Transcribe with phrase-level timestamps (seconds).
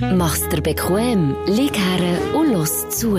[0.00, 3.18] Mach's dir bequem, lieg her und los zu.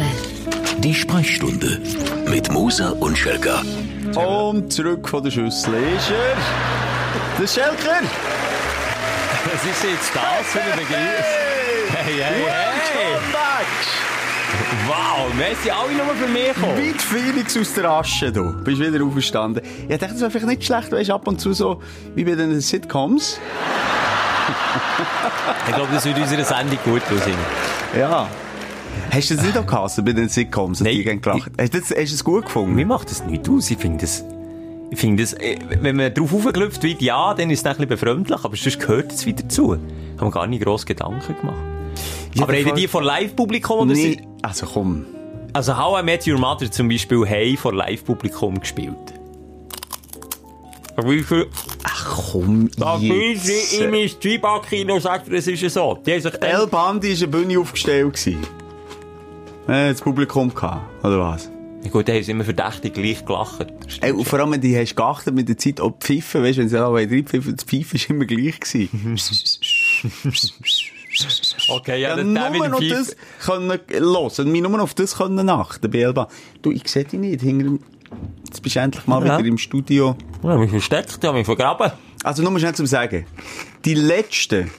[0.77, 1.81] Die Sprechstunde
[2.29, 3.63] mit Musa und Schelka.
[4.15, 6.37] Und zurück von der Schüssel ist er.
[7.37, 8.01] Der Schelker.
[9.45, 11.25] Was ist jetzt das für ein Begriff?
[11.91, 12.43] Hey, hey, hey!
[12.45, 13.67] Welcome back.
[14.87, 16.77] Wow, wir sind alle nur für mich gekommen.
[16.77, 18.53] Weit Phoenix aus der Asche, du.
[18.63, 19.63] Bist wieder aufgestanden.
[19.87, 21.81] Ich dachte, das wäre vielleicht nicht schlecht, weißt ab und zu so,
[22.15, 23.37] wie bei den Sitcoms.
[25.67, 27.37] Ich glaube, das würde unserer Sendung gut aussehen.
[27.97, 28.27] Ja.
[29.11, 30.81] Hast du das nicht auch gehasst bei den Sitcoms?
[30.81, 30.93] Nein.
[30.93, 31.51] Die gelacht?
[31.59, 32.75] Hast du das, hast du es gut gefunden?
[32.75, 33.69] Mir macht das nicht aus.
[33.69, 34.23] Ich finde das,
[34.91, 37.89] ich finde das, äh, wenn man drauf aufgelüpft wird, ja, dann ist es ein bisschen
[37.89, 39.73] befremdlich, aber sonst gehört es wieder dazu.
[39.73, 39.81] Haben
[40.19, 41.57] wir gar nicht gross Gedanken gemacht.
[42.33, 45.05] Ja, aber reden die von Live-Publikum oder Nee, also komm.
[45.53, 49.18] Also How I Met Your Mother zum Beispiel haben vor Live-Publikum gespielt.
[51.07, 51.47] Wie viel...
[51.83, 53.73] Ach komm, Da jetzt.
[53.73, 55.99] in mein Zwieback-Kino, sagt das ist ja so.
[56.05, 56.49] Die haben sich dann...
[56.49, 58.13] El Bandi war eine Bühne aufgestellt.
[58.13, 58.39] gewesen.
[59.67, 61.49] Äh, das Publikum gehabt, oder was?
[61.83, 63.67] Ja, Gut, da haben sie immer verdächtig gleich gelacht.
[64.01, 66.61] Ey, und vor allem, wenn die hast geachtet mit der Zeit, ob Pfiffen, weißt du,
[66.63, 69.17] wenn sie alle reinpfiffen, das Pfeifen ist immer gleich gewesen.
[71.71, 74.51] Okay, ja, Ja, das nur der mit dem noch Pfeifen- das können hören.
[74.51, 76.27] Mich nur auf das können achten, bei Elba.
[76.61, 77.41] Du, ich seh dich nicht.
[77.41, 77.79] Hinter dem...
[78.45, 79.37] Jetzt bist du endlich mal Ja.
[79.37, 80.15] wieder im Studio.
[80.43, 81.91] Ja, mich versteckt, habe mich vergraben.
[82.23, 83.25] Also nur schnell zum Sagen.
[83.85, 84.69] Die letzten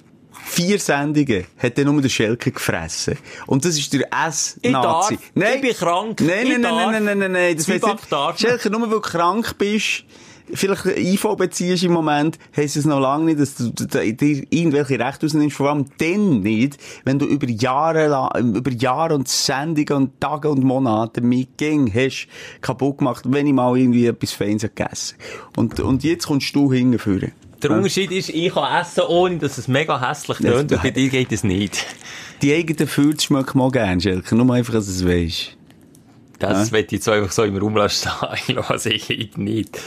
[0.44, 3.16] vier Sendungen hat dann nur der Schelke gefressen.
[3.46, 4.08] Und das ist der.
[4.28, 5.18] S-Nazi.
[5.34, 6.20] Ich bin krank.
[6.20, 6.90] Nein, nein, nein, darf.
[6.90, 7.56] nein, nein, nein, nein.
[7.56, 8.40] Das.
[8.40, 10.04] Schelke, nur weil du krank bist,
[10.54, 15.26] vielleicht IV beziehst im Moment, heisst es noch lange nicht, dass du dir irgendwelche Rechte
[15.26, 15.56] rausnimmst.
[15.56, 20.62] Vor allem dann nicht, wenn du über Jahre über Jahre und Sendungen und Tage und
[20.62, 22.28] Monate mit Gang hast
[22.60, 25.16] kaputt gemacht, wenn ich mal irgendwie etwas Feines hab gegessen.
[25.56, 27.32] Und, und jetzt kommst du hingeführen.
[27.62, 31.10] Der Unterschied ist, ich kann essen, ohne dass es mega hässlich tönt, und bei dir
[31.10, 31.84] geht es nicht.
[32.40, 34.34] Die eigenen Fürze schmecken mal gern, Schelke.
[34.34, 35.58] Nur einfach, dass es weisst.
[36.40, 36.72] Das Ja.
[36.78, 38.10] wird ich jetzt einfach so im Raum lassen.
[38.48, 39.78] Ich lasse ich nicht.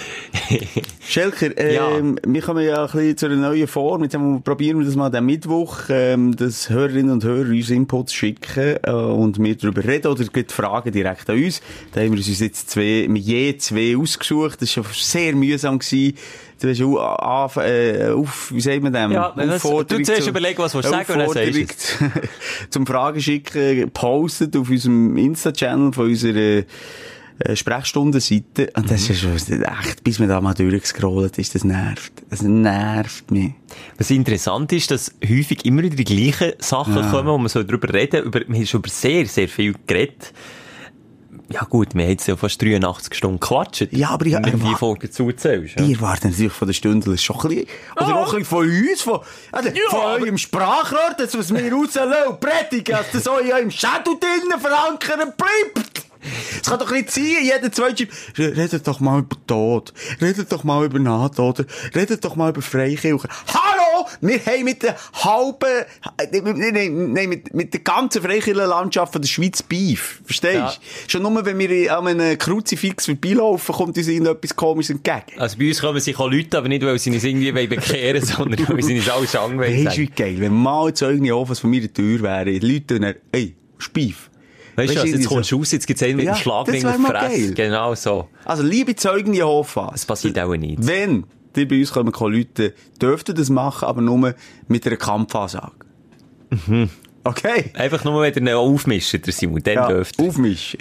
[1.07, 4.03] Schelker, ähm, wir kommen ja ein bisschen zu einer neuen Form.
[4.03, 7.69] Jetzt haben wir- probieren wir das mal den Mittwoch, ähm, dass Hörerinnen und Hörer uns
[7.69, 11.61] Inputs schicken äh, und wir darüber reden oder gibt Fragen direkt an uns.
[11.91, 14.61] Da haben wir uns jetzt zwei, je zwei ausgesucht.
[14.61, 15.79] Das war schon sehr mühsam.
[15.79, 16.13] Gewesen.
[16.63, 19.11] Du hast au- auf, äh, auf, wie sagt man dem?
[19.11, 22.05] Ja, was- du zuerst zu- überlegen, was du sagen und dann sagst du.
[22.05, 22.23] Aufforderung
[22.69, 26.63] zum Fragen schicken gepostet auf unserem Insta-Channel von unserer
[27.39, 28.69] äh, Sprechstundenseite.
[28.75, 32.13] Und das ist schon echt, bis man da mal durchgescrollt ist, das nervt.
[32.29, 33.51] Das nervt mich.
[33.97, 37.11] Was interessant ist, dass häufig immer wieder die gleichen Sachen Ja.
[37.11, 38.23] kommen, wo man so drüber reden.
[38.23, 40.31] Über, wir haben schon über sehr, sehr viel geredet.
[41.53, 43.87] Ja gut, wir haben jetzt ja fast 83 Stunden gequatscht.
[43.91, 45.75] Ja, aber ich- Wenn du die Folge zuzählst.
[45.79, 45.85] Ja.
[45.85, 49.01] Die erwarten natürlich von der Stunde schon ein bisschen, oder auch ein bisschen von uns,
[49.03, 49.19] von,
[49.51, 53.69] also von aber- eurem Sprachrohr, das was wir rauslassen, predigen, dass das auch in eurem
[53.71, 56.03] Schädel drinnen verankert bleibt.
[56.61, 60.85] Es kann doch nicht sein, jeder zweite redet doch mal über Tod, redet doch mal
[60.85, 63.27] über NATO, oder redet doch mal über Freikirche.
[63.53, 63.82] Hallo!
[64.21, 65.85] Wir haben mit der halben,
[66.17, 70.21] äh, nein, mit, mit der ganzen Freikirchenlandschaft von der Schweiz Beef.
[70.25, 70.59] Verstehst du?
[70.59, 70.73] Ja.
[71.07, 75.39] Schon nur, wenn wir an einem Kruzifix vorbeilaufen, kommt uns irgendetwas komisches entgegen.
[75.39, 78.67] Also bei uns kommen sich auch Leute, aber nicht, weil sie uns irgendwie bekehren sondern
[78.67, 81.91] weil sie uns alles angewöhnt Weisst du, wie geil, wenn mal Zeugen Jehovas von meiner
[81.91, 84.29] Tür wären, die Leute dann, ey, Spief.
[84.75, 85.55] Weißt du was, jetzt kommst so.
[85.57, 87.29] du raus, jetzt gibt's einen mit Ja, dem Schlagring das auf Fresse.
[87.29, 87.53] geil.
[87.53, 88.29] Genau so.
[88.45, 89.91] Also, liebe Zeugen Jehovas.
[89.91, 90.77] Das passiert auch nicht.
[90.79, 94.33] Wenn die bei uns kommen, Leute, dürften das machen, aber nur
[94.67, 95.71] mit einer Kampfansage.
[97.23, 97.71] Okay.
[97.75, 100.27] Einfach nur, wenn ihr ihn aufmischt, der Simon, dann Ja, dürft ihr.
[100.27, 100.79] aufmischen.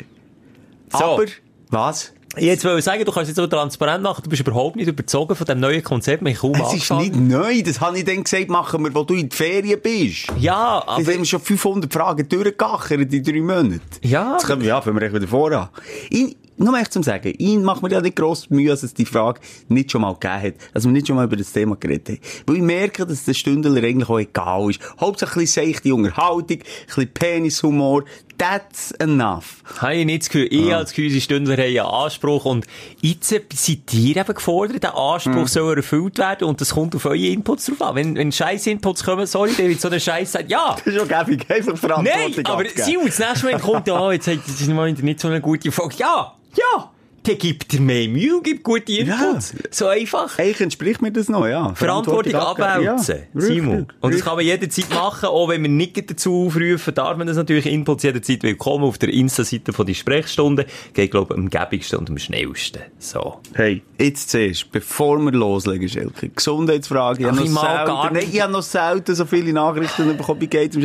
[0.91, 0.99] So.
[1.05, 1.25] Aber,
[1.71, 2.13] was?
[2.39, 5.37] Jetzt wollte ich sagen, du kannst jetzt so transparent machen, du bist überhaupt nicht überzogen
[5.37, 7.01] von dem neuen Konzept, haben kaum Es ist angefangen.
[7.29, 10.29] nicht neu, das habe ich dann gesagt, machen wir, wo du in die Ferien bist.
[10.39, 10.97] Ja, Jetzt aber...
[10.97, 13.81] haben wir schon 500 Fragen durchgegachert in drei Monaten.
[14.03, 14.33] Ja.
[14.33, 15.69] Jetzt können wir, ja, fangen wir echt wieder voran.
[16.09, 19.07] Ich, nur echt zum Sagen, ihn macht mir ja nicht gross Mühe, dass es die
[19.07, 22.09] Frage nicht schon mal gegeben hat, dass wir nicht schon mal über das Thema geredet
[22.09, 22.19] haben.
[22.47, 24.81] Weil ich merke, dass der Stündler eigentlich auch egal ist.
[24.99, 28.05] Bisschen seichte Unterhaltung, ein bisschen Penishumor,
[28.43, 29.63] that's enough.
[29.79, 30.49] Habe ich nicht das Gefühl.
[30.51, 32.67] Ich als Gehäusestündler habe einen Anspruch und
[33.01, 35.47] jetzt seid ihr eben gefordert, der Anspruch Hm.
[35.47, 37.95] soll erfüllt werden und das kommt auf eure Inputs drauf an.
[37.95, 41.09] Wenn, wenn scheiß Inputs kommen, sorry, David, so ein Scheiß sagt, ja, Das ist schon
[41.09, 42.83] gäbig, einfach Verantwortung nein, aber abgeben.
[42.83, 44.69] Simon, das nächste Mal kommt, ja, jetzt hat das ist
[45.03, 45.95] nicht so eine gute Folge.
[45.99, 46.91] Ja, ja,
[47.25, 49.55] dann gibt er mehr Mühe gibt gute Inputs.
[49.71, 50.39] So einfach.
[50.39, 51.73] Eigentlich entspricht mir das noch, ja.
[51.75, 52.69] Verantwortung abgeben.
[52.69, 53.17] abwälzen.
[53.35, 53.75] Ja, Simon.
[53.77, 57.27] richtig, Und das kann man jederzeit machen, auch wenn wir nicht dazu aufrufen, darf man
[57.29, 60.67] das natürlich Inputs jederzeit willkommen auf der Insta-Seite von die Sprechstunde.
[60.95, 62.83] Geht, glaube ich, am gäbigsten und am schnellsten.
[62.99, 63.39] So.
[63.55, 67.23] Hey, jetzt zuerst, bevor wir loslegen, Schelke, Gesundheitsfrage.
[67.23, 68.35] Ich Ach, ich noch, selten, gar nicht.
[68.35, 70.77] ich habe noch selten so viele Nachrichten bekommen bei Gates.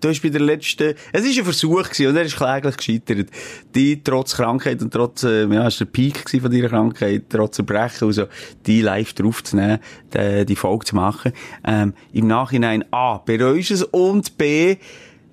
[0.00, 3.28] Du hast bei der letzten, es war ein Versuch gewesen, und er ist kläglich gescheitert.
[3.74, 8.12] Die, trotz Krankheit und trotz, äh, ja, der Peak von deiner Krankheit, trotz Erbrechen und
[8.12, 8.24] so,
[8.66, 9.78] die live draufzunehmen,
[10.14, 11.32] die, die Folge zu machen.
[11.64, 14.76] Ähm, Im Nachhinein, A, bereust es und B,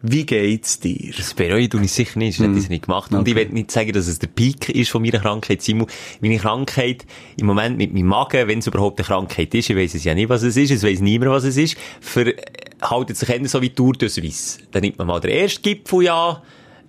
[0.01, 1.11] wie geht's dir?
[1.17, 3.11] Das bereue ich sicher nicht, das hätte ich nicht gemacht.
[3.13, 5.87] Und ich will nicht sagen, dass es der Peak ist von meiner Krankheit, Simon.
[6.21, 7.05] Meine Krankheit,
[7.37, 10.13] im Moment mit meinem Magen, wenn es überhaupt eine Krankheit ist, ich weiss es ja
[10.13, 12.33] nicht, was es ist, es weiss niemand, was es ist, ver,
[12.81, 14.59] haltet sich eher so wie Tour de Suisse.
[14.71, 16.43] Dann nimmt man mal den ersten Gipfel ja,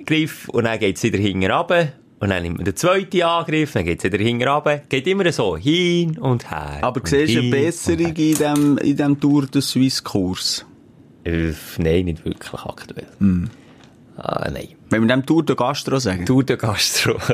[0.05, 1.93] Griff, und dann geht's wieder hinten runter.
[2.21, 4.79] Und dann nimmt man den zweiten Angriff, dann geht's wieder hinten runter.
[4.89, 6.79] Geht immer so hin und her.
[6.83, 10.67] Aber und siehst du eine Besserung in dem, in dem Tour de Suisse Kurs?
[11.25, 13.07] Äh, nein, nicht wirklich aktuell.
[14.17, 14.78] Ah, nein.
[14.91, 16.25] Wenn wir dem Tour de Gastro sagen.
[16.25, 17.19] Du, der Gastro.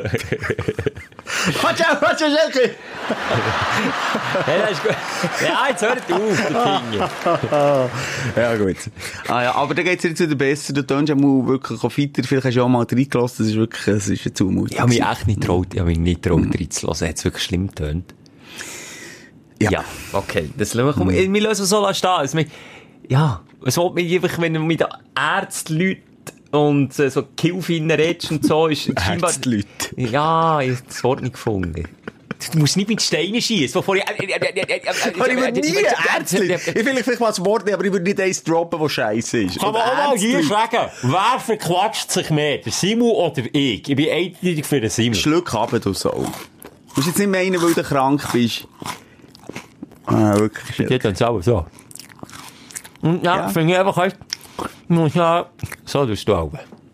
[2.17, 2.75] Schelke!
[4.47, 4.95] ja, das ist gut.
[5.41, 7.89] Ja, jetzt hört auf, der Finger.
[8.35, 8.75] Ja, gut.
[9.27, 10.73] Ah, ja, aber dann geht's jetzt wieder besser.
[10.73, 12.23] Du tönst ja mal wirklich auf weiter.
[12.23, 13.45] Vielleicht hast du auch mal reingelassen.
[13.45, 14.69] Das ist wirklich, das ist eine Zumutung.
[14.71, 17.07] Ich habe mich echt nicht getraut, ich habe mich nicht getraut, reinzulassen.
[17.07, 18.13] Hat es wirklich schlimm getönt?
[19.61, 19.71] Ja.
[19.71, 20.49] Ja, okay.
[20.57, 22.09] Das lassen wir, komm, wir lassen es so lassen stehen.
[22.09, 22.45] Also, wir-
[23.07, 25.97] ja, es wollte mich einfach, wenn du mit den Ärzten
[26.55, 29.29] und äh, so Killfinnen redest und so, ist scheinbar...
[29.29, 29.67] Ärztleute.
[29.97, 31.87] Ja, ich hab das Wort nicht gefunden.
[32.51, 34.03] Du musst nicht mit Steinen schießen, wovor ich...
[34.07, 35.75] Aber ich würde nie
[36.15, 36.53] Ärztli.
[36.53, 39.43] Ich will vielleicht mal das Wort nehmen, aber ich würde nicht eins droppen, das scheiße
[39.43, 39.59] ist.
[39.59, 42.57] Kann man auch mal hier sagen, wer verquatscht sich mehr?
[42.59, 43.87] Der Simon oder ich?
[43.89, 45.15] Ich bin eindeutig für den Simon.
[45.15, 46.11] Schluck ab, du Sau.
[46.11, 46.25] Du
[46.95, 48.67] musst jetzt nicht meinen, weil du krank bist.
[50.05, 50.87] Ah, wirklich.
[50.87, 51.65] Geht dann selber so.
[53.01, 53.49] Und ja, Ja.
[53.49, 53.97] finde ich einfach
[54.89, 55.49] ja,
[55.85, 56.51] so tust du auch.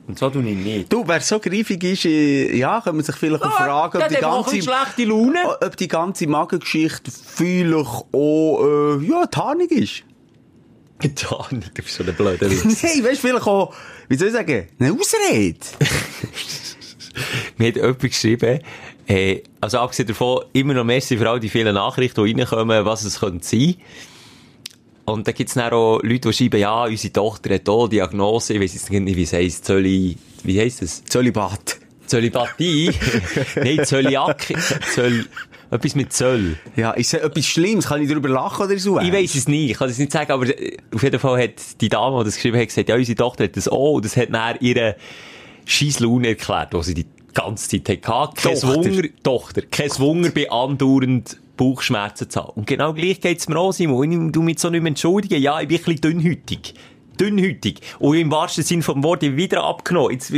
[0.07, 0.91] Und so tue ich nicht.
[0.91, 4.15] Du, wer so greifig ist, äh, ja, kann man sich vielleicht auch fragen, ob die
[4.15, 5.39] ganze, schlechte Laune.
[5.61, 10.03] ob die ganze Magengeschichte vielleicht auch, äh, ja, tarnig ist.
[11.01, 12.63] Nicht, du bist so ein blöder Witz.
[12.83, 13.73] Nein, weißt du, vielleicht auch,
[14.07, 15.59] wie soll ich sagen, eine Ausrede.
[17.57, 18.59] Mir hat jemand geschrieben,
[19.07, 23.03] äh, also abgesehen davon, immer noch merci für all die vielen Nachrichten, die reinkommen, was
[23.03, 23.75] es könnte sein.
[25.11, 28.61] Und dann gibt's dann auch Leute, die schreiben, ja, unsere Tochter hat hier Diagnose, ich
[28.61, 31.03] weiss jetzt nicht, wie es heisst, Zöli, wie heisst es?
[31.05, 31.77] Zölibat.
[32.05, 32.91] Zölibatie?
[33.55, 34.53] Nein, Zöliak,
[34.93, 35.25] Zöl,
[35.69, 36.57] etwas mit Zöll.
[36.75, 37.87] Ja, ist es etwas Schlimmes?
[37.87, 38.99] Kann ich darüber lachen oder so?
[38.99, 40.45] Ich weiss es nicht, ich kann es nicht sagen, aber
[40.93, 43.55] auf jeden Fall hat die Dame, die das geschrieben hat, gesagt, ja, unsere Tochter hat
[43.55, 44.95] das auch, und das hat dann ihre
[45.65, 48.41] scheiß Laune erklärt, die sie die ganze Zeit hatte.
[48.41, 48.75] Kein Tochter.
[48.75, 52.53] Wunder, Tochter, kein Wunder bei andauernd Bauchschmerzen zu haben.
[52.55, 54.11] Und genau gleich geht's mir auch, Simon.
[54.11, 55.39] Ich tu mich so nicht mehr entschuldigen.
[55.39, 56.73] Ja, ich bin ein bisschen dünnhütig.
[57.19, 57.81] Dünnhütig.
[57.99, 60.11] Und im wahrsten Sinne vom Wort, ich bin wieder abgenommen.
[60.11, 60.33] Jetzt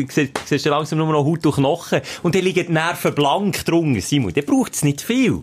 [0.45, 2.01] siehst du langsam nur noch Haut und Knochen.
[2.23, 4.33] Und dann liegen die Nerven blank drunter, Simon.
[4.33, 5.39] Dann braucht's nicht viel.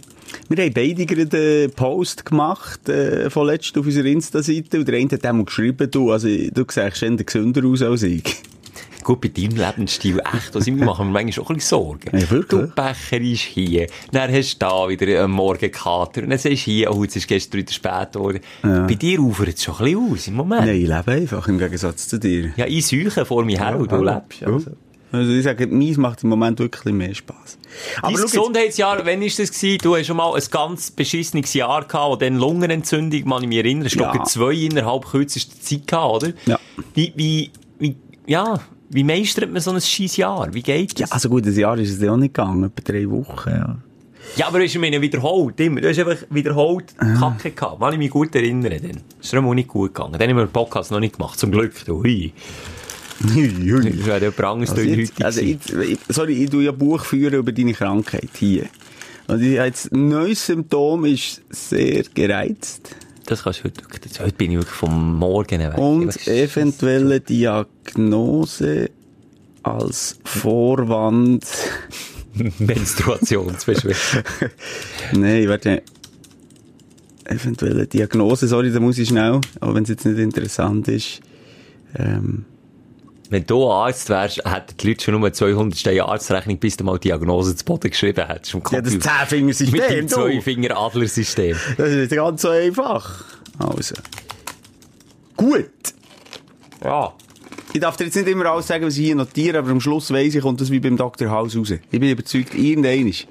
[0.51, 4.81] Wir haben beide gerade einen Post gemacht, äh, von letztem auf unserer Insta-Seite.
[4.81, 8.23] Und der eine hat einmal geschrieben, du, also, du siehst eher gesünder aus als ich.
[9.05, 12.19] Gut, bei deinem Lebensstil, echt, was ich machen mir manchmal auch ein bisschen Sorgen.
[12.19, 12.61] Ja, wirklich?
[12.63, 16.71] Du, Becher ist hier, dann hast du da wieder einen Morgenkater, und dann sagst du
[16.71, 18.41] hier, oh, jetzt ist gestern wieder spät geworden.
[18.63, 20.67] Bei dir ufert es schon ein bisschen aus, im Moment.
[20.67, 22.53] Nein, ich lebe einfach, im Gegensatz zu dir.
[22.57, 24.43] Ja, ich säuche vor mir her, und du lebst.
[24.45, 24.71] Also.
[25.13, 27.59] Also ich sage, meins macht im Moment wirklich mehr Spass.
[28.01, 29.79] Dein schau jetzt- Gesundheitsjahr, wann ist das gewesen?
[29.83, 33.59] Du hast schon mal ein ganz beschissenes Jahr gehabt, wo dann Lungenentzündung, man ich mich
[33.59, 34.25] erinnere, glaube, Ja.
[34.25, 36.33] zwei innerhalb kürzester Zeit gehabt, oder?
[36.47, 36.61] Ja.
[36.95, 37.51] Wie, wie,
[37.81, 37.97] wie,
[38.29, 38.61] ja,
[38.91, 40.53] wie meistert man so ein scheiß Jahr?
[40.53, 41.13] Wie geht Ja, das?
[41.13, 43.79] also gut, ein Jahr ist es ja auch nicht gegangen, etwa drei Wochen, ja.
[44.37, 45.81] Ja, aber du hast mir wiederholt, immer.
[45.81, 47.17] Du hast einfach wiederholt Ah.
[47.19, 47.81] Kacke gehabt.
[47.81, 48.91] Wenn ich mich gut erinnere, dann.
[48.91, 50.13] ist es mir nicht gut gegangen.
[50.19, 51.73] Dann haben wir den Podcast noch nicht gemacht, zum Glück.
[51.85, 52.33] Du, hui.
[53.23, 55.59] Das wäre jemand anderes Also, also jetzt, also ich,
[55.93, 58.67] ich, sorry, ich tue ja Buch führen über deine Krankheit hier.
[59.27, 62.95] Und ich habe jetzt, neues Symptom ist sehr gereizt.
[63.31, 63.85] Das kannst du heute,
[64.25, 65.79] heute bin ich wirklich vom Morgen weg.
[65.79, 68.91] Und eventuelle Diagnose
[69.63, 71.47] als Vorwand.
[72.59, 74.25] Menstruationsbeschwerden.
[75.13, 75.85] Nein, warte.
[77.25, 81.21] Eventuelle Diagnose, sorry, da muss ich schnell, auch wenn es jetzt nicht interessant ist.
[81.97, 82.47] Ähm,
[83.31, 86.99] Wenn du Arzt wärst, hätten die Leute schon nur 200 Steine Arztrechnung, bis du mal
[86.99, 88.53] die Diagnose zu Boden geschrieben hättest.
[88.53, 88.91] Ja, das Computer.
[88.91, 90.09] Mit Zehnfingersystem, dem.
[90.09, 91.57] Zwei-Finger-Adler-System.
[91.77, 93.25] Das ist nicht ganz so einfach.
[93.59, 93.95] Also.
[95.37, 95.71] Gut.
[96.83, 97.15] Ja.
[97.73, 100.13] Ich darf dir jetzt nicht immer alles sagen, was ich hier notiere, aber am Schluss
[100.13, 101.31] weiss ich, kommt das wie beim Dr.
[101.31, 101.71] House raus.
[101.71, 103.29] Ich bin überzeugt, irgendein ist.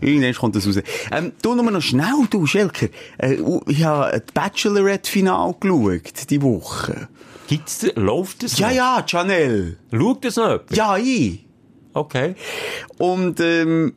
[0.00, 0.82] Irgendwann kommt das raus.
[1.12, 2.88] Ähm, du nur noch schnell, du, Schelker.
[3.18, 3.36] Äh,
[3.68, 7.08] ich habe das Bachelorette-Final geschaut, die Woche.
[7.52, 8.74] Gibt's, läuft das Ja, noch?
[8.74, 9.76] ja, Chanel.
[9.92, 10.76] Schaut das noch jemand?
[10.76, 11.44] Ja, ich.
[11.92, 12.34] Okay.
[12.98, 13.92] Und, ähm,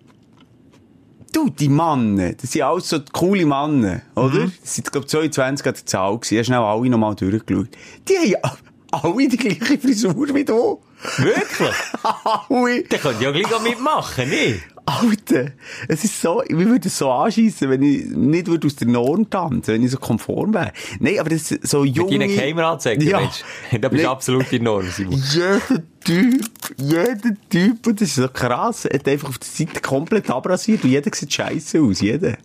[1.32, 4.48] du, die Männer, das sind alles so coole Männer, oder?
[4.62, 6.34] Das sind, glaub 22 an der Zahl gewesen.
[6.34, 7.70] Ich habe schnell alle nochmal durchgeschaut.
[8.10, 8.58] Die haben
[8.92, 10.82] alle die gleiche Frisur wie du.
[11.18, 11.76] Wirklich?
[12.04, 12.84] alle.
[12.84, 14.62] Dann könnt ihr ja gleich auch mitmachen, nicht?
[14.88, 15.48] Alter,
[15.88, 19.28] es ist so, ich würde es so anschiessen, wenn ich nicht würde aus der Norm
[19.30, 20.72] tanzen, wenn ich so konform wäre.
[21.00, 22.20] Nein, aber das ist so Mit junge...
[22.20, 23.20] deinen Geheimeranzeigen, Ja.
[23.20, 23.44] Mensch.
[23.82, 25.24] Da bist du absolut in Ordnung, Simon.
[25.34, 25.60] Jeder
[26.06, 26.46] Typ,
[26.78, 30.92] jeder Typ, und das ist so krass, hat einfach auf der Seite komplett abrasiert und
[30.92, 32.38] jeder sieht scheiße aus, jeder.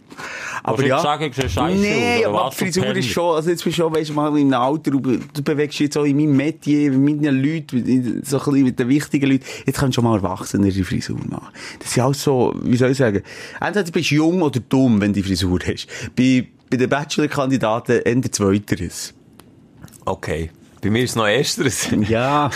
[0.62, 0.96] Aber ja.
[0.96, 3.82] jetzt sagen, ich sehe scheisse nee, aus, aber Frisur ist schon, also jetzt bist du
[3.82, 5.00] schon, weißt du, mal in einem Alter, du,
[5.42, 8.78] bewegst dich jetzt auch in meinem Metier, mit meinen Leuten, mit, so ein bisschen mit
[8.78, 9.44] den wichtigen Leuten.
[9.66, 11.48] Jetzt kannst du schon mal erwachsenere Frisur machen.
[11.80, 13.22] Das ist ja auch so, wie soll ich sagen,
[13.60, 15.86] entweder bist du jung oder dumm, wenn du die Frisur hast.
[16.16, 19.12] Bei, bei den Bachelor-Kandidaten eher zweiteres.
[20.06, 20.50] Okay.
[20.82, 21.88] Bei mir ist es noch ersteres.
[22.08, 22.50] Ja,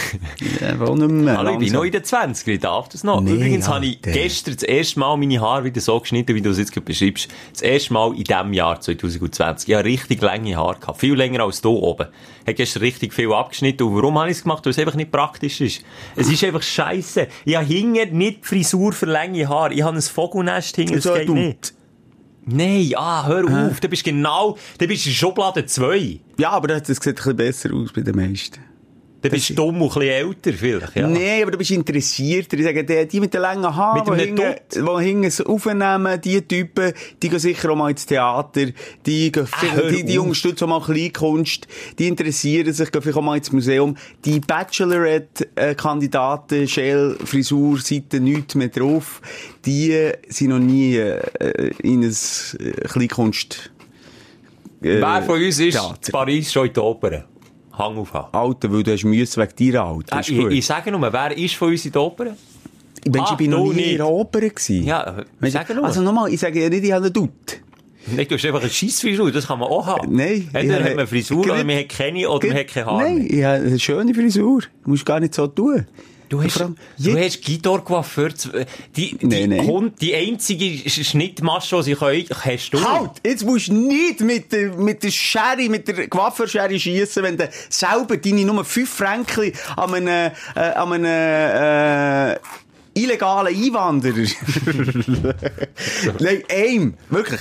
[0.80, 1.36] auch nicht mehr.
[1.36, 3.20] Hallo, ich bin noch in den 20 ich darf das noch.
[3.20, 6.50] Nee, Übrigens habe ich gestern das erste Mal meine Haare wieder so geschnitten, wie du
[6.50, 7.28] es jetzt gerade beschreibst.
[7.52, 9.68] Das erste Mal in diesem Jahr 2020.
[9.68, 11.00] Ich habe richtig lange Haare gehabt.
[11.00, 12.08] Viel länger als du oben.
[12.40, 13.86] Ich habe gestern richtig viel abgeschnitten.
[13.86, 14.64] Und warum habe ich es gemacht?
[14.64, 15.84] Weil es einfach nicht praktisch ist.
[16.16, 17.28] Es ist einfach scheiße.
[17.44, 19.74] Ich habe hinten nicht Frisur für lange Haare.
[19.74, 20.94] Ich habe ein Vogelnest hinten.
[20.94, 21.73] Das So geht nicht.
[22.46, 23.80] Nein, ah, hör auf.
[23.80, 26.20] Du bist genau, du bist in Schublade 2.
[26.38, 28.60] Ja, aber das das sieht ein bisschen besser aus bei den meisten.
[29.24, 31.08] Du bist ist- dumm und ein bisschen älter vielleicht, ja.
[31.08, 32.58] Nee, aber du bist interessierter.
[32.58, 34.54] Ich sage, die, die mit den langen Haaren, die hinten,
[35.00, 38.66] hinten aufnehmen, die Typen, die gehen sicher auch mal ins Theater,
[39.06, 41.66] die, gehen, Ah, die, die unterstützen auch mal Kleinkunst,
[41.98, 43.96] die interessieren sich, gehen vielleicht auch mal ins Museum.
[44.24, 49.22] Die Bachelorette-Kandidaten, Shell, Frisur, Seite, nichts mehr drauf,
[49.64, 51.20] die sind noch nie äh,
[51.82, 52.14] in ein
[52.60, 53.70] äh, Kleinkunst...
[54.82, 55.96] Äh, Wer von uns ist Theater.
[56.06, 57.24] in Paris schon in der Oper?
[57.76, 58.26] Hang auf Hang.
[58.32, 60.16] Alter, weil du hast Müsse wegen deiner Alter.
[60.16, 62.24] Ah, ich, ich sage nur, wer ist von uns in der Oper?
[62.24, 62.36] Mensch,
[63.18, 63.90] Ah, ich bin noch du nie nicht.
[63.92, 64.84] in der Oper gewesen.
[64.84, 65.84] Ja, äh, Weisst du, sag nur.
[65.84, 67.30] Also nochmal, ich sage ja nicht, ich habe einen Dutt.
[68.06, 70.14] Nein, du hast einfach eine Scheissfrisur, das kann man auch haben.
[70.14, 70.48] Nein.
[70.52, 73.02] Entweder ich hat man Frisur, oder man hat keine, oder man hat keine Haare.
[73.02, 74.60] Nein, ich habe eine schöne Frisur.
[74.84, 75.86] Du musst gar nicht so tun.
[76.28, 78.66] Du hast, allem- du hast Guido Coiffeur, z-
[78.96, 79.66] die, die, nein.
[79.66, 82.82] Hund, die einzige Sch- Schnittmasche, die sie können, hast du.
[82.82, 83.10] Halt!
[83.24, 87.48] Jetzt musst du nicht mit der, mit der Schere, mit der Coiffeurschere schiessen, wenn du
[87.68, 92.38] selber deine nur 5 Franken an einem, äh, an einem, äh,
[92.96, 94.14] illegalen Einwanderer.
[96.20, 96.94] Nein, aim.
[97.10, 97.40] Wirklich.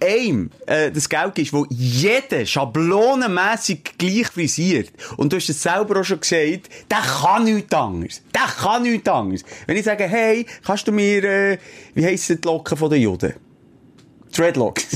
[0.00, 4.90] Aim, äh, das Geld ist, wo jeder schablonenmässig gleich frisiert.
[5.16, 8.22] Und du hast es selber auch schon gesagt, der kann nichts anderes.
[8.34, 9.44] Der kann nichts anderes.
[9.66, 11.58] Wenn ich sage, hey, kannst du mir, äh,
[11.94, 13.34] wie heissen die Locken von den Juden?
[14.36, 14.86] Dreadlocks.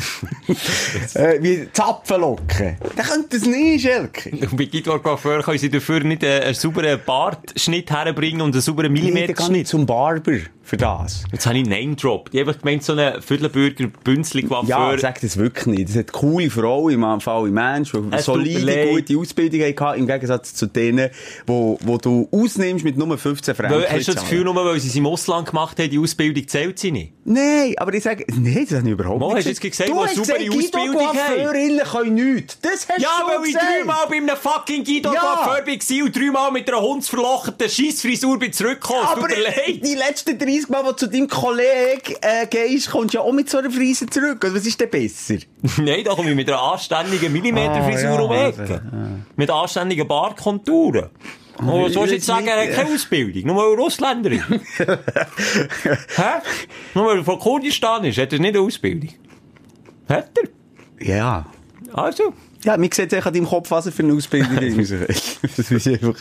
[1.14, 2.76] äh, wie Zapfenlocken.
[2.96, 4.30] Der könnte das nicht, Schelke.
[4.50, 8.60] Und bei Guido Coiffeur können sie dafür nicht äh, einen sauberen Bartschnitt herbringen und einen
[8.60, 9.50] sauberen Nee, Millimeterschnitt.
[9.50, 11.24] nicht zum Barber für das.
[11.32, 12.30] Jetzt habe ich Name Drop.
[12.32, 15.88] Ich habe einfach gemeint, so einen Viertelbürger Bünzli Ja, sag das wirklich nicht.
[15.90, 20.54] Das hat coole Frau im Fall im Mensch, die solide, gute Ausbildung hatte, im Gegensatz
[20.54, 21.10] zu denen,
[21.46, 23.74] wo, wo du ausnimmst mit nur 15 Franken.
[23.82, 24.22] Weil, hast du das.
[24.22, 27.12] Gefühl, nur weil sie es im Ausland gemacht haben, die Ausbildung zählt sie nicht?
[27.24, 29.90] Nein, aber ich sage, nein, das habe ich überhaupt Mo, nicht hast du jetzt gesagt,
[29.90, 30.98] Du hast saubere gesagt, Guido?
[30.98, 32.58] Coiffeurinnen können nichts.
[32.60, 33.66] Das hast Ja, du weil ich gesagt.
[33.78, 35.20] dreimal bei einem fucking Guido Ja.
[35.20, 39.02] Coiffeur war und dreimal mit einer hundsverlochten Scheissfrisur bin zurückgekommen.
[39.04, 43.18] Es Aber die letzten 30 Mal, wo du zu deinem Kollegen äh, gehst, kommst du
[43.18, 44.44] ja auch mit so einer Frise zurück.
[44.44, 45.36] Also, was ist denn besser?
[45.78, 48.62] Nein, da komme ich mit einer anständigen Millimeterfrisur ja, um die Ecke.
[48.62, 48.80] also,
[49.36, 50.08] Mit anständigen
[51.84, 53.46] was sollst du jetzt sagen, er hat keine Ausbildung?
[53.46, 54.42] Nur weil er Ausländerin
[54.78, 56.22] Hä?
[56.94, 59.10] Nur weil er von Kurdistan ist, hat er nicht eine Ausbildung.
[60.08, 61.06] Hat er?
[61.06, 61.46] Ja.
[61.92, 62.32] Also.
[62.64, 65.40] Ja, mir sieht echt an deinem Kopf, was er für eine Ausbildung ist.
[65.56, 66.14] das ist einfach...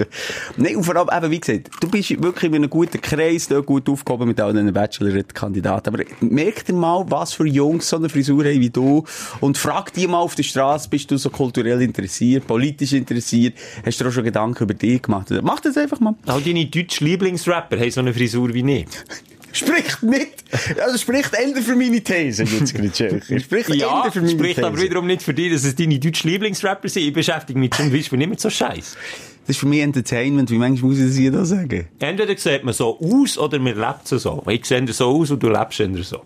[0.58, 3.68] Nein, und vor allem, eben, wie gesagt, du bist wirklich in einem guten Kreis, dort
[3.68, 5.94] gut aufgehoben mit all diesen Bachelorette-Kandidaten.
[5.94, 9.04] Aber merk dir mal, was für Jungs so eine Frisur haben wie du
[9.40, 13.56] und frag die mal auf der Straße, bist du so kulturell interessiert, politisch interessiert,
[13.86, 15.28] hast du dir auch schon Gedanken über dich gemacht?
[15.44, 16.16] Mach das einfach mal.
[16.26, 18.88] All deine deutschen Lieblingsrapper haben so eine Frisur wie ich.
[19.54, 20.44] Spricht nicht,
[20.82, 23.40] also spricht Ende für meine These, jetzt gerade, Schelker.
[23.40, 24.68] Spricht Ja, Ende für meine spricht These.
[24.68, 27.04] aber wiederum nicht für dich, dass es deine deutschen Lieblingsrapper sind.
[27.04, 28.96] Ich beschäftige mich zum Beispiel nicht mit so Scheiß.
[29.42, 31.88] Das ist für mich Entertainment, wie manchmal muss ich das sagen?
[32.00, 34.44] Entweder sieht man so aus oder man lebt so so.
[34.48, 36.22] Ich sehe so aus und du lebst eher so.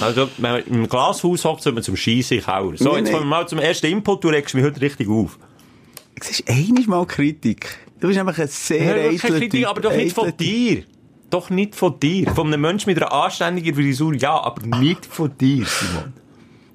[0.00, 2.72] Also, wenn man im Glashaus hockt, sollte man zum den Keller.
[2.76, 4.24] So, Nee, jetzt kommen wir mal zum ersten Input.
[4.24, 5.38] Du regst mich heute richtig auf.
[6.20, 7.76] Es ist einmal mal Kritik.
[8.00, 9.66] Du bist einfach ein sehr Ja, eitler keine Kritik, Typ.
[9.68, 10.84] aber doch nicht von dir.
[11.32, 12.30] Doch nicht von dir.
[12.34, 16.12] Von einem Menschen mit einer anständigen Frisur, ja, aber nicht von dir, Simon.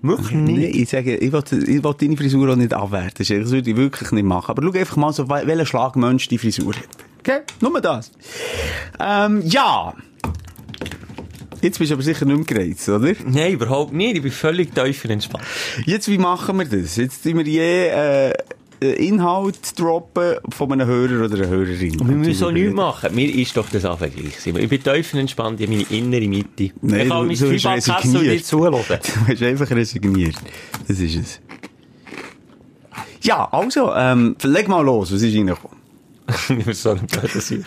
[0.01, 0.75] Wirklich Nee, nicht.
[0.75, 3.13] ich sage, ich will, ich will deine Frisur auch nicht abwerten.
[3.17, 4.51] Das würde ich wirklich nicht machen.
[4.51, 6.87] Aber schau einfach mal so, welchen Schlag Mensch die Frisur hat.
[7.19, 7.39] Okay?
[7.61, 8.11] Nur das.
[8.99, 9.93] Ähm, ja.
[11.61, 13.13] Jetzt bist du aber sicher nicht mehr gereizt, oder?
[13.25, 14.15] Nein, überhaupt nicht.
[14.17, 15.43] Ich bin völlig tiefer entspannt.
[15.85, 16.95] Jetzt, wie machen wir das?
[16.95, 18.33] Jetzt tun wir je äh,
[18.79, 21.99] Inhalt droppen von einem Hörer oder einer Hörerin.
[21.99, 23.15] Wir müssen auch nichts machen.
[23.15, 24.39] Mir ist doch das einfach gleich.
[24.39, 24.61] Simon.
[24.61, 25.59] Ich bin tiefer entspannt.
[25.59, 26.71] Ich habe meine innere Mitte.
[26.81, 28.39] Nein, ich kann mein und resigniert.
[28.39, 28.75] dir zuhören.
[28.87, 30.35] Du hast einfach resigniert.
[30.87, 31.41] Das ist es.
[33.23, 35.11] Ja, also, ähm, leg mal los.
[35.11, 35.77] Was ist reingekommen?
[36.59, 37.65] Ich bin so blöder Sieg.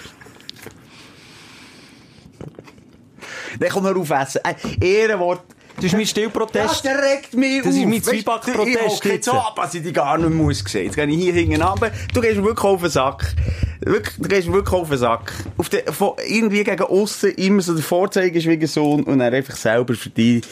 [3.59, 4.41] Dann komm hör auf essen.
[4.45, 5.43] Äh, Ehrenwort.
[5.81, 6.85] Das ist mein Stillprotest.
[6.85, 9.25] Der regt mich Das ist mein Zwieback-Protest Ich hocke jetzt.
[9.25, 10.85] so ab, als ich die gar nicht mehr muss sehen.
[10.85, 11.91] Jetzt gehe ich hier hinten runter.
[12.13, 13.35] Du gehst mir wirklich auf den Sack.
[13.81, 15.33] Wirklich, du gehst mir wirklich auf den Sack.
[15.57, 20.11] Auf den, von, irgendwie gegen aussen immer so der Vorzeigeschwiegersohn und dann einfach selber für
[20.11, 20.43] dich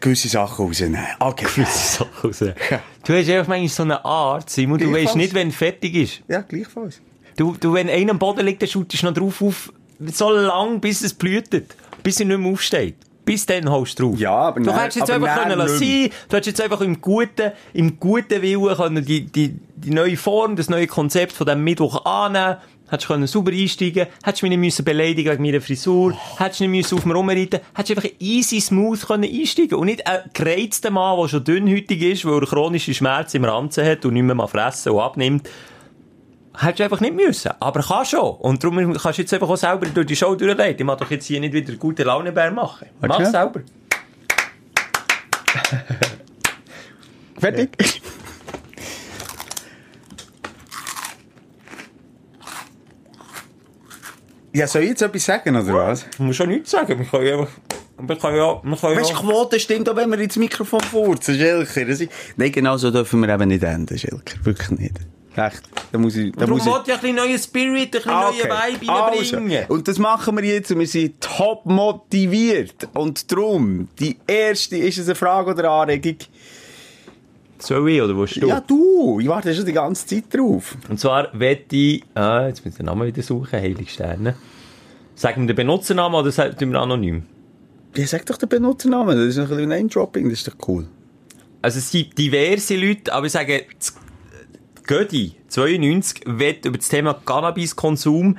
[0.00, 1.06] gewisse Sachen rausnehmen.
[1.18, 1.44] Okay.
[1.54, 2.38] gewisse Sachen raus.
[3.04, 6.22] Du hast einfach manchmal so eine Art, Simon, du weißt nicht, wenn fertig ist.
[6.28, 7.02] Ja, gleichfalls.
[7.36, 9.72] Du, du, wenn einer am Boden liegt, dann schautest du noch drauf auf,
[10.06, 11.74] so lang, bis es blühtet.
[12.02, 12.96] Bis er nicht mehr aufsteht.
[13.24, 14.18] Bis dann holst du drauf.
[14.18, 16.10] Ja, aber Du hättest jetzt aber einfach können lassen.
[16.28, 20.56] Du hättest jetzt einfach im guten, im guten Willen können die, die, die neue Form,
[20.56, 22.56] das neue Konzept von diesem Mittwoch annehmen.
[22.88, 26.98] Hättest können sauber einsteigen, hättest mich nicht müssen beleidigen wegen meiner Frisur, hättest nicht müssen
[26.98, 31.28] auf mir rumreiten, hättest einfach easy smooth können einsteigen und nicht ein gereizter Mann, der
[31.28, 34.92] schon dünnhütig ist, weil er chronische Schmerzen im Ranzen hat und nicht mehr mal fressen
[34.92, 35.48] und abnimmt.
[36.58, 37.50] Hättest du einfach nicht müssen.
[37.60, 38.36] Aber kannst schon.
[38.36, 40.80] Und darum kannst du jetzt einfach auch selber durch die Show durchleiten.
[40.80, 42.88] Ich mag doch jetzt hier nicht wieder gute Launebär machen.
[43.00, 43.30] Mach Okay.
[43.30, 43.60] selber.
[47.38, 47.70] Fertig?
[54.54, 56.06] Ja, soll ich jetzt etwas sagen, oder was?
[56.16, 56.98] Du musst schon nichts sagen.
[56.98, 57.52] Wir können ja einfach...
[57.98, 58.60] Wir können ja...
[58.62, 59.20] Wir können Weißt du, ja...
[59.20, 62.08] Quote stimmt auch, wenn wir ins Mikrofon furzen, ist...
[62.36, 64.44] Nein, genau so dürfen wir eben nicht enden, Schelker.
[64.44, 64.96] Wirklich nicht.
[65.36, 65.62] Echt.
[65.90, 66.32] Da muss ich...
[66.32, 66.72] Da Darum muss ich...
[66.72, 69.64] wollte ich ein bisschen neuen Spirit, ein bisschen Ah, neuen Vibe Also, reinbringen.
[69.68, 72.88] und das machen wir jetzt und wir sind top motiviert.
[72.94, 76.16] Und darum, die erste, ist es eine Frage oder eine Anregung?
[77.58, 78.48] Soll ich, oder willst du?
[78.48, 80.76] Ja, du, ich warte schon die ganze Zeit drauf.
[80.88, 82.04] Und zwar wette ich...
[82.14, 83.52] Ah, jetzt muss ich den Namen wieder suchen.
[83.60, 84.34] Heilige Sterne.
[85.14, 87.22] Sagen wir den Benutzernamen oder sagen wir anonym?
[87.94, 90.86] Ja, sag doch den Benutzernamen, das ist ein bisschen Name-Dropping, das ist doch cool.
[91.60, 93.94] Also es gibt diverse Leute, aber ich sage, das
[94.84, 98.36] Gödi 92 wird über das Thema Cannabiskonsum,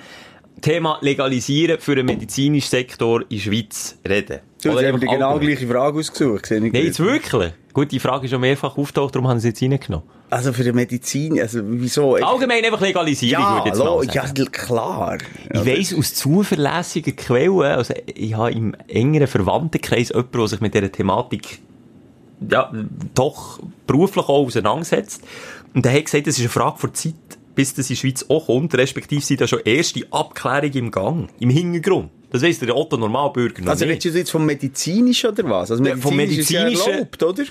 [0.61, 4.39] Thema Legalisieren für den medizinischen Sektor in der Schweiz reden.
[4.63, 6.49] Du hast eben die genau gleiche Frage ausgesucht.
[6.51, 7.53] Nein, jetzt wirklich?
[7.73, 10.07] Gut, die Frage ist schon mehrfach auftaucht, darum haben sie jetzt reingenommen.
[10.29, 12.15] Also für die Medizin, also wieso?
[12.15, 15.17] Allgemein einfach Legalisieren, ja, jetzt lo, ja, klar.
[15.53, 20.73] Ich weiss aus zuverlässigen Quellen, also ich habe im engeren Verwandtenkreis jemanden, der sich mit
[20.73, 21.59] dieser Thematik
[22.49, 22.71] ja,
[23.13, 25.23] doch beruflich auch auseinandersetzt.
[25.73, 27.13] Und der hat gesagt, es ist eine Frage von Zeit,
[27.55, 31.29] bis das in die Schweiz auch kommt, respektive sind da schon erste Abklärungen im Gang,
[31.39, 32.09] im Hintergrund.
[32.31, 35.69] Das weiss der Otto Normalbürger noch Also redest du jetzt vom Medizinischen oder was?
[35.71, 37.43] Also Ja, vom medizinisch ist ja Medizinischen- erlaubt, oder?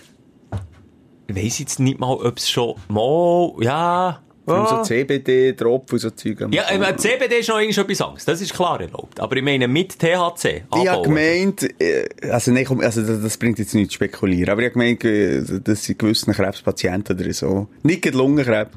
[1.29, 4.21] Ich weiss jetzt nicht mal, ob es schon mal, ja...
[4.47, 4.67] Ja.
[4.67, 6.41] so CBD, Tropfen und so Zeug.
[6.51, 8.25] Ja, äh, CBD ist noch etwas anderes.
[8.25, 9.21] Das ist klar erlaubt.
[9.21, 10.65] Aber ich meine, mit THC.
[10.75, 14.63] Ich habe gemeint, äh, also, komm, also das, das bringt jetzt nichts zu spekulieren, aber
[14.63, 18.73] ich habe gemeint, äh, dass sie gewissen Krebspatienten oder so, nicht gerade Lungenkrebs.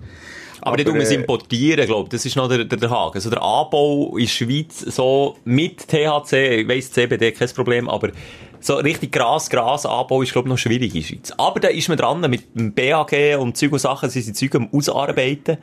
[0.62, 2.10] Aber tun wir es äh, importieren, glaube ich.
[2.10, 3.16] Das ist noch der, der, der Haken.
[3.16, 8.10] Also der Anbau in der Schweiz so mit THC, ich weiss, CBD kein Problem, aber
[8.66, 11.32] so richtig Gras, Gras Anbau ist, glaube ich, noch schwierig in Schweiz.
[11.38, 14.56] Aber da ist man dran mit dem BAG und Zeug und Sachen, sie sind Zeug
[14.56, 15.58] am Ausarbeiten.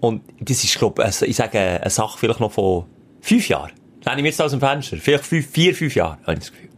[0.00, 2.84] Und das ist, glaube ich, also ich sage, eine Sache vielleicht noch von
[3.22, 3.72] fünf Jahren.
[4.04, 4.98] Lehne ich mir jetzt aus dem Fenster.
[4.98, 6.68] Vielleicht fünf, vier, fünf Jahre, habe ich das Gefühl.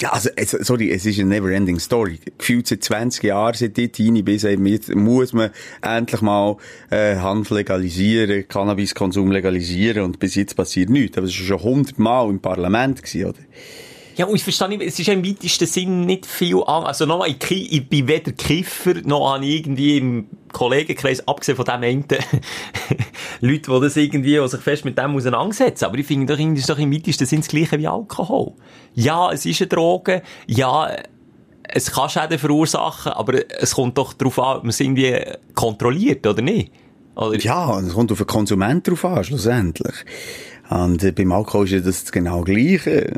[0.00, 2.20] Ja, also, sorry, es ist eine never-ending Story.
[2.38, 5.50] Gefühlt seit 20 Jahren, seit hinein bis eben jetzt, muss man
[5.82, 6.56] endlich mal
[6.90, 11.18] äh, Hanf legalisieren, Cannabiskonsum legalisieren und bis jetzt passiert nichts.
[11.18, 13.38] Aber es war schon 100 Mal im Parlament, gewesen, oder?
[14.18, 16.82] Ja, und ich verstehe nicht, es ist im weitesten Sinn nicht viel an.
[16.82, 21.64] Also nochmal, ich, ich bin weder Kiffer, noch habe ich irgendwie im Kollegenkreis, abgesehen von
[21.64, 22.04] dem einen,
[23.40, 25.84] Leute, die das irgendwie, sich fest mit dem auseinandersetzen.
[25.84, 28.54] Aber ich finde doch, irgendwie ist doch im weitesten Sinn das Gleiche wie Alkohol.
[28.92, 30.22] Ja, es ist eine Droge.
[30.48, 30.90] Ja,
[31.62, 35.16] es kann Schäden verursachen, aber es kommt doch darauf an, ob man es irgendwie
[35.54, 36.72] kontrolliert, oder nicht?
[37.14, 37.38] Oder?
[37.38, 39.94] Ja, es kommt auf den Konsument drauf an, schlussendlich.
[40.70, 43.12] Und äh, beim Alkohol ist ja das genau Gleiche.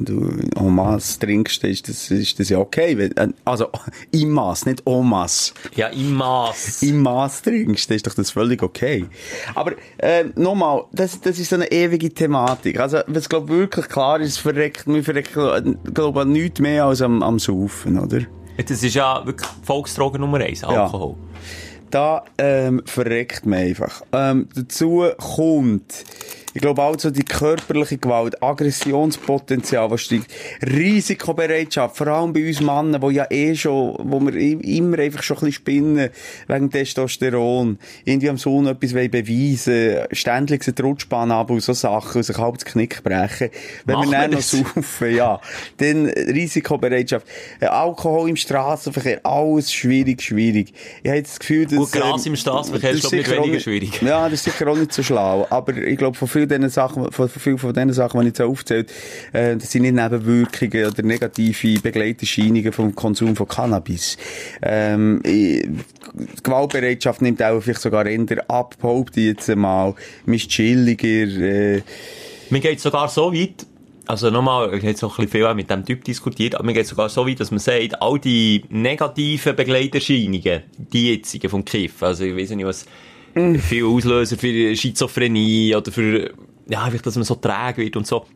[0.00, 2.92] Wenn du en masse trinkst, ist das, ist das ja okay.
[2.92, 3.68] Äh, also,
[4.10, 5.52] im Maß, nicht en masse.
[5.74, 6.82] Ja, im Maß.
[6.82, 9.06] Im Maß trinkst, ist doch das völlig okay.
[9.54, 12.80] Aber, äh, nochmal, das, das ist so eine ewige Thematik.
[12.80, 17.22] Also, was glaub wirklich klar ist, verreckt, wir verrecken, glaub ich, nichts mehr als am,
[17.22, 18.20] am Saufen, oder?
[18.56, 21.16] Das ist ja wirklich Volksdroge Nummer eins, Alkohol.
[21.90, 24.02] Da ähm, verreckt man einfach.
[24.12, 26.04] Ähm, dazu kommt,
[26.54, 30.26] ich glaube auch so die körperliche Gewalt, Aggressionspotenzial, was steigt,
[30.62, 35.36] Risikobereitschaft, vor allem bei uns Männern, wo ja eh schon, wo wir immer einfach schon
[35.36, 36.10] ein bisschen spinnen,
[36.48, 42.24] wegen Testosteron, irgendwie am Sohn etwas beweisen, ständig eine Rutschbahn ab und so Sachen, und
[42.24, 43.50] sich halb das Knick brechen.
[43.84, 45.40] Wenn Machen wir dann noch saufen, ja.
[45.78, 47.26] Dann Risikobereitschaft,
[47.60, 50.72] äh, Alkohol im Straßenverkehr, alles schwierig, schwierig.
[51.02, 51.76] Ich habe das Gefühl, dass...
[51.76, 54.02] Gut, Gras ähm, im Straßenverkehr ist, das glaub ich, weniger schwierig.
[54.02, 55.46] Ja, das ist sicher auch nicht so schlau.
[55.50, 58.40] Aber ich glaube, von vielen diesen Sachen, von, von von diesen Sachen, die ich jetzt
[58.40, 58.92] aufgezählt
[59.32, 64.16] äh, das sind nicht Nebenwirkungen oder negative Begleiterscheinungen vom Konsum von Cannabis.
[64.62, 65.68] Ähm, die
[66.42, 69.94] Gewaltbereitschaft nimmt auch vielleicht sogar eher ab, behaupte jetzt mal.
[70.26, 71.82] Man ist chilliger, äh,
[72.50, 73.64] Mir geht sogar so weit,
[74.06, 76.72] also nochmal, ich habe jetzt noch ein bisschen viel mit dem Typ diskutiert, aber mir
[76.72, 82.02] geht sogar so weit, dass man sagt, all die negativen Begleiterscheinungen, die jetzigen vom Kiff,
[82.02, 82.86] also ich weiß nicht was,
[83.58, 86.32] viel Auslöser für Schizophrenie oder für,
[86.68, 88.26] ja, einfach, dass man so träge wird und so,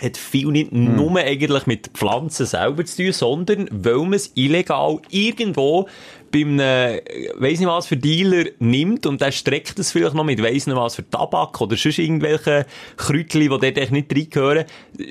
[0.00, 5.00] hat viel nicht nur eigentlich mit Pflanzen selber zu tun, sondern weil man es illegal
[5.10, 5.88] irgendwo
[6.32, 7.00] bei einem, äh,
[7.36, 10.76] weiss nicht was für Dealer nimmt und der streckt es vielleicht noch mit weiss nicht
[10.76, 14.64] was für Tabak oder sonst irgendwelche Kräutchen, die dort echt nicht reingehören.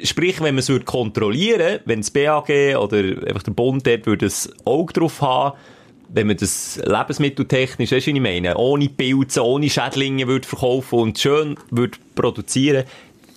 [0.04, 4.26] Sprich, wenn man es würde kontrollieren, wenn das BAG oder einfach der Bund dort würde
[4.26, 4.32] ein
[4.66, 5.58] Auge drauf haben,
[6.14, 11.20] wenn man das lebensmitteltechnisch, weisst du, ich meine, ohne Pilze, ohne Schädlinge würde verkaufen und
[11.20, 12.84] schön würde produzieren,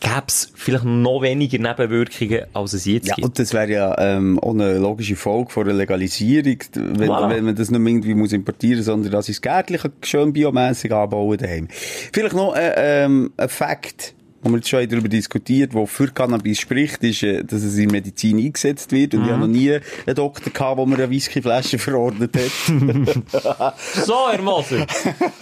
[0.00, 3.26] gäbe es vielleicht noch weniger Nebenwirkungen, als es jetzt Ja, gibt.
[3.26, 7.30] und das wäre ja ähm, auch eine logische Folge von der Legalisierung, wenn, Voilà.
[7.30, 11.38] wenn man das nicht irgendwie muss importieren sondern dass ich es gärtlich schön biomässig anbauen
[11.38, 11.68] daheim.
[12.12, 14.14] Vielleicht noch äh, ähm, ein Fakt,
[14.46, 17.90] wo wir jetzt schon darüber diskutiert, wo für Cannabis spricht, ist, äh, dass es in
[17.90, 19.14] Medizin eingesetzt wird.
[19.14, 23.74] Und ich habe noch nie einen Doktor gehabt, der mir eine Whiskyflasche verordnet hat.
[24.06, 24.86] So, Herr Moser,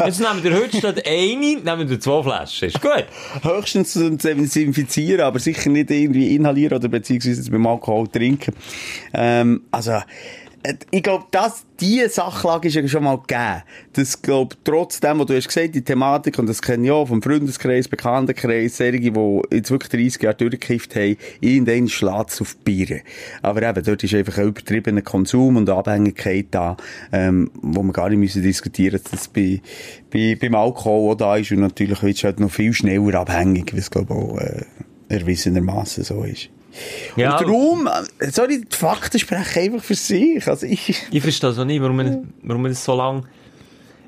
[0.04, 2.68] jetzt nehmen wir heute statt eine, nehmen wir zwei Flaschen.
[2.68, 3.04] Ist gut.
[3.42, 8.54] Höchstens zum Desinfizieren, aber sicher nicht irgendwie inhalieren oder beziehungsweise beim Alkohol trinken.
[9.12, 10.00] Ähm, also,
[10.90, 13.62] ich glaube, dass diese Sachlage ist ja schon mal gegeben.
[13.92, 17.20] Das glaub, trotzdem, was du hast gesagt, die Thematik, und das kenne ich auch vom
[17.20, 23.00] Freundeskreis, Bekanntenkreis, solche, die jetzt wirklich 30 Jahre durchgekifft haben, irgendeinen schlägt auf die Biere.
[23.42, 26.76] Aber eben, dort ist einfach ein übertriebener Konsum und Abhängigkeit da,
[27.12, 29.60] ähm, wo wir gar nicht müssen diskutieren, dass das bei,
[30.10, 33.74] bei, beim Alkohol auch da ist und natürlich wird es halt noch viel schneller abhängig,
[33.74, 34.64] wie es, glaube ich, auch, äh,
[35.08, 36.48] erwiesenermaßen so ist.
[37.16, 37.38] Ja.
[37.38, 40.46] Und darum, äh, sorry, die Fakten sprechen einfach für sich.
[40.46, 43.24] Also ich, Ich verstehe so nicht, warum man, warum man das so lang...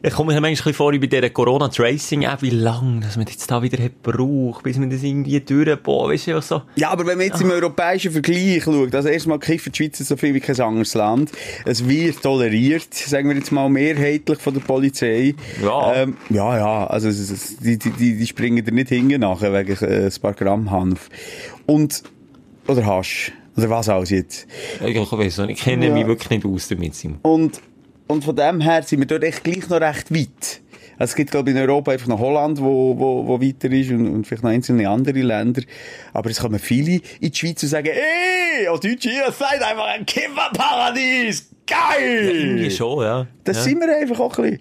[0.02, 3.82] Ich komme mir manchmal vor bei dieser Corona-Tracing-App, wie lange, dass man jetzt da wieder
[3.82, 6.62] hat gebraucht, bis man das irgendwie durchbaut, weißt du, so...
[6.76, 10.16] ja, aber wenn man jetzt im europäischen Vergleich schaut, also erstmal kiffen die Schweiz so
[10.16, 11.32] viel wie kein anderes Land.
[11.64, 15.34] Es wird toleriert, sagen wir jetzt mal mehrheitlich von der Polizei.
[15.62, 15.94] Ja.
[15.94, 19.52] Ähm, ja, ja, also es, es, die, die, die, die springen da nicht hinten nachher
[19.54, 21.08] wegen äh, ein paar Gramm Hanf.
[21.64, 22.02] Und,
[22.68, 23.32] oder Hasch.
[23.56, 24.46] Oder was alles jetzt.
[24.84, 25.94] Ich weiß nicht, ich kenne Ja.
[25.94, 27.18] mich wirklich nicht aus damit, Simon.
[27.22, 27.60] Und,
[28.06, 30.60] und von dem her sind wir dort echt gleich noch recht weit.
[30.98, 33.90] Also es gibt, glaube ich, in Europa einfach noch Holland, wo, wo, wo weiter ist
[33.90, 35.62] und, und vielleicht noch einzelne andere Länder.
[36.12, 39.86] Aber es kommen viele in die Schweiz und sagen, ey, als Deutsche, ihr seid einfach
[39.86, 41.50] ein Kifferparadies!
[41.66, 42.30] Geil!
[42.34, 43.26] Irgendwie schon, ja.
[43.44, 43.62] Das ja.
[43.64, 44.60] sind wir einfach auch ein bisschen.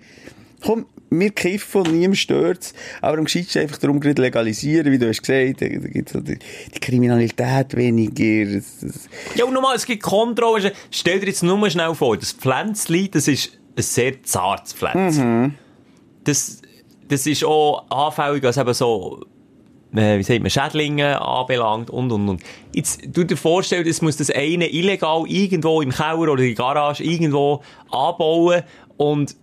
[0.62, 0.86] Komm,
[1.20, 2.74] wir kiffen und niemand stört's.
[3.02, 5.62] Aber am gescheitsten einfach darum gerade legalisieren, wie du hast gesagt.
[5.62, 6.38] Da, da gibt's so die,
[6.74, 8.62] die Kriminalität weniger.
[9.36, 10.72] Ja, und nochmal, es gibt Kontrollen.
[10.92, 15.56] Stell dir jetzt nur schnell vor, das Pflänzchen, das ist ein sehr zartes Pflänzchen.
[16.24, 16.62] Das,
[17.08, 19.26] das ist auch anfällig, was eben so,
[19.96, 22.44] äh, wie sagt man, Schädlinge anbelangt und, und, und.
[22.74, 26.56] Jetzt, du dir vorstellen, es muss das eine illegal irgendwo im Keller oder in der
[26.56, 28.64] Garage irgendwo anbauen
[28.98, 29.36] und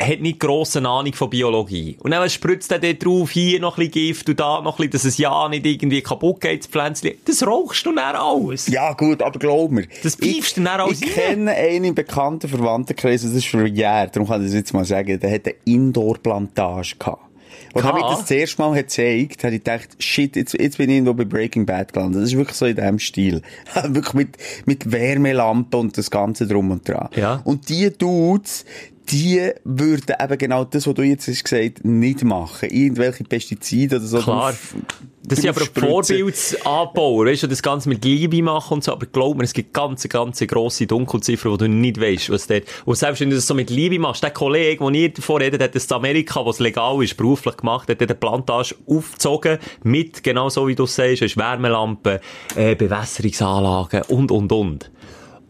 [0.00, 1.96] hat nicht grosse Ahnung von Biologie.
[2.00, 4.88] Und dann spritzt er dort drauf, hier noch ein bisschen Gift und da noch ein
[4.88, 7.12] bisschen, dass es ja nicht irgendwie kaputt geht, das Pflänzchen.
[7.24, 8.68] Das rauchst du dann alles.
[8.68, 9.86] Ja, gut, aber glaub mir.
[10.02, 14.28] Das pfeifst du dann alles Ich kenne einen im bekannten Verwandtenkreis, das ist Jahre, darum
[14.28, 17.28] kann ich das jetzt mal sagen, der hat eine Indoor-Plantage gehabt.
[17.74, 18.12] Und mir Gehabt?
[18.12, 21.24] das das erste Mal gezeigt, habe ich gedacht, shit, jetzt, jetzt bin ich irgendwo bei
[21.24, 22.22] Breaking Bad gelandet.
[22.22, 23.42] Das ist wirklich so in diesem Stil.
[23.88, 27.08] wirklich mit, mit Wärmelampe und das Ganze drum und dran.
[27.14, 27.40] Ja.
[27.44, 28.64] Und die Dudes,
[29.10, 32.68] die würden eben genau das, was du jetzt hast gesagt, nicht machen.
[32.70, 34.18] Irgendwelche Pestizide oder so.
[34.18, 34.54] Klar.
[35.22, 35.60] Das sind aber.
[35.60, 39.74] Vorbildsanbauer, weißt du, das Ganze mit Liebe machen und so, aber glaub mir, es gibt
[39.74, 43.46] ganz, ganz grosse Dunkelziffer, wo du nicht weißt, was dort, und selbst wenn du das
[43.46, 46.50] so mit Liebe machst, der Kollege, der nie davon redet, hat das in Amerika, wo
[46.50, 50.84] es legal ist, beruflich gemacht, hat dort eine Plantage aufgezogen, mit, genau so wie du
[50.84, 52.20] es sagst, Wärmelampen,
[52.56, 54.90] äh, Bewässerungsanlagen und, und, und.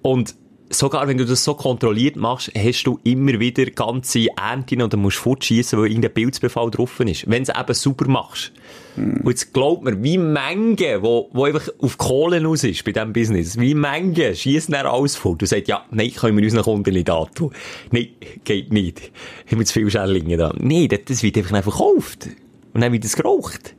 [0.03, 0.35] Und
[0.71, 5.01] sogar wenn du das so kontrolliert machst, hast du immer wieder ganze Ernten und dann
[5.01, 7.29] musst du fortschiessen, weil irgendein Pilzbefall drauf ist.
[7.31, 8.53] Wenn du es eben super machst.
[8.97, 13.13] Und jetzt glaubt mir, wie Menge, wo, wo einfach auf Kohlen aus ist bei diesem
[13.13, 16.93] Business, wie Menge schießen dann alles fort und sagt, ja, nein, können wir unseren Kunden
[16.93, 17.53] nicht antun.
[17.93, 18.09] Nein,
[18.45, 19.13] geht nicht.
[19.51, 20.53] Haben wir zu viele Schällinge da.
[20.59, 22.29] Nein, das- wird einfach nicht verkauft.
[22.75, 23.75] Und dann wird es geraucht.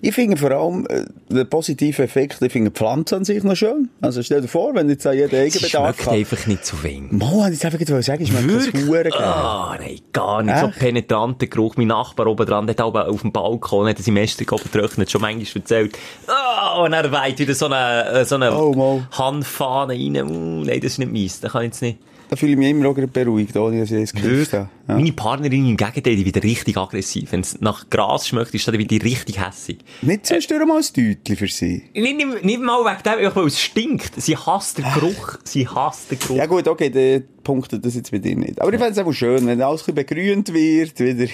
[0.00, 3.56] Ich finde vor allem äh, den positiven Effekt, ich finde die Pflanze an sich noch
[3.56, 3.88] schön.
[4.00, 7.12] Also stell dir vor, wenn jetzt jeder Eigenbedarf schmeckt einfach nicht so wenig.
[7.12, 8.82] Mo, ich einfach gerade sagen, ich mag das?
[8.86, 9.12] Huren.
[9.14, 10.58] Ah, nein, gar nicht.
[10.58, 10.78] So Echt?
[10.78, 11.76] penetranter Geruch.
[11.76, 15.10] Mein Nachbar oben dran, der hat oben auf dem Balkon, hat seinem Ästchen oben getrocknet,
[15.10, 15.98] schon manchmal erzählt.
[16.26, 19.02] Ah, und er weht wieder so eine, äh, so eine Oh.
[19.12, 20.16] Handfahne rein.
[20.16, 21.40] Uh, nein, das ist nicht meins.
[21.40, 21.98] Das kann ich jetzt nicht.
[22.34, 24.68] Da fühle ich mich immer auch beruhigt, ohne dass ich es gekriegt habe.
[24.88, 24.96] Ja.
[24.96, 27.30] Meine Partnerin im Gegenteil, die wird richtig aggressiv.
[27.30, 29.78] Wenn es nach Gras schmeckt, ist dann wieder richtig hässig.
[30.02, 31.84] Nicht zwischendurch mal ein Deutli für sie.
[31.94, 34.20] Nicht, nicht, nicht mal wegen dem, weil es stinkt.
[34.20, 35.38] Sie hasst den Geruch.
[35.44, 36.36] Sie hasst den Geruch.
[36.36, 38.60] Ja gut, okay, dann punktet das jetzt bei dir nicht.
[38.60, 41.30] Aber ich fände es einfach schön, wenn alles ein begrünt wird, wieder...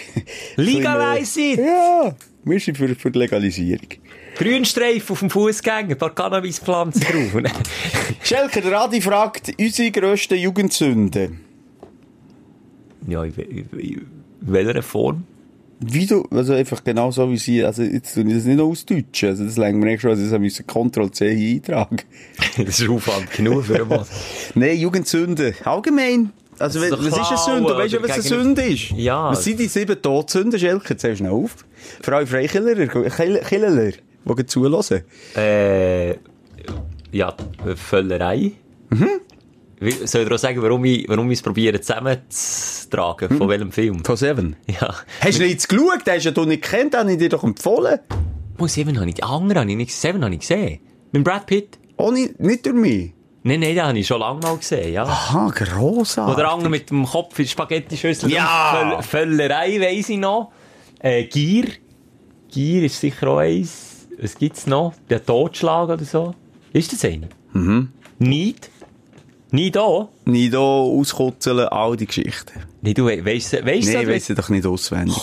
[0.57, 1.61] Legalize it!
[1.61, 3.89] Ja, wir sind für, für die Legalisierung.
[4.41, 7.43] Grünstreifen auf dem Fußgänger, ein paar Cannabispflanzen drauf.
[8.23, 11.33] Schelker, der Adi fragt, unsere grössten Jugendsünde.
[13.07, 14.07] Ja, in, in,
[14.41, 15.25] welcher Form?
[15.81, 19.29] Wie du, also einfach genau so wie sie, also jetzt tue ich das nicht ausdeutschen,
[19.31, 21.97] also das längt mir echt schon, also das müssen Ctrl-C hier eintragen.
[22.65, 24.05] Das ist Aufwand genug für einen
[24.55, 26.33] Nein, Jugendsünde, allgemein.
[26.59, 27.77] Also, Das was ist eine Sünde?
[27.77, 28.91] Weißt du, was eine Sünde ist?
[28.91, 29.31] Ja.
[29.31, 30.97] Was sind die sieben Todsünden, Schelker?
[30.99, 31.65] Zähl schnell auf.
[32.03, 33.93] Vor allem Freikiller, Kill- Killer,
[34.25, 35.03] die zulassen.
[35.37, 36.11] Äh,
[37.13, 37.35] ja,
[37.77, 38.53] Völlerei.
[38.91, 39.09] Mhm.
[40.05, 43.39] Soll ich dir auch sagen, warum ich, warum ich es probiere zusammenzutragen?
[43.39, 44.05] Von welchem Film?
[44.05, 44.57] Von Seven.
[44.67, 44.95] Ja.
[45.21, 46.03] Hast du nicht geschaut?
[46.07, 47.99] Hast du nicht gekannt, den habe ich dir doch empfohlen.
[48.59, 50.81] Oh, Seven habe ich, die andere habe ich nicht, Seven habe ich gesehen.
[51.13, 51.79] Mit Brad Pitt?
[51.97, 53.13] Ohne, nicht durch mich.
[53.43, 55.05] Nein, nein, den habe ich schon lange mal gesehen, ja.
[55.05, 56.37] Aha, grossartig.
[56.37, 58.31] Oder andere mit dem Kopf in Spaghetti-Schüssel.
[58.31, 58.99] Ja!
[59.01, 60.53] Völl- Völlerei weiss ich noch.
[60.99, 61.65] Äh, Gier.
[62.51, 63.90] Gier ist sicher auch eins.
[64.21, 64.93] Was gibt's noch?
[65.09, 66.35] Der Totschlag oder so.
[66.73, 67.29] Ist das einer?
[67.53, 67.91] Mhm.
[68.19, 68.71] Neid?
[69.51, 70.09] Neid auch?
[70.27, 72.61] Nicht hier auskutzeln, all die Geschichten.
[72.83, 75.17] Nee, du we weisst, weisst Nee, du ich weiss sie doch nicht auswendig.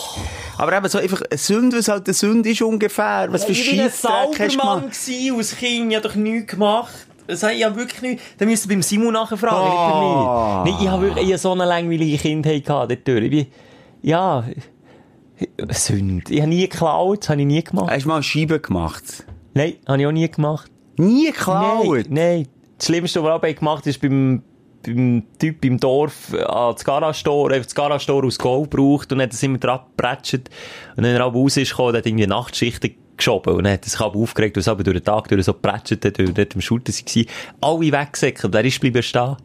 [0.58, 3.28] Aber eben so einfach eine Sünde, was halt eine Sünde ist ungefähr.
[3.30, 5.00] Was für Ich war ein Scheissdreck hast du Saubermann gemacht?
[5.06, 5.90] gewesen, als Kind.
[5.90, 6.92] Ich habe doch nichts gemacht.
[7.26, 8.22] Das habe ich ja wirklich nicht.
[8.38, 10.62] Da müsst ihr beim Simon nachfragen, Ah.
[10.64, 10.78] nicht bei mir.
[10.78, 13.22] Nee, ich habe wirklich ich habe so eine langweilige Kindheit gehabt, dort.
[13.22, 13.46] Ich bin,
[14.02, 14.44] ja,
[15.70, 16.32] Sünde.
[16.32, 17.90] Ich habe nie geklaut, das habe ich nie gemacht.
[17.90, 19.04] Hast du mal eine Scheibe gemacht?
[19.54, 20.70] Nein, habe ich auch nie gemacht.
[20.96, 22.06] Nie Nein, geklaut?
[22.08, 22.48] nein.
[22.76, 24.42] Das Schlimmste, was ich gemacht habe, ist beim,
[24.84, 29.32] beim Typ im Dorf äh, an das einfach das Garage-Store aus Gold gebraucht und hat
[29.32, 30.34] das immer dran gepratscht.
[30.96, 33.84] Und wenn er aber raus ist gekommen, hat er irgendwie Nachtschichten geschoben und dann hat
[33.84, 36.54] er sich aufgeregt, weil es aber durch den Tag durch so gepratscht hat, weil dort
[36.54, 37.24] am Shooter war.
[37.60, 39.36] Alle weggesäckert, wer ist bleiben stehen?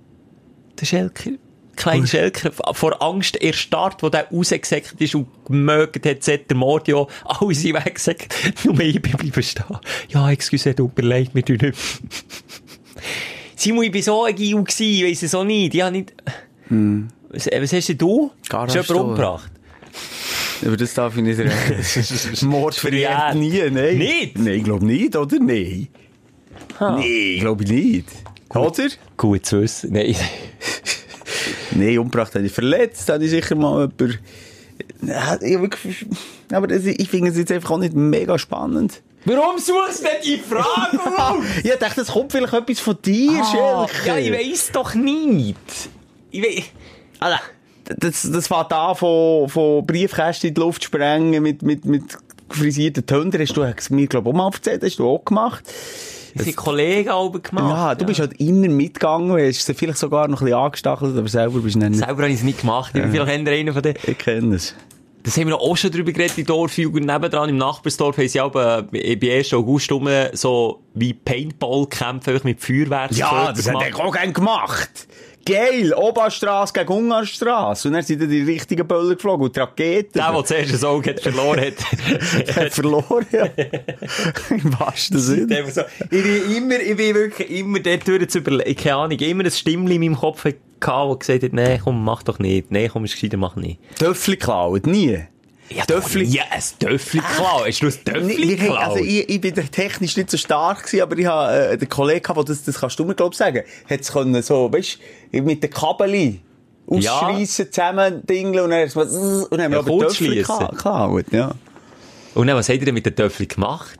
[0.79, 1.31] Der Schelker.
[1.75, 7.09] Kleiner Schelker, vor Angst erstarrt, wo der rausgesäckert ist und gemögt hat, seit der Mordio.
[7.25, 8.33] Alle sind weggesäckert.
[8.63, 9.65] Nur ich bin bleiben stehen.
[10.09, 11.77] Ja, excuse, tut mir leid, wir tun nicht.
[13.55, 15.73] Simon, ich war so ein Gil ich weiss es auch nicht.
[15.73, 16.13] Ich hab nicht...
[17.29, 18.31] Was, äh, was hast denn du?
[18.41, 19.03] Hast du jemanden Store.
[19.03, 19.51] umgebracht?
[20.65, 21.51] Aber das darf ich nicht reden.
[22.49, 23.97] Mord verjährt nie, nein.
[23.97, 24.37] Nicht?
[24.37, 25.39] Nein, ich glaube nicht, oder?
[25.39, 25.87] Nein.
[26.79, 28.07] Nein, glaube ich nicht.
[28.49, 28.87] Oder?
[29.17, 29.93] Gut zu wissen.
[29.93, 30.15] Nein.
[31.75, 34.19] Nein, umgebracht habe ich verletzt, habe ich sicher mal jemanden...
[35.01, 35.37] Ja,
[36.57, 39.01] aber ich finde es jetzt einfach auch nicht mega spannend.
[39.25, 41.43] Warum suchst du denn die Frage auf?
[41.63, 45.57] Ich dachte, das kommt vielleicht etwas von dir, Ah, ja, ich weiss doch nicht.
[46.31, 46.65] Ich weiss...
[47.19, 47.41] Alter,
[47.85, 52.03] das, das fängt an von, von Briefkästen in die Luft sprengen mit, mit, mit
[52.49, 53.31] frisierten Tönen.
[53.33, 55.63] Hast du mir, glaube ich, auch mal erzählt, hast du auch gemacht.
[56.35, 57.75] Das sind Kollegen alle gemacht.
[57.75, 61.27] Ja, du bist halt immer mitgegangen, hast sie vielleicht sogar noch ein bisschen angestachelt, aber
[61.27, 61.95] selber bist du nicht.
[61.95, 62.91] Selber habe ich es nicht gemacht.
[62.95, 63.97] Ich bin vielleicht einer von denen.
[64.05, 64.75] Ich kenne es.
[65.23, 67.47] Das haben wir auch schon drüber geredet, die Dorfjugend nebendran.
[67.47, 69.53] Im Nachbarsdorf haben sie auch äh, bei 1.
[69.53, 73.13] August rum so wie Paintball-Kämpfe mit Feuerwerk.
[73.13, 75.07] Ja, das hat er auch gerne gemacht.
[75.45, 77.87] Geil, Oberstrasse gegen Ungarstrasse.
[77.87, 80.13] Und dann sind dann die richtigen Böller geflogen und Raketen.
[80.13, 82.55] Der, der zuerst ein Auge hat verloren hat.
[82.55, 83.45] hat verloren, ja.
[84.49, 85.69] Im wahrsten Sinne.
[85.69, 85.81] So.
[86.09, 88.75] Ich bin immer, ich bin wirklich immer dort durch zu überlegen.
[88.75, 92.23] Keine Ahnung, immer ein Stimmchen in meinem Kopf gehabt, der gesagt hat, nee, komm, mach
[92.23, 92.71] doch nicht.
[92.71, 93.79] Nee, komm, ist gescheiter, mach nicht.
[93.97, 95.19] Töffel klauen, nie.
[95.69, 97.65] Ja, Töffli- Ja, ein Töffli klauen.
[97.67, 98.77] Hast du ein haben- geklaut?
[98.77, 102.21] also ich, ich bin technisch nicht so stark gewesen, aber ich habe äh, den Kollegen
[102.21, 104.99] gehabt, der das, das kannst du mir glaub sagen, hat es können so, weißt,
[105.31, 106.41] mit den Kabeli
[106.89, 107.13] Ja.
[107.13, 111.51] ausschreissen, zusammen dingeln und dann, und dann haben wir Ja, aber gekla- geklaut, ja.
[112.35, 113.99] Und dann, was habt ihr denn mit den Töffli gemacht?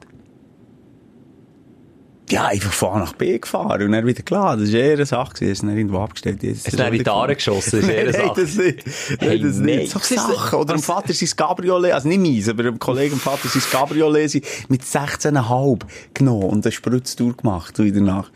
[2.30, 4.56] Ja, einfach von A nach B gefahren und dann wieder klar.
[4.58, 5.52] Das war eher eine Sache, gewesen.
[5.52, 6.42] es ist dann irgendwo abgestellt.
[6.42, 8.42] Jetzt ist dann in die Aare geschossen, das ist eher eine Nein, Sache.
[8.42, 8.84] das nicht.
[9.20, 9.66] Hey, Nein, das nein.
[9.66, 9.92] nicht.
[9.92, 10.60] So Das ist- Sachen.
[10.60, 14.42] Oder dem Vater sein Cabriolet, also nicht meins, aber dem Kollegen, dem Vater sein Cabriolet
[14.70, 15.82] mit 16,5
[16.14, 18.32] genommen und eine Spritztour gemacht, so wieder nach.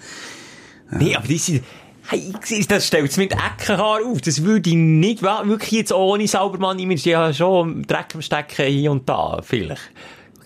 [0.91, 1.63] Nee, aber die sind...
[2.09, 4.21] Hey, ich das stellt es mit Eckenhaar auf.
[4.21, 6.95] Das würde ich nicht wirklich jetzt ohne Saubermann immer...
[6.95, 9.81] Die haben schon Dreck am Stecken hier und da, vielleicht.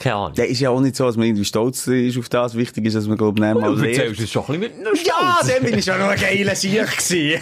[0.01, 0.33] Keine Ahnung.
[0.35, 2.55] Ja, ist ja auch nicht so, dass man irgendwie stolz ist auf das.
[2.55, 3.97] Wichtig ist, dass man, glaube ich, nicht mal Du lernt.
[3.97, 5.53] erzählst es schon ein bisschen mit einer Ja, Stolz.
[5.53, 7.41] dann bin ich schon noch ein geiler Sieg gewesen.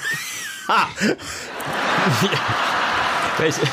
[3.37, 3.65] Weißt du,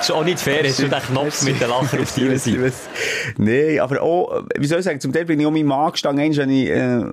[0.00, 2.72] ist auch nicht fair, hast du den Knopf mit den Lacher auf deiner Seite.
[3.38, 6.24] Nein, aber auch, wie soll ich sagen, zum Teil bin ich auch meinem Mann gestanden,
[6.24, 7.04] habe ich, äh,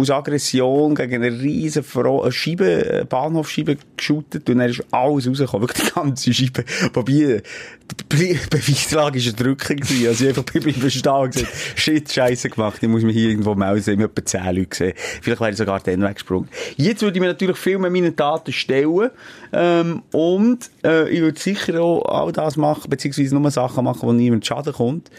[0.00, 5.28] aus Aggression gegen eine riesen Frau, eine Scheibe, eine Bahnhofscheibe geschootet und dann ist alles
[5.28, 6.64] rausgekommen, wirklich die ganze Scheibe.
[6.94, 11.52] Wobei, die Be Beweislage war ein Drücker gewesen, also ich einfach bleiben stehen und gesagt,
[11.76, 14.92] shit, Scheiße gemacht, ich muss mich hier irgendwo melden, ich habe etwa 10 Leute gesehen.
[14.96, 16.48] Vielleicht wäre ich sogar dann weggesprungen.
[16.76, 19.10] Jetzt würde ich mir natürlich viel mehr meine Taten stellen,
[19.52, 24.12] ähm, und, äh, ich würde sicher auch all das machen, beziehungsweise nur Sachen machen, wo
[24.12, 25.10] niemand Schaden kommt.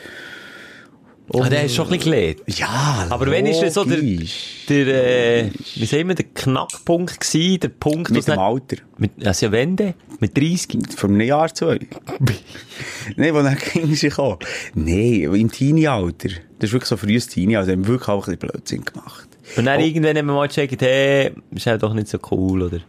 [1.33, 2.39] Ah, der ist schon ein bisschen gelernt.
[2.47, 3.99] Ja, Aber wenn ist denn so der,
[4.69, 8.77] der äh, wie sagen wir, der Knackpunkt gewesen, der Punkt, Mit dem Alter.
[8.97, 9.93] Mit, also ja, wenn denn?
[10.19, 10.95] Mit 30?
[10.95, 11.79] Vor einem Jahr, zwei.
[13.15, 14.37] Nein, wo dann ging sie kommen.
[14.73, 16.29] Nein, im Teenie-Alter.
[16.59, 19.27] Das ist wirklich so frühes Teenie, also haben wir wirklich auch ein bisschen Blödsinn gemacht.
[19.55, 22.79] Und dann irgendwann haben wir mal gecheckt, hey, ist halt doch nicht so cool, oder?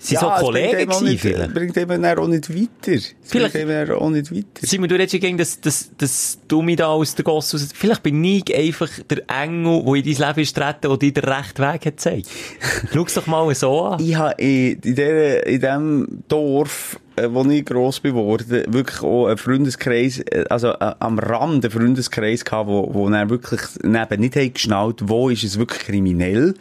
[0.00, 1.54] Sie so es Kollegen gewesen, vielleicht?
[1.54, 2.92] bringt eben auch nicht weiter.
[2.92, 4.46] Es Vielleicht- bringt auch nicht weiter.
[4.66, 7.68] Simon, du redest ja gegen das, das, das Dumme da aus der Gosse raus.
[7.74, 11.24] Vielleicht bin ich einfach der Engel, der in dein Leben ist treten, der dir den
[11.24, 12.28] rechten Weg hat gezeigt.
[12.92, 14.02] Schau's doch mal so an.
[14.02, 19.26] Ich habe in, in, der, in dem Dorf, äh, wo ich gross geworden wirklich auch
[19.26, 24.20] einen Freundeskreis, äh, also äh, am Rand einen Freundeskreis gehabt, wo, wo dann wirklich neben
[24.20, 26.54] nicht haben geschnallt, wo ist es wirklich kriminell.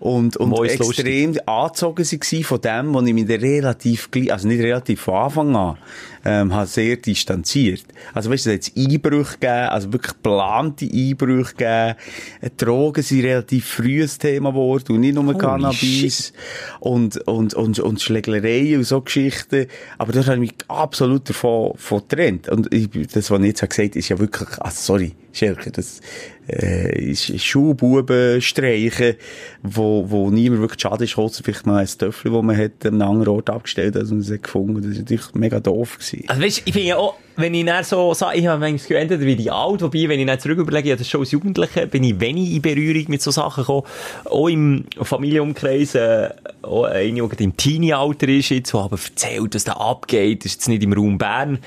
[0.00, 5.00] Und, und extrem angezogen sie gsi von dem, wo ich dann relativ, also nicht relativ
[5.00, 5.78] von Anfang an,
[6.24, 7.84] ähm, habe sehr distanziert.
[8.14, 11.96] Also weißt du, es hat Einbrüche gegeben, also wirklich geplante Einbrüche gegeben.
[12.40, 16.32] Äh, Drogen sind relativ früh ein Thema geworden und nicht nur Cannabis.
[16.80, 19.66] Und, und, und, und Schlägereien und so Geschichten.
[19.98, 22.48] Aber das habe ich mich absolut davon, davon getrennt.
[22.48, 26.00] Und ich, das, was ich jetzt gesagt habe, ist ja wirklich, also sorry, Schelke, das,
[26.48, 29.14] äh, ist Schulbuben streichen,
[29.62, 33.10] wo, wo niemand wirklich schade ist, vielleicht mal ein Töffel, das man hat, an einem
[33.10, 34.82] anderen Ort abgestellt hat und es hat gefunden.
[34.82, 36.07] Das ist natürlich mega doof gewesen.
[36.26, 39.24] Also weißt, ich finde ja auch, wenn ich dann so sage, ich habe manchmal entweder
[39.24, 42.02] wie die alt, wobei, wenn ich dann zurück überlege, ja, das schon als Jugendliche, bin
[42.02, 43.86] ich wenig in Berührung mit so Sachen gekommen.
[44.24, 46.30] Auch im Familienumkreis, äh,
[46.62, 50.68] auch eine, die im Teenie-Alter ist jetzt, die aber erzählt, was da abgeht, ist jetzt
[50.68, 51.58] nicht im Raum Bern,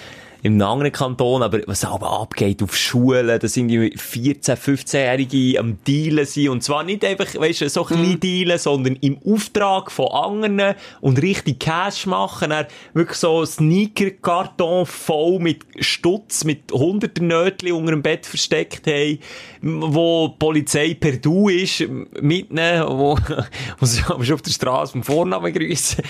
[0.43, 5.77] in einem anderen Kanton, aber was aber abgeht auf Schulen, dass irgendwie 14-, 15-Jährige am
[5.85, 6.49] Dealen sind.
[6.49, 11.21] Und zwar nicht einfach, weißt du, so klein Dealen, sondern im Auftrag von anderen und
[11.21, 12.49] richtig Cash machen.
[12.49, 19.19] Dann wirklich so Sneaker-Karton voll mit Stutz, mit hunderten Nötchen unter dem Bett versteckt haben,
[19.61, 21.83] wo die Polizei per Du ist,
[22.21, 23.17] mitnehmen, wo,
[23.79, 26.03] wo sie auf der Straße vom Vornamen grüßen.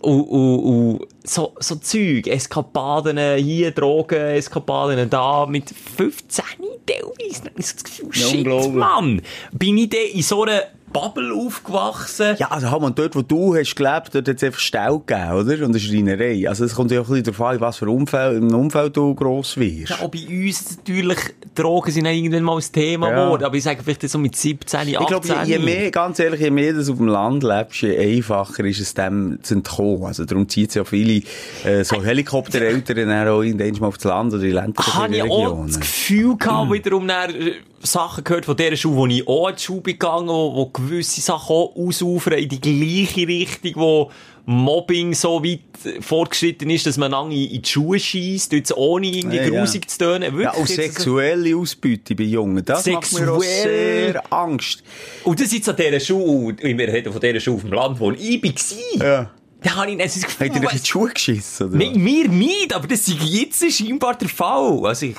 [0.00, 6.44] Und, und, und so, so Zeug, Eskapaden hier, Drogen, Eskapaden da, mit 15
[6.86, 7.50] teilweise.
[7.56, 8.74] Das Gefühl, shit.
[8.74, 9.22] Mann!
[9.52, 12.36] Bin ich denn in so einer Bubble aufgewachsen?
[12.38, 15.54] Ja, also mal, dort, wo du hast gelebt, dort hat es einfach Stau gegeben, oder?
[15.64, 16.48] Und eine Schreinerei.
[16.48, 18.96] Also es kommt ja auch ein bisschen darauf an, in was für Umfeld, im Umfeld
[18.96, 19.90] du gross wirst.
[19.90, 21.18] Ja, auch bei uns natürlich,
[21.54, 23.24] Drogen sind auch irgendwann mal ein Thema Ja.
[23.24, 24.96] geworden, aber ich sage vielleicht so mit 17, 18.
[25.00, 27.96] Ich glaube, je, je mehr, ganz ehrlich, je mehr du auf dem Land lebst, je
[28.16, 30.04] einfacher ist es dem zu entkommen.
[30.04, 31.22] Also darum zieht es ja viele
[31.64, 35.26] äh, so Helikoptereltern dann auch irgendwann mal aufs Land oder in ländlichen habe ich auch
[35.26, 35.66] Regionen.
[35.68, 39.56] das Gefühl gehabt, wiederum dann, äh, Sachen gehört von dieser Schule, wo ich auch in
[39.56, 44.10] die Schule bin gegangen, wo, wo gewisse Sachen auch ausufern in die gleiche Richtung, wo
[44.46, 45.60] Mobbing so weit
[46.00, 49.60] fortgeschritten ist, dass man lange in die Schuhe schießt, jetzt ohne irgendwie Ja, ja.
[49.60, 50.22] grusig zu tönen.
[50.22, 54.12] Ja, Wirklich, auch jetzt so- sexuelle Ausbeute bei Jungen, das macht mir auch Sexuell.
[54.12, 54.82] sehr Angst.
[55.24, 58.10] Und das jetzt an dieser Schule, wir reden von dieser Schule auf dem Land, wo
[58.12, 59.06] ich war.
[59.06, 59.30] Ja.
[59.62, 61.76] Da habe ich dann das Gefühl, Habt ihr in die Schuhe geschissen, oder?
[61.76, 64.84] Nein, mir nicht, aber das ist jetzt scheinbar der Fall.
[64.86, 65.16] Also ich,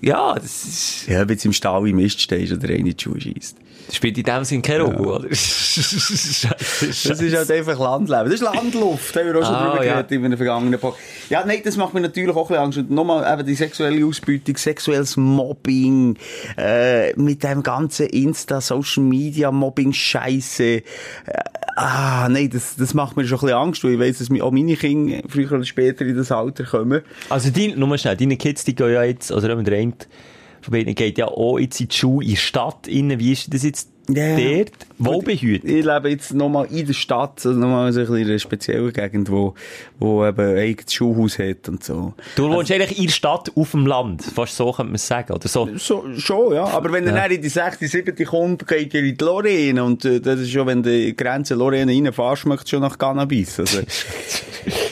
[0.00, 1.06] ja, das ist...
[1.08, 3.56] Ja, wenn du im Stall im Mist stehst oder die Schuhe schießt.
[3.90, 5.28] Spielt in dem Sinn keine Rolle, oder?
[5.30, 8.24] Das ist halt einfach Landleben.
[8.24, 9.92] Das ist Landluft, haben wir auch schon Ah, drüber ja.
[9.94, 11.02] geredet in einem vergangenen Podcast.
[11.30, 12.78] Ja, nein, das macht mir natürlich auch ein bisschen Angst.
[12.78, 16.16] Und nochmal eben die sexuelle Ausbeutung, sexuelles Mobbing,
[16.56, 20.64] äh, mit dem ganzen Insta, Social Media Mobbing Scheiße.
[20.64, 20.82] Äh,
[21.76, 24.50] ah, nein, das, das macht mir schon ein bisschen Angst, weil ich weiss, dass auch
[24.50, 27.02] meine Kinder früher oder später in das Alter kommen.
[27.30, 29.92] Also, die, nur mal schnell, deine Kids, die gehen ja jetzt, eben der eine
[30.68, 33.18] von beiden geht ja auch jetzt in die Schule, in die Stadt innen.
[33.18, 34.36] Wie ist das jetzt Ja.
[34.36, 34.72] dort?
[34.98, 35.68] Wohlbehütet?
[35.68, 39.30] Ich lebe jetzt nochmal in der Stadt, also nochmal so ein in einer speziellen Gegend,
[39.30, 39.54] wo,
[39.98, 42.14] wo eben ein eigenes Schulhaus hat und so.
[42.36, 44.22] Du wohnst eigentlich in der Stadt auf dem Land.
[44.22, 45.68] Fast so könnte man es sagen, oder so.
[45.76, 46.64] So, schon, ja.
[46.64, 48.24] Aber wenn er dann in die 6., 7.
[48.24, 49.82] kommt, geht er in die Lorraine.
[49.84, 52.98] Und äh, das ist schon, wenn du die Grenze Lorraine reinfährst, schmeckt es schon nach
[52.98, 53.60] Cannabis.
[53.60, 53.80] Also,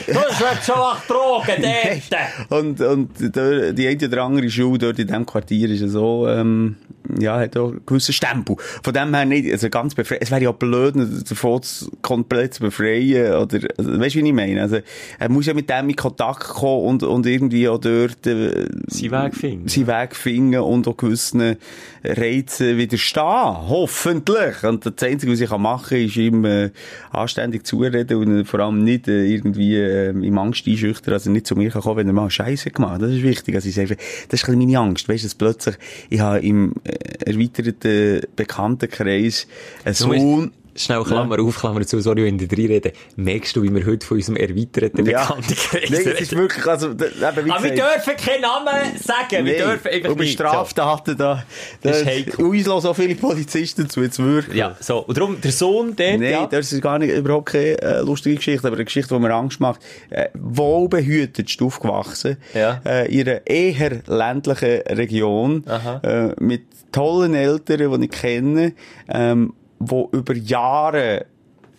[0.07, 1.63] Das wird schon nach Drogen
[2.11, 2.51] dort.
[2.51, 6.29] und, und der, die eine oder andere Schule dort in diesem Quartier ist ja so,
[6.29, 6.77] ähm,
[7.19, 8.57] ja, hat auch einen gewissen Stempel.
[8.83, 10.19] Von dem her nicht, also ganz befreit.
[10.23, 10.95] Es wäre ja blöd,
[11.29, 14.63] davon zu, komplett zu befreien, oder, also, weißt du, wie ich meine?
[14.63, 14.79] Also,
[15.19, 19.11] er muss ja mit dem in Kontakt kommen und, und irgendwie auch dort, äh, Seinen
[19.11, 19.69] Weg finden.
[19.69, 21.57] seinen Weg finden und auch gewissen
[22.05, 23.25] Reizen widerstehen.
[23.25, 24.63] Hoffentlich.
[24.63, 26.71] Und das Einzige, was ich machen kann, ist ihm äh,
[27.11, 31.47] anständig zureden und vor allem nicht äh, irgendwie äh, im Angst einschüchtern, dass er nicht
[31.47, 33.03] zu mir kann kommen wenn er mal Scheiße gemacht hat.
[33.03, 33.55] Das ist wichtig.
[33.55, 35.09] Also ich sage, das ist ein bisschen meine Angst.
[35.09, 35.77] Weißt du, dass plötzlich,
[36.11, 36.93] ich habe im äh,
[37.31, 39.47] erweiterten Bekanntenkreis
[39.87, 42.93] musst- Sohn, Schnell Klammer auf, Klammer zu, sorry, wenn ich da reinrede.
[43.17, 45.25] Merkst du, wie wir heute von unserem erweiterten ja.
[45.25, 46.39] Bekanntenkreis Nein, es ist reden?
[46.43, 48.69] wirklich, also, eben, wie Aber wir gesagt, dürfen keinen Namen
[49.03, 49.31] sagen.
[49.31, 50.27] Wir Nee, dürfen einfach und bei.
[50.27, 51.45] Straftaten da, da
[51.81, 52.45] Das ist heikel.
[52.45, 54.55] uns lassen so viele Polizisten zu, jetzt wirklich.
[54.59, 54.99] Ja, so.
[54.99, 56.47] Und darum, der Sohn dort, Nein, ja.
[56.47, 59.61] das ist gar nicht, überhaupt keine äh, lustige Geschichte, aber eine Geschichte, die mir Angst
[59.61, 59.81] macht.
[60.11, 62.37] Äh, wohlbehütet ist aufgewachsen.
[62.53, 62.83] Ja.
[62.85, 65.65] Äh, in einer eher ländlichen Region.
[66.03, 68.75] Äh, mit tollen Eltern, die ich kenne,
[69.09, 71.27] ähm, wo über Jahre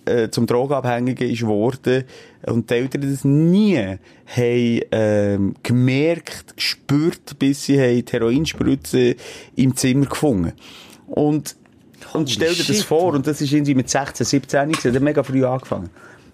[0.06, 2.06] äh, zum Drogenabhängigen ist geworden
[2.46, 9.16] und die Eltern das nie haben ähm, gemerkt, gespürt, bis sie haben die Heroinspritze
[9.56, 10.54] im Zimmer gefunden.
[11.08, 11.56] Und,
[12.14, 14.94] und stell dir das shit, vor, und das ist irgendwie mit 16, 17 gewesen, der
[14.94, 15.90] hat mega früh angefangen.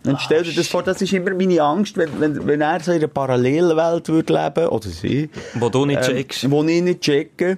[0.05, 2.91] Und stell dir das vor, das ist immer meine Angst, wenn, wenn, wenn er so
[2.91, 6.51] in einer Parallelwelt würde leben, oder sie, Wo du nicht ähm, checkst.
[6.51, 7.57] wo ich nicht checke.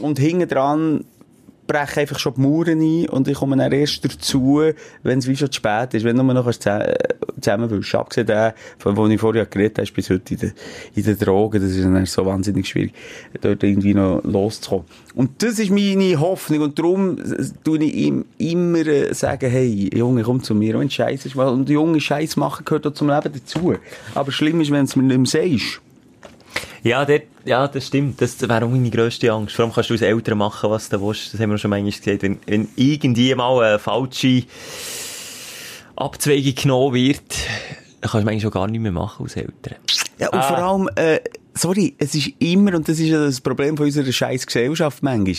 [0.00, 1.04] Und hinten dran
[1.72, 4.62] brechen einfach schon die Mauern ein und ich komme dann erst dazu,
[5.02, 6.52] wenn es wie schon zu spät ist, wenn du nur noch äh,
[7.40, 7.94] zusammen willst.
[7.94, 10.52] Abgesehen der, von wo ich vorher geredet habe, bis heute in den,
[10.94, 12.92] in den Drogen, das ist dann so wahnsinnig schwierig,
[13.40, 14.86] dort irgendwie noch loszukommen.
[15.14, 19.90] Und das ist meine Hoffnung und darum äh, tue ich ihm immer äh, sagen, hey,
[19.94, 23.32] Junge, komm zu mir, wenn Scheiß ist, und Junge Scheiß machen gehört auch zum Leben
[23.32, 23.74] dazu.
[24.14, 25.80] Aber schlimm ist, wenn es mir nicht mehr sagst.
[26.84, 28.20] Ja, dort, ja, das stimmt.
[28.20, 29.54] Das wäre auch meine grösste Angst.
[29.54, 31.32] Vor allem kannst du als Eltern machen, was du willst.
[31.32, 32.22] Das haben wir schon manchmal gesagt.
[32.22, 34.42] Wenn, wenn irgendwie mal eine falsche
[35.96, 37.20] Abzweigung genommen wird,
[38.00, 39.76] dann kannst du manchmal schon gar nicht mehr machen als Eltern.
[40.18, 40.42] Ja, und Ah.
[40.42, 41.20] vor allem, äh,
[41.54, 45.34] sorry, es ist immer, und das ist ja das Problem von unserer scheiß Gesellschaft manchmal,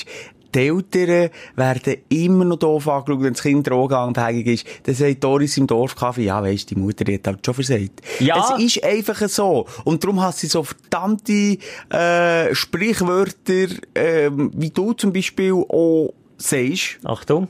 [0.54, 4.68] die Eltern werden immer noch doof angeschaut, wenn das Kind drogenabhängig ist.
[4.84, 8.02] Dann sagt Doris im Dorfcafé, ja, weisst, die Mutter die hat halt schon versagt.
[8.20, 8.56] Ja.
[8.58, 9.66] Es ist einfach so.
[9.84, 11.58] Und darum hast du so verdammte,
[11.90, 17.00] äh, Sprichwörter, ähm, wie du zum Beispiel auch sagst.
[17.04, 17.48] Achtung.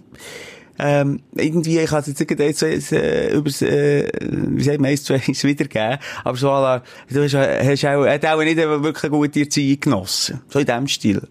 [0.80, 4.90] Ähm, irgendwie, ich kann es jetzt nicht gerade so, äh, übers, äh, wie sagt man,
[4.90, 6.00] eins zu eins wiedergeben.
[6.24, 10.42] Aber so, la, du hast, hast auch, hat auch nicht wirklich eine gute Erziehung genossen.
[10.50, 11.22] So in dem Stil.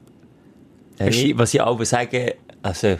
[1.02, 2.96] Hey, was ich auch sage, also,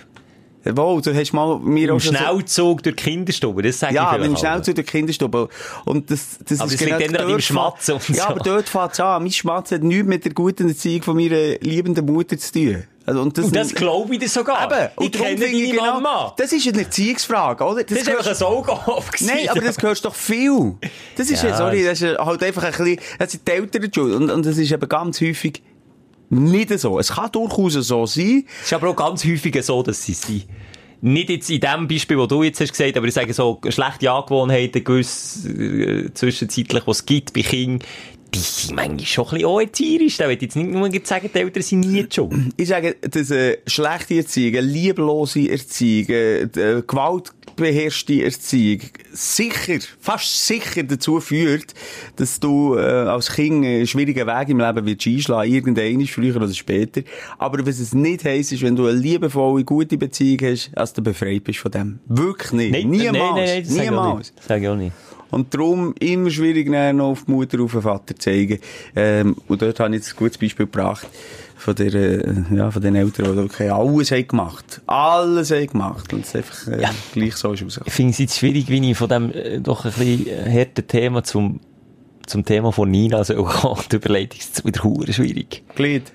[0.64, 4.28] Wow, du hast mal mir auch Schnellzug durch die Kinderstube, das sage Ja, ich mit
[4.28, 4.36] dem.
[4.36, 5.48] Schnellzug der Kinderstube.
[5.84, 8.22] Und das, das Aber ist das liegt dann an deinem Schmatzen und Ja, so.
[8.28, 9.22] aber dort fängt es an.
[9.24, 12.84] Mein Schmatzen hat nichts mit der guten Erziehung von meiner liebenden Mutter zu tun.
[13.04, 14.64] Also, und das, Und das glaube ich dir sogar.
[14.70, 14.90] Eben.
[14.92, 16.32] ich Und darum kenne deine ich genau- Mama.
[16.36, 17.82] Das ist eine Erziehungsfrage, oder?
[17.82, 19.10] Das ist gehört- einfach ein Auge auf.
[19.18, 20.76] Nein, aber das gehörst doch viel.
[21.16, 23.82] Das ist ja, Ja, sorry, das ist halt einfach ein bisschen, das sind die Eltern
[23.82, 24.14] die schuld.
[24.14, 25.60] Und, und das ist eben ganz häufig
[26.32, 26.98] nicht so.
[26.98, 28.44] Es kann durchaus so sein.
[28.60, 30.46] Es ist aber auch ganz häufig so, dass sie sind.
[31.02, 34.10] Nicht jetzt in dem Beispiel, wo du jetzt hast gesagt, aber ich sage so, schlechte
[34.10, 37.86] Angewohnheiten, gewiss, äh, zwischenzeitlich, was es gibt bei Kindern,
[38.34, 40.16] sind manchmal schon ein bisschen auch erzieherisch.
[40.16, 42.32] Da will jetzt nicht nur sagen, die Eltern sind nie schuld.
[42.56, 48.80] Ich sage, dass eine schlechte Erziehung, lieblose Erziehung, eine gewaltbeherrschte Erziehung
[49.12, 51.74] sicher, fast sicher dazu führt,
[52.16, 56.52] dass du äh, als Kind einen schwierigen Weg im Leben wirst einschlagen, irgendein früher oder
[56.52, 57.02] später.
[57.38, 61.02] Aber was es nicht heisst, ist, wenn du eine liebevolle, gute Beziehung hast, dass du
[61.02, 61.98] befreit bist von dem.
[62.06, 62.86] Wirklich nicht.
[62.86, 63.66] Niemals.
[63.66, 64.18] das sage ich auch Niemals.
[64.18, 64.38] nicht.
[64.38, 64.92] Das sage ich auch nicht.
[65.32, 68.58] Und darum immer schwierig, noch auf die Mutter, auf den Vater zu zeigen.
[68.94, 71.08] Ähm, und dort habe ich jetzt ein gutes Beispiel gebracht
[71.56, 74.82] von der, äh, ja, von den Eltern, die wirklich alles haben gemacht.
[74.86, 76.12] Alles haben gemacht.
[76.12, 77.80] Und es einfach, äh, gleich so ist.
[77.84, 80.86] Ich finde es jetzt schwierig, wie ich von dem äh, doch ein bisschen äh, harten
[80.86, 81.60] Thema zum,
[82.26, 85.62] zum Thema von Nina, also auch die Überleitung ist wieder schwierig.
[85.74, 86.12] Glied.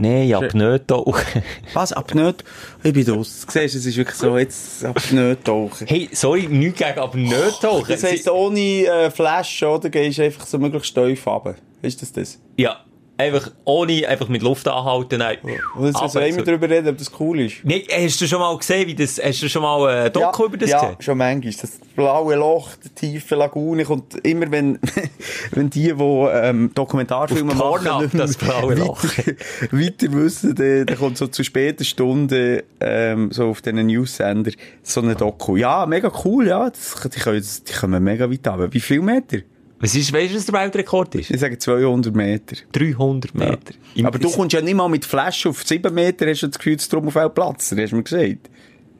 [0.00, 1.42] Nein, ab nicht tauchen.
[1.74, 1.92] Was?
[1.92, 2.42] Ab nicht?
[2.82, 3.44] Ich bin draus.
[3.46, 5.86] Du siehst, es ist wirklich so, jetzt ab nicht tauchen.
[5.86, 7.86] Hey, sorry, nichts gegen ab nicht tauchen.
[7.88, 9.90] Das heisst, ohne äh, Flash, oder?
[9.90, 11.56] Gehst du einfach so möglichst steif runter.
[11.82, 12.38] Ist das das?
[12.56, 12.78] ja,
[13.20, 15.18] einfach ohne, einfach mit Luft anhalten.
[15.18, 15.38] Nein.
[15.74, 17.56] Und jetzt sollen wir so- darüber reden, ob das cool ist.
[17.62, 20.56] Nee, hast du schon mal gesehen, wie das, hast du schon mal äh, Doku über
[20.56, 20.96] das ja, gesehen?
[21.00, 21.52] schon manchmal.
[21.60, 24.78] Das blaue Loch, die tiefe Lagune kommt immer, wenn,
[25.52, 29.02] wenn die, die ähm, Dokumentarfilme machen, mehr das blaue Loch.
[29.02, 29.32] Weiter,
[29.70, 34.52] weiter wissen, dann, dann kommt so zu späten Stunden ähm, so auf diesen News-Sender
[34.82, 35.56] so eine Doku.
[35.56, 36.70] Ja, mega cool, ja.
[36.70, 38.72] Das, die, können, die kommen mega weit runter.
[38.72, 39.38] Wie viel Meter?
[39.82, 41.30] Was ist, weißt du, was der Weltrekord ist?
[41.30, 42.56] Ich sage 200 Meter.
[42.72, 43.56] 300 Meter.
[43.94, 46.58] Im- Aber du kommst ja nicht mal mit Flash auf 7 Meter, hast du das
[46.58, 47.70] Gefühl, dass drum auf viel Platz.
[47.70, 48.50] Das hast du mir gesagt.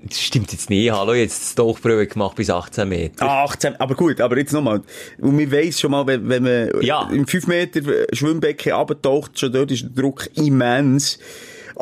[0.03, 0.91] Das stimmt jetzt nicht.
[0.91, 3.22] Hallo, jetzt das Tauchbrühe gemacht bis 18 Meter.
[3.28, 4.81] Ah, 18, aber gut, aber jetzt nochmal.
[5.18, 7.11] Und man weiss schon mal, wenn, wenn man Ja.
[7.12, 7.83] im 5 Meter
[8.14, 11.18] Schwimmbecken abtaucht, schon dort ist der Druck immens.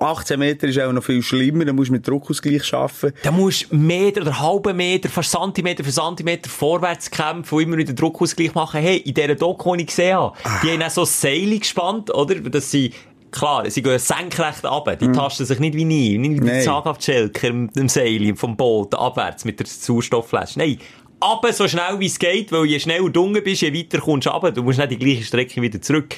[0.00, 3.12] 18 Meter ist auch noch viel schlimmer, da musst du mit Druckausgleich arbeiten.
[3.22, 7.76] Da musst du Meter oder halben Meter, fast Zentimeter für Zentimeter vorwärts kämpfen und immer
[7.76, 8.80] wieder Druckausgleich machen.
[8.80, 12.36] Hey, in dieser Doku, die ich gesehen habe, die haben auch so Seile gespannt, oder?
[12.36, 12.92] Dass sie,
[13.30, 14.96] klar, sie gehen senkrecht runter.
[14.96, 16.62] Die tasten sich nicht wie nie, nicht wie die Nein.
[16.62, 20.58] Zaghaftschelker im, im Seil, vom Boot, abwärts mit der Sauerstoffflasche.
[20.58, 20.78] Nein.
[21.20, 24.26] Aber so schnell wie es geht, weil je schneller du unten bist, je weiter kommst
[24.26, 24.52] du runter.
[24.52, 26.14] Du musst nicht die gleiche Strecke wieder zurück.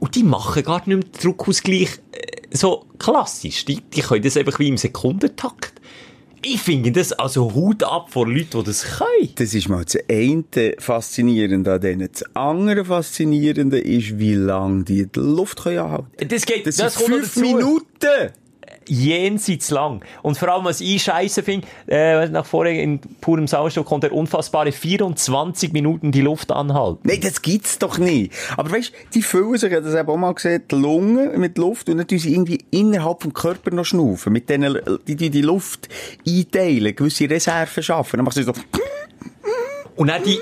[0.00, 3.64] Und die machen gar nicht mehr den Druckausgleich äh, so klassisch.
[3.64, 5.74] Die, die können das einfach wie im Sekundentakt.
[6.44, 9.30] Ich finde das also Hut ab vor Leuten, die das können.
[9.36, 12.08] Das ist mal das eine Faszinierende an denen.
[12.12, 16.96] Das andere Faszinierende ist, wie lange die die Luft können anhalten Das geht, Das, das,
[16.96, 17.36] sind fünf.
[17.36, 18.32] Minuten!
[18.88, 20.04] Jenseits lang.
[20.22, 24.12] Und vor allem, was ich scheiße finde, äh, nach vorher in purem Sauerstoff konnte er
[24.12, 27.00] unfassbare 24 Minuten die Luft anhalten.
[27.04, 28.32] Nein, das gibt's doch nicht.
[28.56, 31.58] Aber weißt, die füllen sich, ich habe das eben auch mal gesehen, die Lungen mit
[31.58, 34.32] Luft und sie irgendwie innerhalb vom Körper noch schnaufen.
[34.32, 35.88] Mit denen, die, die, die Luft
[36.26, 38.18] einteilen, gewisse Reserven schaffen.
[38.18, 38.52] Dann machen sie so,
[39.96, 40.40] Und dann die,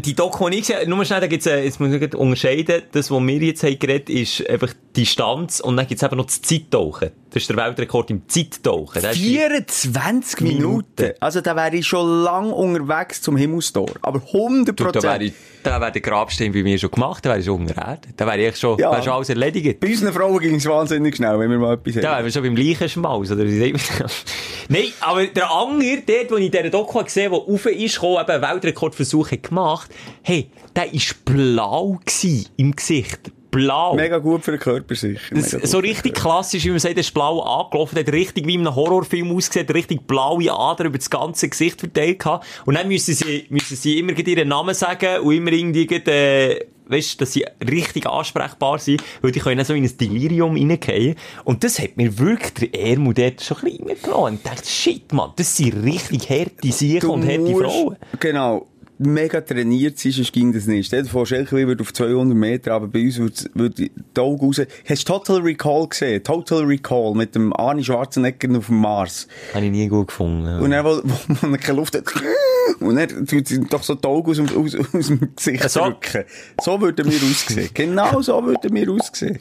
[0.00, 2.82] die Doku, die ich gesehen habe, nur schnell, da gibt's, äh, jetzt muss ich unterscheiden,
[2.92, 4.72] das, was wir jetzt haben geredet, ist einfach
[5.02, 7.10] Distanz und dann gibt's eben noch das Zeittauchen.
[7.30, 9.00] Das ist der Weltrekord im Zeittauchen.
[9.02, 11.12] Das ist die- 24 Minuten.
[11.20, 13.88] Also da wäre ich schon lang unterwegs zum Himmelstor.
[14.02, 15.22] Aber 100 Du, da wäre Prozent.
[15.22, 15.32] ich,
[15.62, 18.08] da wäre der Grabstein bei mir schon gemacht, da wäre ich schon unter Erde.
[18.16, 19.00] Da wäre ich schon, Ja.
[19.02, 19.78] schon alles erledigt.
[19.78, 22.24] Bei unseren Frauen ging es wahnsinnig schnell, wenn wir mal etwas Da wären haben.
[22.24, 23.44] wir schon beim Leichenschmaus, oder?
[24.70, 27.94] Nein, aber der Anger, dort, wo ich in dieser Doku gesehen habe, der rauf ist,
[27.94, 29.90] gekommen, eben einen Weltrekordversuch hat gemacht,
[30.22, 33.32] hey, der war blau gewesen im Gesicht.
[33.50, 33.94] Blau.
[33.94, 35.34] Mega gut für den Körper sicher.
[35.34, 38.74] Das, so richtig klassisch, wie man sagt, ist blau angelaufen, hat richtig wie in einem
[38.76, 42.46] Horrorfilm ausgesehen, richtig blaue Adern über das ganze Gesicht verteilt gehabt.
[42.66, 47.20] Und dann müssen sie, müssen sie immer ihren Namen sagen und immer irgendwie, äh, weißt,
[47.20, 51.16] dass sie richtig ansprechbar sind, weil die können so in ein Delirium reingehen.
[51.44, 54.24] Und das hat mir wirklich der Ermut dort schon ein bisschen mitgenommen.
[54.24, 57.96] Und ich dachte, shit, man, das sind richtig harte Sicher und harte musst- Frauen.
[58.20, 58.66] Genau.
[59.00, 60.86] Mega trainiert sein, sonst ging das nicht.
[60.86, 63.74] Stell dir vor, Schelke wird auf 200 Meter, aber bei uns würde, würde
[64.16, 64.60] die Augen raus.
[64.88, 66.24] Hast du Total Recall gesehen?
[66.24, 69.28] Total Recall mit dem Arnie Schwarzenegger auf dem Mars.
[69.54, 70.58] Habe ich nie gut gefunden.
[70.60, 71.00] Und dann, wo,
[71.40, 72.04] wo man keine Luft hat,
[72.80, 75.80] und dann tut sie doch so die Augen aus, dem- aus, aus dem Gesicht So?
[75.80, 76.24] drücken.
[76.60, 77.70] So würden wir aussehen.
[77.74, 79.38] Genau so würden wir aussehen.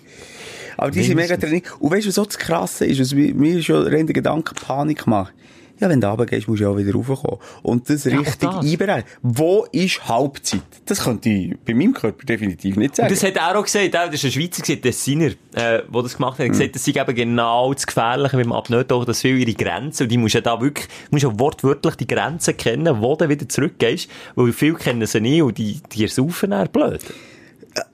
[0.77, 1.65] Aber die sind mega trainiert.
[1.79, 5.07] Und weißt du, was so das Krasse ist, was mir schon rein der Gedanke Panik
[5.07, 5.33] macht?
[5.79, 7.39] Ja, wenn du runtergehst, musst du ja auch wieder raufkommen.
[7.61, 8.65] Und das richtig das.
[8.65, 9.07] einbereiten.
[9.21, 10.61] Wo ist Halbzeit?
[10.85, 13.09] Das könnte ich bei meinem Körper definitiv nicht sagen.
[13.09, 16.17] Das hat er auch gesagt, auch, das ist ein Schweizer, gewesen, Tessiner, äh, der das
[16.17, 19.53] gemacht hat, hat gesagt, das sei eben genau das Gefährliche beim Abnötauchen, dass viele ihre
[19.53, 23.15] Grenzen, und die musst ja da wirklich, du musst ja wortwörtlich die Grenzen kennen, wo
[23.15, 27.01] du wieder zurückgehst, weil viele kennen sie nie und die, die ersaufen dann blöd.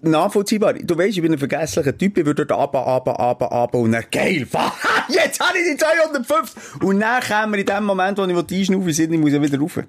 [0.02, 0.74] Nachvollziehbar.
[0.74, 4.04] Du weißt, ich bin ein vergesslicher Typ, ich würde runter, runter, runter, runter und dann,
[4.12, 4.48] geil,
[5.10, 6.82] jetzt habe ich die 250!
[6.82, 9.60] Und dann kämen wir in dem Moment, wo ich einschnaufen will, ich muss ja wieder
[9.60, 9.80] rauf.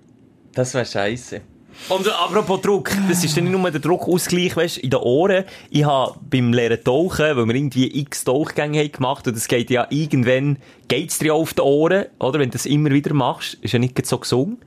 [0.53, 1.40] Das wäre scheiße.
[1.88, 5.45] Und apropos Druck, das ist dann nicht nur der Druckausgleich, weißt, in den Ohren.
[5.70, 9.70] Ich habe beim Lehren tauchen, weil wir irgendwie x Tauchgänge haben gemacht, und das geht
[9.70, 12.38] ja irgendwann, geht's dir auf die Ohren, oder?
[12.38, 14.59] Wenn du das immer wieder machst, ist ja nicht so gesungen.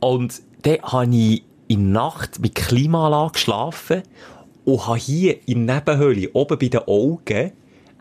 [0.00, 4.02] Und dann habe ich in der Nacht mit Klimaanlage geschlafen
[4.64, 7.52] und habe hier in der Nebenhöhle, oben bei den Augen,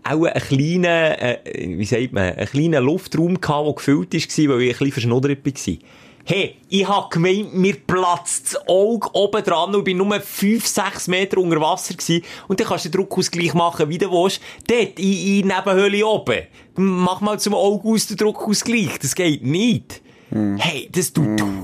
[0.04, 1.40] auch einen kleinen, äh,
[1.78, 5.46] wie sagt man, einen kleinen Luftraum gehabt, der gefüllt war, weil ich ein bisschen verschnuddert
[5.46, 5.78] war.
[6.24, 11.08] Hey, ich hab gemeint, mir platzt das Auge oben dran und bin nur 5, 6
[11.08, 12.24] Meter unter Wasser gewesen.
[12.48, 14.40] Und dann kannst du den Druckausgleich machen, wie du willst.
[14.68, 16.42] Dort, in, in Nebenhöhle oben.
[16.76, 19.00] Mach mal zum Auge aus den Druckausgleich.
[19.02, 20.02] Das geht nicht.
[20.34, 21.64] Hey, das tut mm.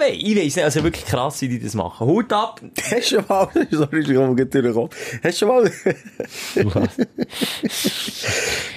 [0.00, 0.12] weh.
[0.12, 2.06] Ich weiss nicht, also wirklich krass, wie die das machen.
[2.06, 2.60] Hut ab.
[2.90, 4.90] Hast du schon mal, sorry, ich komme gerade durchgekommen.
[5.22, 5.64] Hast du schon mal,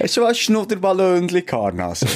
[0.00, 2.06] du schon mal ein Schnudderballonchen gehabt, Nase?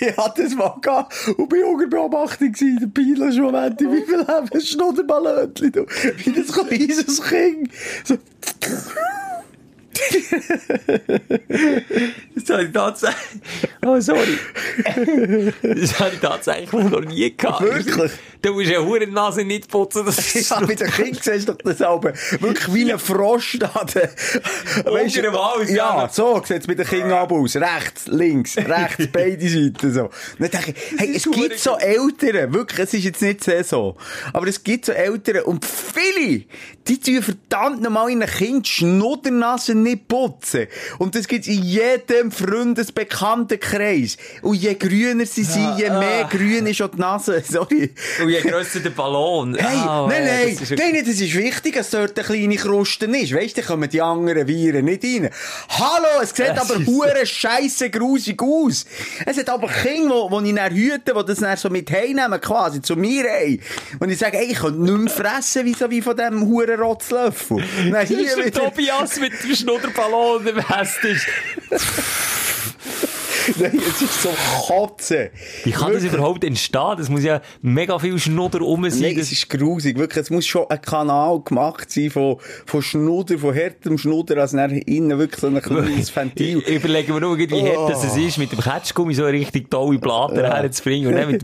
[0.00, 2.92] ich hatte das mal gehabt und bin unter Beobachtung gewesen.
[2.94, 5.72] Der schon Moment, wie viel haben wir Schnudderballonchen?
[5.72, 5.86] du?
[5.86, 7.70] Wie das kleines Kind.
[8.04, 8.18] So.
[12.34, 13.40] das habe ich tatsächlich.
[13.84, 14.38] Oh, sorry.
[15.62, 17.62] Das habe ich tatsächlich noch nie gehabt.
[17.62, 18.12] Wirklich?
[18.42, 20.04] Du musst ja hure Nase nicht putzen.
[20.04, 23.58] Das ist Ja, mit dem Kind siehst du doch das aber wirklich wie ein Frosch
[23.58, 23.72] da.
[23.72, 26.02] Weißt dem Hals, ja.
[26.02, 26.08] ja.
[26.08, 27.56] so sieht es mit den Kindern ab aus.
[27.56, 30.10] Rechts, links, rechts, beide Seiten so.
[30.38, 33.96] Dann denke ich, hey, es gibt so Eltern, wirklich, es ist jetzt nicht so,
[34.32, 36.44] aber es gibt so Eltern und viele,
[36.88, 40.66] die tun verdammt nochmal in ein Kind die Schnuddernase nicht putzen.
[40.98, 44.16] Und das gibt's in jedem Freundesbekanntenkreis.
[44.42, 47.42] Und je grüner sie sind, je mehr grün ist auch die Nase.
[47.48, 47.92] Sorry.
[48.20, 49.54] Und je grösser der Ballon.
[49.54, 52.56] Hey, Ah, nein, ja, nein, das ist nein, das ist wichtig, dass dort eine kleine
[52.56, 53.34] Kruste ist.
[53.34, 55.30] Weißt du, da kommen die anderen Viren nicht rein.
[55.68, 58.86] Hallo, es sieht Das aber hure scheisse grusig aus.
[59.26, 62.40] Es hat aber Kinder, wo, wo ich dann hüte, die das dann so mit heimnehmen,
[62.40, 63.60] quasi, zu mir heim.
[64.00, 66.80] Und ich sage, ey, ich kann nicht mehr fressen, wie so wie von diesem huren
[66.80, 67.62] Rotzlöffel.
[67.84, 71.26] Dann Das ist hier der wieder, Tobias mit dem Schnudderballon, der Best ist.
[73.60, 74.28] nein, es ist so
[74.66, 75.30] Kotze.
[75.64, 76.12] Wie kann das Wirklich.
[76.18, 76.94] überhaupt entstehen?
[76.96, 79.00] Das muss ja mega viel Schnudder rum sein.
[79.00, 79.98] Nein, das es ist grusig.
[79.98, 82.36] Wirklich, es muss schon ein Kanal gemacht sein von,
[82.66, 86.62] von Schnudder, von härtem Schnudder, als dann innen wirklich so ein kleines Ventil.
[86.66, 87.66] Ich überlege mir nur, wie Oh.
[87.66, 91.08] hart das es ist, mit dem Ketschgummi so eine richtig tolle Platte herzubringen.
[91.08, 91.42] Und dann mit,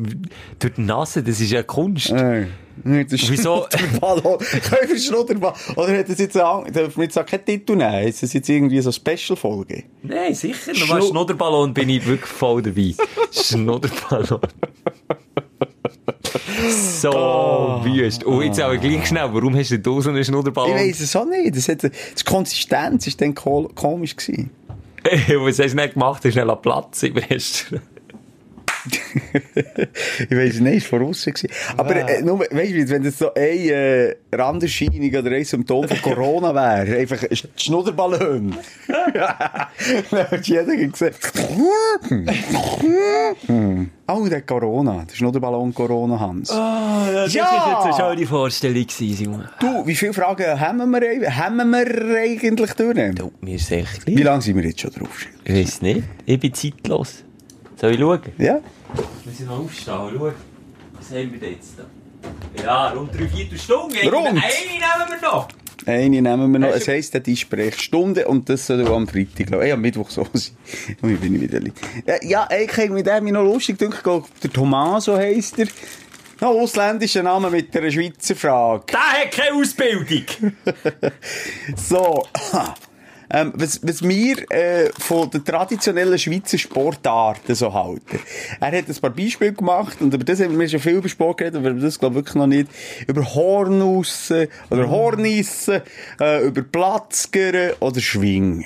[0.59, 2.13] durch die Nase, das ist ja Kunst.
[2.13, 2.53] Nein.
[2.85, 3.67] Nicht der Wieso?
[3.71, 5.57] Wir Schnudderballon?
[5.77, 8.09] Oder hat das jetzt ein, darf man jetzt auch keinen Titel nehmen?
[8.09, 9.85] Ist das jetzt irgendwie so eine Special-Folge?
[10.03, 10.73] Nein, sicher.
[10.73, 12.95] Schnu- Nochmal Schnudderballon bin ich wirklich voll dabei.
[13.33, 14.41] Schnudderballon.
[17.01, 18.25] so wüst.
[18.25, 20.75] Und jetzt aber gleich schnell, warum hast du da so einen Ich Schnudderballon?
[20.75, 21.57] weiss es auch nicht.
[21.57, 24.51] Das hat, die Konsistenz war dann ko- komisch gewesen.
[25.05, 26.17] Was hast du nicht gemacht?
[26.17, 27.83] Hast du schnell Platz im Restaurant?
[28.89, 31.49] Ich weiss nicht, es war gewesen.
[31.77, 36.01] Aber, äh, nur, weißt du, wenn das so eine, äh, Randerscheinung oder ein Symptom von
[36.03, 38.55] Corona wäre, einfach ein Schnudderballon.
[38.87, 41.15] Dann hat jeder gesehen.
[44.07, 45.05] oh, der Corona.
[45.09, 46.49] Der Schnudderballon Corona, Hans.
[46.49, 47.45] Das Ja!
[47.45, 49.45] war jetzt eine schöne Vorstellung, gewesen.
[49.61, 53.15] Du, wie viele Fragen haben wir, haben wir eigentlich durch?
[53.15, 55.27] Du, mir ist echt Wie lange sind wir jetzt schon drauf?
[55.45, 56.03] Ich weiß nicht.
[56.27, 57.25] Ich bin zeitlos.
[57.77, 58.21] Soll ich schauen?
[58.39, 58.61] Ja?
[59.25, 59.95] Wir sind noch aufstehen.
[60.15, 60.33] Schau.
[60.93, 61.85] Was haben wir jetzt da?
[62.63, 64.09] Ja, rund drei Viertelstunden.
[64.09, 64.27] Rund?
[64.27, 65.49] eine nehmen wir noch.
[65.87, 66.69] Eine nehmen wir noch.
[66.69, 69.63] Es heisst, die Sprechstunde und das soll am Freitag laufen.
[69.65, 70.57] Ey, am Mittwoch so sein.
[71.01, 71.75] Und ich bin ich wieder lieb.
[72.07, 74.05] Ja, Ja, eigentlich mit dem noch lustig gedacht,
[74.43, 75.69] der Tommaso heisst er.
[76.41, 78.85] Noch ausländischer Name mit einer Schweizer Frage.
[78.93, 80.25] Der hat keine Ausbildung.
[81.77, 82.23] So.
[83.31, 88.21] Ähm, was, was wir äh, von den traditionellen Schweizer Sportarten so halten.
[88.61, 91.39] Er hat ein paar Beispiele gemacht und über das haben wir schon viel über Sport
[91.39, 92.71] geredet, aber über das glaube ich wirklich noch nicht.
[93.07, 95.83] Über Hornussen oder Hornissen,
[96.21, 98.65] äh, über Platzgern oder Schwingen.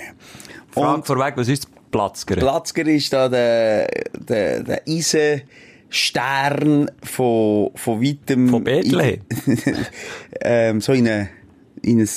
[0.71, 2.37] Frage vorweg, was ist Platzger?
[2.37, 8.49] Platzger ist da der, der, der Eisenstern von, von weitem...
[8.49, 9.21] Von Bethlehem?
[10.41, 11.29] ähm, so in, eine,
[11.83, 12.09] in ein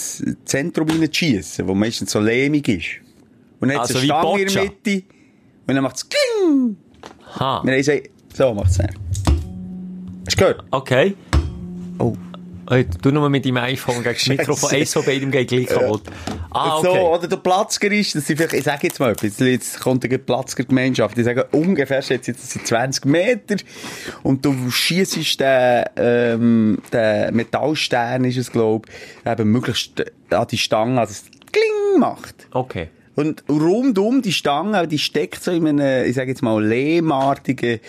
[0.45, 2.86] Zentrum hineinschiessen, wo meistens so lehmig ist.
[3.59, 5.05] Und dann hat es Also eine Stange in der Mitte.
[5.68, 6.78] Und dann macht es Kling!
[7.39, 7.61] Ha.
[7.63, 8.80] Wir haben gesagt, so macht es.
[8.80, 8.93] Hast
[10.28, 10.63] du gehört?
[10.72, 11.16] Okay.
[11.99, 12.16] Oh.
[12.68, 14.72] Hey, du nur mit deinem iPhone gegen das Mikrofon.
[14.72, 16.03] Eins von beidem geht gleich kaputt.
[16.49, 16.99] Ah, So, okay.
[17.01, 20.18] oder der Platzger ist, dass sie vielleicht, ich sage jetzt mal etwas, jetzt kommt eine
[20.18, 23.57] Platzger-Gemeinschaft, die sagen, ungefähr ich, das sind 20 Meter,
[24.24, 28.88] und du schiessest den, ähm, den Metallstern, ist es, glaub,
[29.26, 32.47] eben möglichst an die Stange, also es kling macht.
[32.51, 32.89] Okay.
[33.16, 37.80] Und rundum die Stange, die steckt so in einem, ich sage jetzt mal, lehmartigen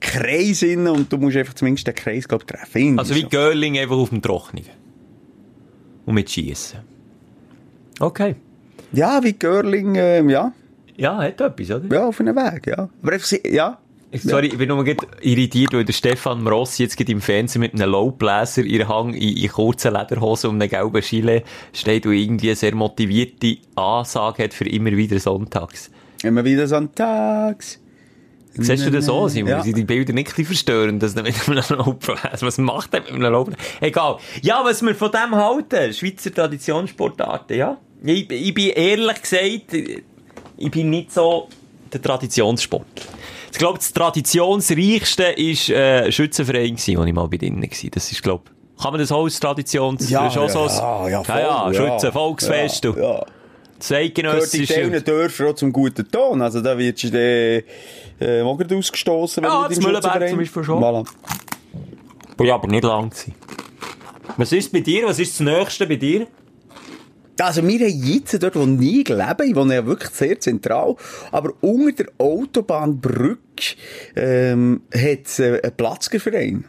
[0.00, 2.78] Kreis innen, und du musst einfach zumindest den Kreis, glaub, treffen.
[2.78, 3.22] Irgendwie Also wie.
[3.24, 4.64] Görling einfach auf dem Trocknen.
[6.04, 6.80] Und mit Schiessen.
[8.00, 8.34] Okay.
[8.92, 10.52] Ja, wie Görling, ähm, ja.
[10.96, 11.94] Ja, hat etwas, oder?
[11.94, 12.88] Ja, auf einem Weg, ja.
[13.02, 13.78] Aber einfach, ja.
[14.14, 14.84] Sorry, ich bin nur
[15.22, 19.48] irritiert, weil der Stefan Rossi jetzt im Fernsehen mit einem Lowbläser in Hang in, in
[19.48, 21.42] kurzen Lederhosen und einem gelben Chile
[21.72, 25.90] steht und irgendwie eine sehr motivierte Ansage hat für immer wieder sonntags.
[26.22, 27.78] Immer wieder sonntags.
[28.54, 29.50] Siehst du das so, Simon?
[29.50, 29.62] Ja.
[29.62, 33.12] Sind die Bilder nicht ein bisschen verstörend, dass mit einem Laufbläser, was macht der mit
[33.12, 33.58] einem Laufbläser?
[33.80, 34.18] Egal.
[34.42, 37.78] Ja, was wir von dem halten, Schweizer Traditionssportarten, ja.
[38.04, 39.72] Ich, ich bin ehrlich gesagt,
[40.58, 41.48] ich bin nicht so
[41.92, 43.08] der Traditionssport.
[43.52, 47.90] Ich glaube, das Traditionsreichste ist, äh, Schützenverein gewesen, wo ich mal bei denen war.
[47.90, 48.44] Das ist, glaube
[48.80, 50.10] kann man das als Traditions...
[50.10, 51.74] Ja, ist auch so ja, ja, voll, ja, ja, ja.
[51.92, 53.24] Schützen, Volksfest, Ja, ja.
[53.78, 56.40] Das Gehört in Dörfern auch zum guten Ton.
[56.40, 57.62] Also da wirst du äh,
[58.18, 60.82] gerade ausgestossen, wenn Ja, du den Mühlenberg zum Beispiel schon.
[60.82, 61.06] Voilà.
[62.36, 63.34] Bin aber nicht lang gewesen.
[64.36, 65.06] Was ist bei dir?
[65.06, 66.26] Was ist das Nächste bei dir?
[67.40, 70.96] Also, wir haben jetzt dort, wo ich lebe, ich wohne ja wirklich sehr zentral,
[71.30, 73.38] aber unter der Autobahnbrücke,
[74.16, 76.64] ähm, hat es äh, einen Platzgerverein.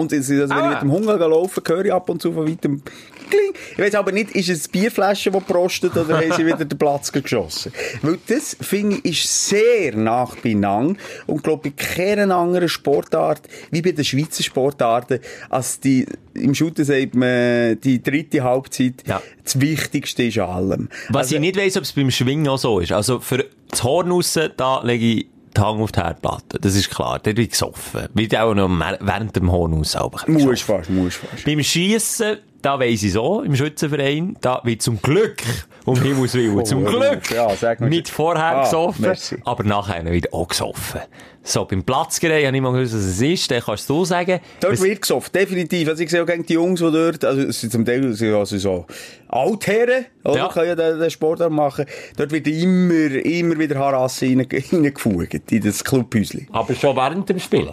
[0.00, 0.64] Und also, wenn Ah.
[0.68, 2.82] ich mit dem Hunger laufe, höre ich ab und zu von weitem
[3.28, 3.52] Kling.
[3.72, 6.78] Ich weiß aber nicht, ist es die Bierflasche, die prostet, oder haben sie wieder den
[6.78, 7.72] Platz geschossen?
[8.02, 10.96] Weil das, finde ich, ist sehr nach benang
[11.26, 16.84] und glaube bei keiner anderen Sportart, wie bei den Schweizer Sportarten, als die, im Shooter
[16.84, 19.22] sagt man, die dritte Halbzeit, Ja.
[19.44, 20.88] das Wichtigste ist an allem.
[21.10, 22.92] Was Also, ich nicht weiss, ob es beim Schwingen auch so ist.
[22.92, 25.26] Also für das Horn raus, da lege ich
[25.60, 26.58] die Hand auf die Herdplatte.
[26.60, 27.18] Das ist klar.
[27.22, 28.08] Dort wird gesoffen.
[28.14, 31.44] Wird auch noch während dem Horn raus selber Musst fast, musst fast.
[31.44, 35.42] Beim Schiessen, da weiss ich so, im Schützenverein, da wird zum Glück,
[35.90, 39.36] um Himmels Willen, zum Oh, Glück, ja, sag nicht vorher Ah, gesoffen, merci.
[39.44, 41.00] aber nachher wird auch gesoffen.
[41.42, 44.40] So, beim Platzgerät habe ich mal gewusst, was es ist, dann kannst du sagen.
[44.60, 45.88] Dort was- wird gesoffen, definitiv.
[45.88, 48.86] Also ich sehe auch gegen die Jungs, die dort, also zum Teil sind also so
[49.28, 50.36] Altherren, oder?
[50.36, 50.48] Ja.
[50.48, 51.86] Können ja den, den Sport machen.
[52.16, 56.46] Dort wird immer, immer wieder Harasse rein- reingefugt, in das Clubhäuschen.
[56.52, 57.72] Aber schon während dem Spielen.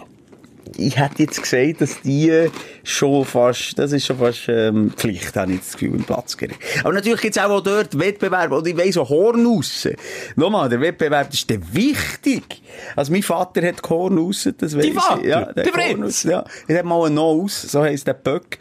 [0.80, 2.48] Ich hätte jetzt gesagt, dass die
[2.84, 6.54] schon fast, das ist schon fast ähm, Pflicht, habe ich das Gefühl, im Platzgerät.
[6.84, 9.88] Aber natürlich gibt es auch dort Wettbewerbe, und ich weiss so Horn raus.
[10.36, 12.62] Nochmal, der Wettbewerb ist der wichtig.
[12.94, 15.20] Also mein Vater hat Horn raus, das weiss Vater?
[15.20, 15.26] ich.
[15.26, 16.04] Ja, Der hat Horn Fritz?
[16.04, 18.58] raus, Ja, er hat mal einen Nose, so heisst der Böck,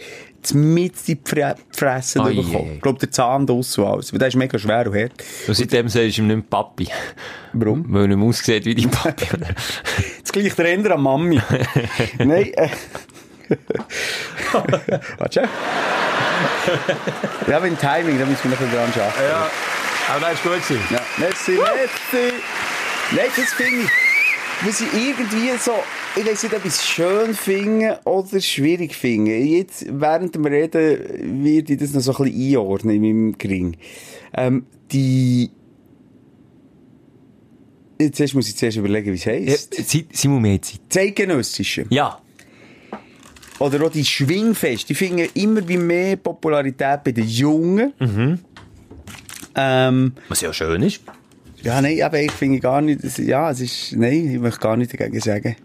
[0.54, 2.74] mit die Fre Fresse bekommen.
[2.76, 4.12] Ich glaube, der Zahn draus und alles.
[4.12, 5.12] Weil der ist mega schwer und hart.
[5.48, 6.88] Und seitdem sagst du ihm nicht Papi.
[7.54, 7.86] Warum?
[7.89, 9.28] Weil er nicht mehr aussieht wie dein Papi.
[10.22, 11.41] Das gleiche der Ender an Mami.
[12.18, 12.70] Nein, äh.
[15.18, 15.48] Warte.
[17.48, 19.30] Ja, wenn Timing, da müssen wir noch ein bisschen dran arbeiten.
[19.30, 19.50] ja,
[20.10, 20.80] aber das ist gut gewesen.
[20.89, 22.34] Ja, merci, merci.
[23.12, 25.84] Nein, das finde ich, muss ich irgendwie so,
[26.20, 29.36] ich weiß nicht, ob ich es schön finde oder schwierig finde.
[29.38, 33.78] Jetzt, während dem Reden, werde ich das noch so ein bisschen einordnen in meinem Gring.
[34.34, 35.49] Ähm, die,
[37.99, 39.74] jetzt erst muss ich zuerst überlegen, wie es Ja, heisst.
[39.89, 40.80] Zeit- Simon, wir haben Zeit.
[40.89, 41.86] Zeitgenössische.
[41.89, 42.20] Ja.
[43.59, 47.91] Oder auch die Schwingfeste, die finden immer wie mehr Popularität bei den Jungen.
[49.55, 51.01] Ähm, Was ja schön ist.
[51.63, 54.93] ja, nein, aber ich finde gar nicht, ja, es ist, nein, ich möchte gar nicht
[54.93, 55.55] dagegen sagen.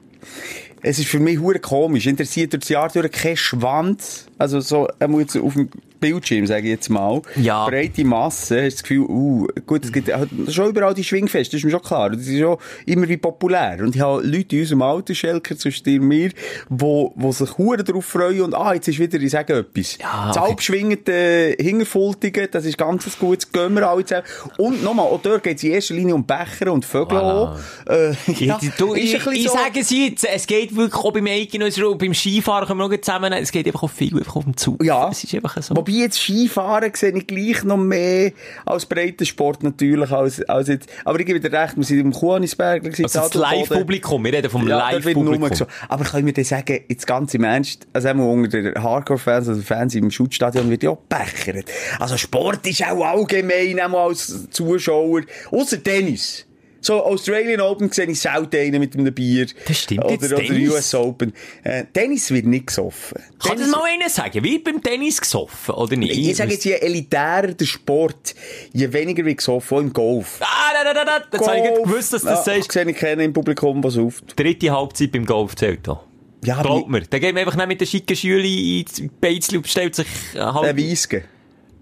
[0.82, 2.06] Es ist für mich hure komisch.
[2.06, 4.26] Interessiert durch das Jahr durch kein Schwanz.
[4.38, 5.68] Also so, er muss auf dem
[6.02, 7.22] Bildschirm, sage ich jetzt mal.
[7.36, 7.66] Ja.
[7.66, 8.64] Breite Masse.
[8.64, 11.70] Hast das Gefühl, uh, gut, es gibt halt schon überall die Schwingfeste, das ist mir
[11.70, 12.10] schon klar.
[12.10, 13.78] Das ist schon immer wie populär.
[13.80, 16.30] Und ich habe Leute in unserem Alter, Schelker, zwischen dir und mir,
[16.68, 19.96] wo, wo sich hure darauf freuen und, ah, jetzt ist wieder, ich sage etwas.
[19.98, 20.50] Ja, das okay.
[20.50, 24.26] Alpschwingende Hingerfultigen, das ist ganz ein gutes, gehen wir alle zusammen.
[24.58, 27.56] Und nochmal, auch dort geht es in erster Linie um Becher und Vögel Voilà.
[27.88, 31.98] Äh, ja, du, ich, ich so- sage es jetzt, es geht wirklich auch beim und
[31.98, 34.82] beim Skifahren können wir noch zusammen, es geht einfach auch viel einfach auf dem Zug.
[34.84, 35.08] Ja.
[35.10, 35.76] Es ist einfach so.
[35.76, 38.32] Wobei jetzt Skifahren sehe ich gleich noch mehr
[38.64, 42.84] als Breitensport natürlich, als, als jetzt, aber ich gebe dir recht, wir sind im Kuhanisberg,
[42.84, 45.66] Also das Live-Publikum, wir reden vom Ja, Live-Publikum.
[45.88, 49.62] Aber können wir dann sagen, jetzt ganz im Ernst, also einmal unter den Hardcore-Fans, also
[49.62, 51.66] Fans im Schutzstadion wird ja auch bechert.
[51.98, 56.46] Also Sport ist auch allgemein, auch als Zuschauer, außer Tennis.
[56.82, 59.46] So, Australian Open sehe ich selten einen mit einem Bier.
[59.66, 60.70] Das stimmt Oder, jetzt, oder Tennis.
[60.70, 61.32] US Open.
[61.62, 63.18] Äh, Tennis wird nicht gesoffen.
[63.38, 64.42] Kann das Tennis- mal einer sagen?
[64.42, 66.16] Wird beim Tennis gesoffen, oder nicht?
[66.16, 68.34] ich sage jetzt, je elitärer der Sport,
[68.72, 70.40] je weniger wird gesoffen, auch im Golf.
[70.40, 71.24] Ah, da, da, da, da.
[71.38, 72.72] Jetzt habe ich gewusst, dass du das ja, sagst.
[72.72, 74.20] sehe ich keinen im Publikum, was auf.
[74.34, 76.02] Dritte Halbzeit beim Golf zählt da.
[76.44, 77.02] Ja, aber Glaub mir.
[77.02, 80.38] Da geht man einfach nicht mit den schicken Schüli ins Beizli und bestellt sich äh,
[80.40, 81.22] halt ein Weissgen.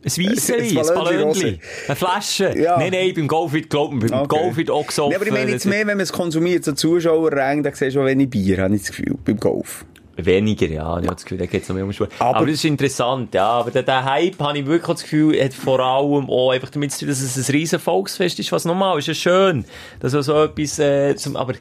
[0.02, 2.58] Ein Weisseli, ein Ballonchen, eine Flasche.
[2.58, 2.78] Ja.
[2.78, 4.26] Nein, nein, beim Golf wird, glaub beim Okay.
[4.28, 5.10] Golf wird auch gesoffen.
[5.10, 8.00] Nee, aber ich meine jetzt mehr, wenn man es konsumiert, so Zuschauerränge, da siehst du
[8.00, 9.84] auch wenig Bier, habe ich das Gefühl, beim Golf.
[10.16, 10.98] Weniger, ja.
[10.98, 12.12] Ich habe das Gefühl, da geht es noch mehr um Sport.
[12.18, 13.46] Aber, Aber- das ist interessant, ja.
[13.46, 16.92] Aber der, der Hype, habe ich wirklich das Gefühl, hat vor allem auch einfach damit
[16.92, 19.06] zu tun, dass es ein riesen Volksfest ist, was normal ist.
[19.06, 19.64] Ja schön,
[20.00, 21.54] dass so etwas, äh, zum, aber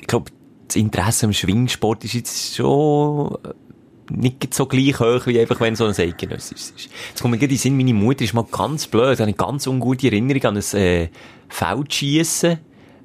[0.00, 0.30] ich glaube,
[0.66, 3.36] das Interesse am Schwingsport ist jetzt schon
[4.10, 6.90] nicht so gleich hoch, wie einfach, wenn so ein Eidgenössisches ist.
[7.08, 9.36] Jetzt kommt mir gerade in Sinn, meine Mutter ist mal ganz blöd, da habe ich
[9.36, 11.08] ganz ungute Erinnerung an ein, äh,
[11.48, 12.58] Feldschiessen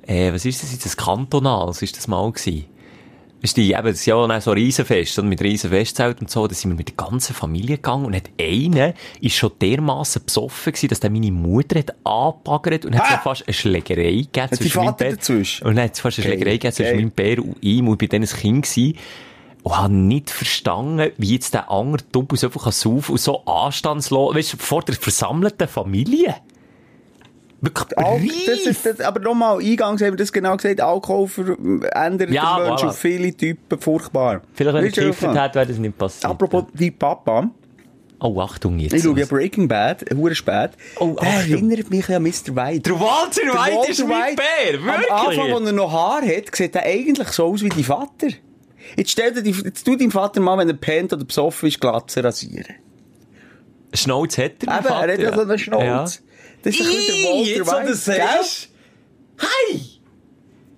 [0.08, 2.66] äh, was ist das jetzt, das Kantonal, was ist das mal gewesen?
[3.42, 6.72] Ist die, eben, das ist ja so Riesenfest, und mit Riesenfestzelt und so, da sind
[6.72, 11.00] wir mit der ganzen Familie gegangen und hat einer ist schon dermassen besoffen gewesen, dass
[11.00, 15.16] der meine Mutter hat angebaggert und hat so fast eine Schlägerei gegeben zwischen meinem Vater
[15.16, 15.68] Bär-?
[15.68, 18.24] Und hat es fast eine Schlägerei gegeben zwischen meinem Bär und ihm und bin dann
[18.24, 18.98] ein Kind gewesen.
[19.66, 24.36] Und habe nicht verstanden, wie jetzt der andere Double so einfach saufen und so anstandslos,
[24.36, 26.36] weißt du, vor der versammelten Familie.
[27.62, 32.30] Wirklich Al- das ist, das, aber nochmal, eingangs haben wir das genau gesagt, Alkohol verändert
[32.30, 32.92] Ja, den Menschen voilà.
[32.92, 34.42] auf viele Typen furchtbar.
[34.54, 36.26] Vielleicht, wenn du, gekifft hat, wäre das nicht passiert.
[36.32, 37.50] Apropos die Papa,
[38.20, 38.94] Oh, Achtung jetzt.
[38.94, 40.72] ich schaue ja Breaking Bad, hure spät.
[41.00, 42.56] Oh, der erinnert mich an Mr.
[42.56, 42.82] White.
[42.82, 45.54] Der Walter Der White ist Walter mein White, Bär, Am Anfang, wirklich.
[45.56, 48.28] als er noch Haar hat, sieht er eigentlich so aus wie dein Vater.
[48.96, 52.24] Jetzt stell dir, jetzt tu deinem Vater mal, wenn er pennt oder besoffen ist, Glatze
[52.24, 52.76] rasieren.
[53.94, 56.22] Schnauze hat er, mein Eben, er hat ja so einen Schnauz.
[56.62, 57.98] Das ist ein bisschen der Ih, jetzt, wo Walter du White.
[57.98, 58.70] sagst.
[59.38, 59.82] Hey!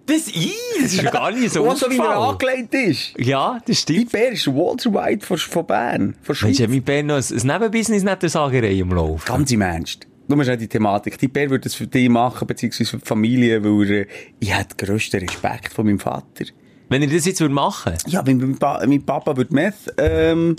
[0.06, 1.64] Das, ih, das ist ja gar nicht so?
[1.70, 3.14] Und so wie er angelegt ist.
[3.18, 4.12] Ja, das stimmt.
[4.12, 6.58] Bär ist Walter White von, von Bern, von Schweiz.
[6.58, 9.26] du, mein Bär noch ein, ein Nebenbusiness neben der Sagerei im Laufen.
[9.26, 10.08] Ganz im Ernst.
[10.30, 11.18] Du musst auch die Thematik.
[11.18, 14.06] Die Bär würde das für dich machen, beziehungsweise für die Familie, weil er,
[14.40, 16.46] ich habe den grössten Respekt von meinem Vater.
[16.90, 20.56] Wenn ihr das jetzt würd machen Ja, wenn mein, pa mein Papa würde Meth, ähm,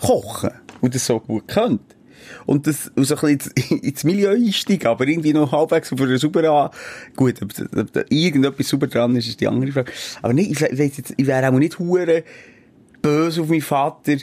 [0.00, 0.50] kochen.
[0.80, 1.84] Und das so gut könnte.
[2.46, 6.18] Und das, so ein bisschen ins, ins Milieu einsteigen, aber irgendwie noch halbwegs auf einer
[6.18, 6.70] sauberen,
[7.16, 9.92] gut, ob, da- ob da irgendetwas sauber dran ist, ist die andere Frage.
[10.22, 12.22] Aber nee, ich, jetzt, ich wäre auch nicht hure
[13.02, 14.16] böse auf meinen Vater,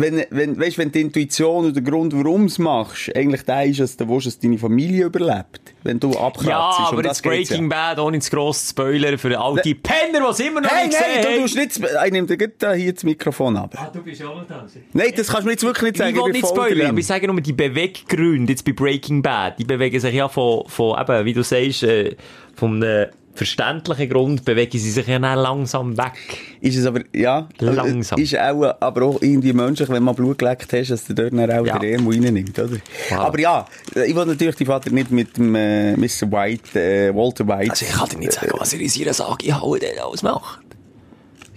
[0.00, 3.64] wenn, wenn, weißt, wenn die Intuition oder der Grund, warum du es machst, eigentlich der
[3.64, 5.74] ist, dass du willst, dass deine Familie überlebt.
[5.82, 6.46] Wenn du abkratzt.
[6.48, 10.20] Ja, aber das jetzt Breaking Bad, ohne zu gross zu spoilern, für all die Penner,
[10.20, 12.92] die es immer noch Hey, nicht nein, du gesehen tust nicht, ich nehme dir hier
[12.92, 13.74] das Mikrofon ab.
[13.76, 14.66] Ah, du bist auch da.
[14.92, 16.16] Nein, das kannst du mir jetzt wirklich nicht sagen.
[16.16, 19.64] Ich will nicht spoilern, aber ich sage nur, die Beweggründe jetzt bei Breaking Bad, die
[19.64, 22.16] bewegen sich ja von, von eben, wie du sagst, äh,
[22.54, 23.08] vom äh,
[23.38, 26.12] verständlichen Grund bewegen sie sich ja dann langsam weg.
[26.60, 27.48] Ist es aber, ja.
[27.58, 28.18] Langsam.
[28.20, 31.50] Ist auch, aber auch irgendwie menschlich, wenn man Blut geleckt hast, dass du dort dann
[31.50, 31.78] auch Ja.
[31.78, 32.76] den Arm reinnimmt, oder?
[33.10, 33.18] Wow.
[33.18, 33.66] Aber ja,
[34.06, 36.30] ich will natürlich die Vater nicht mit dem, äh, Mr.
[36.30, 37.70] White, äh, Walter White.
[37.70, 40.60] Also ich kann dir nicht sagen, was er in seiner Sage hauen der alles macht.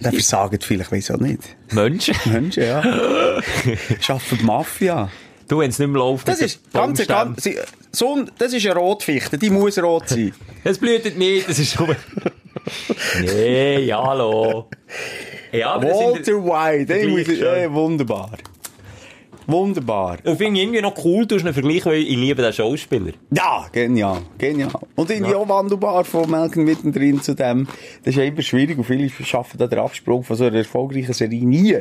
[0.00, 1.42] Der versagt vielleicht, weiss auch nicht.
[1.70, 2.14] Menschen.
[2.24, 2.82] Menschen, ja.
[4.00, 5.10] Schaffen die Mafia.
[5.48, 7.58] Du, wenn es nicht mehr läuft, Das ist ganz, ganz, sie-
[7.90, 10.32] so ein, das ist eine Rotfichte, die muss rot sein.
[10.64, 11.94] Es blühtet nicht, das ist schon...
[13.20, 14.68] nee, hallo.
[15.50, 15.88] Ja, aber.
[15.88, 18.30] Walter White, ey, wunderbar.
[19.52, 20.16] Wunderbar.
[20.24, 23.12] Ich finde irgendwie noch cool, du hast einen Vergleich, weil ich liebe den Schauspieler.
[23.30, 24.72] Ja, genial, genial.
[24.96, 27.66] Und irgendwie auch wandelbar von Malcolm mittendrin zu dem.
[28.02, 31.12] Das ist ja immer schwierig und viele schaffen da den Absprung von so einer erfolgreichen
[31.12, 31.76] Serie nie.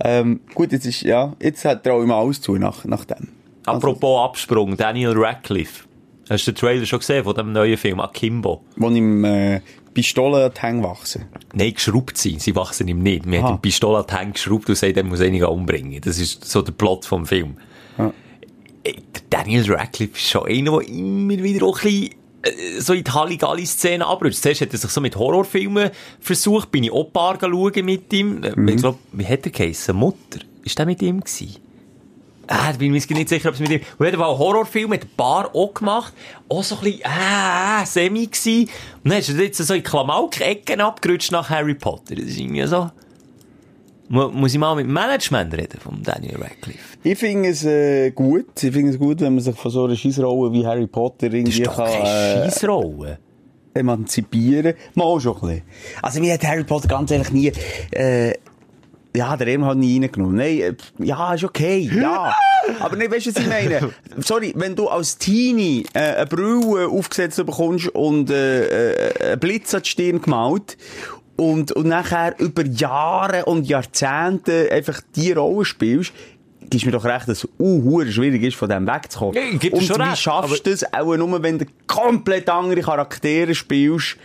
[0.00, 3.28] Ähm, gut, jetzt ist, ja, jetzt hat traue ich mal alles zu nach, nach dem.
[3.64, 5.84] Apropos Absprung, Daniel Radcliffe.
[6.28, 8.62] Hast du den Trailer schon gesehen von dem neuen Film Akimbo?
[8.76, 9.60] Wo ihm, äh,
[9.94, 11.26] Pistolen an die Hänge wachsen.
[11.54, 12.42] Nein, geschraubt sind.
[12.42, 13.30] Sie wachsen ihm nicht.
[13.30, 16.00] Wir haben ihm Pistole an die Hände geschraubt und sagt, er muss einige umbringen.
[16.00, 17.56] Das ist so der Plot vom Film.
[17.96, 18.92] Der
[19.30, 23.10] Daniel Radcliffe ist schon einer, der immer wieder auch ein bisschen äh, so in die
[23.10, 24.42] Halligalli-Szene abrutscht.
[24.42, 25.90] Zuerst hat er sich so mit Horrorfilmen
[26.20, 27.38] versucht, bin ich auch ein paar
[27.82, 28.42] mit ihm.
[28.54, 28.68] Mhm.
[28.68, 29.96] Ich glaube, wie hat er geheissen?
[29.96, 30.40] Mutter?
[30.62, 31.56] Ist der mit ihm gewesen?
[32.46, 33.80] Ah, da bin ich mir nicht sicher, ob es mit ihm...
[33.98, 36.12] Auf jeden Fall Horrorfilm hat ein paar auch gemacht.
[36.48, 38.68] Auch so ein bisschen, ah, ah, semi gewesen.
[39.02, 42.14] Und dann ist er jetzt so in Klamauk-Ecken abgerutscht nach Harry Potter.
[42.14, 42.90] Das ist irgendwie so...
[44.08, 46.98] Mu muss ich mal mit dem Management reden von Daniel Radcliffe?
[47.02, 48.62] Ich finde es äh, gut.
[48.62, 51.34] Ich finde es gut, wenn man sich von so einer Scheissrolle wie Harry Potter Das
[51.34, 53.18] irgendwie ist doch kann, keine äh, Scheissrolle.
[53.72, 54.74] emanzipieren.
[54.94, 55.62] Mal schon ein bisschen.
[56.02, 57.52] Also mir hat Harry Potter ganz ehrlich nie,
[57.92, 58.34] äh,
[59.16, 60.36] ja, der Em hat nie reingenommen.
[60.36, 62.34] Nein, äh, ja, ist okay, ja.
[62.80, 63.90] Aber nicht, weißt du, was ich meine?
[64.18, 69.74] Sorry, wenn du als Teenie äh, eine Brille aufgesetzt bekommst und äh, äh, einen Blitz
[69.74, 70.76] an die Stirn gemalt
[71.36, 76.12] und, und nachher über Jahre und Jahrzehnte einfach die Rolle spielst,
[76.70, 79.58] gibst mir doch recht, dass es uh, schwierig ist, von dem wegzukommen.
[79.60, 83.54] Dir und schon wie recht, schaffst du das auch nur, wenn du komplett andere Charaktere
[83.54, 84.16] spielst?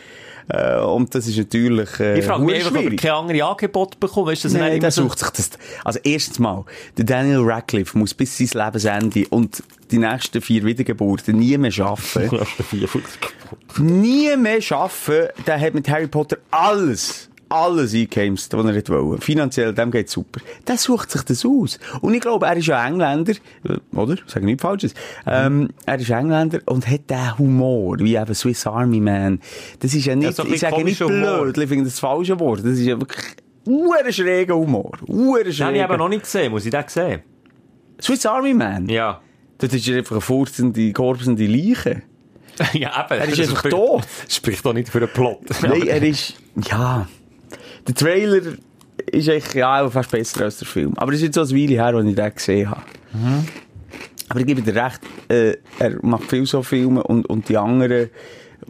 [0.50, 3.02] Äh, und das ist natürlich äh, Ich frage mich einfach, ob er schwierig.
[3.02, 4.28] keine andere Angebote bekommen.
[4.28, 5.50] Weißt er Nein, nicht der immer so- sucht sich das.
[5.84, 6.66] Also erstens mal,
[6.98, 12.40] der Daniel Radcliffe muss bis sein Lebensende und die nächsten vier Wiedergeburten nie mehr arbeiten.
[13.78, 15.30] nie mehr arbeiten.
[15.46, 19.22] Der hat mit Harry Potter alles, alles eingeheimst, was er nicht wollte.
[19.22, 20.40] Finanziell, dem geht's super.
[20.68, 21.80] Der sucht sich das aus.
[22.02, 23.34] Und ich glaube, er ist ja Engländer,
[23.64, 24.16] äh, oder?
[24.28, 24.94] Sag nichts Falsches.
[25.26, 29.40] Ähm, er ist Engländer und hat den Humor, wie eben Swiss Army Man.
[29.80, 32.60] Das ist ja nicht, so ein ich sage nicht blöd, ich finde das falsche Wort.
[32.60, 33.26] Das ist ja wirklich,
[33.66, 34.92] Uhren schräger Humor.
[35.08, 35.84] Uhren Den habe ich schräger.
[35.86, 36.52] eben noch nicht gesehen.
[36.52, 37.22] Muss ich den sehen?
[38.02, 38.88] Swiss Army Man?
[38.88, 39.22] Ja.
[39.58, 42.04] Das ist ja einfach eine furzende, korbsende Leiche.
[42.74, 43.20] ja, eben.
[43.20, 44.04] Er ist einfach tot.
[44.30, 45.42] Spricht doch nicht für einen Plot.
[45.62, 46.36] Nein, er ist,
[46.70, 47.08] ja,
[47.88, 48.42] der Trailer
[49.12, 50.94] ist eigentlich ja, fast besser als der Film.
[50.98, 52.82] Aber es ist jetzt so eine Weile her, als ich den gesehen habe.
[54.30, 58.10] Aber ich gebe dir recht, äh, er macht viel so Filme und, und die anderen,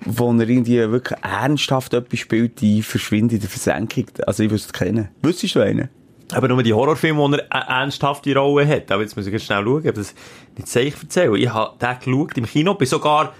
[0.05, 4.05] wo er irgendwie wirklich ernsthaft etwas spielt, die verschwinden in der Versenkung.
[4.25, 5.09] Also ich wüsste kennen.
[5.21, 5.89] Wüsstest du einen?
[6.31, 8.91] Aber nur die Horrorfilme, wo er eine ernsthafte Rolle hat.
[8.91, 10.13] Aber jetzt muss ich schnell schauen, ob das
[10.55, 11.35] nicht sicher erzählen.
[11.35, 13.33] Ich habe den geschaut im Kino, bin sogar,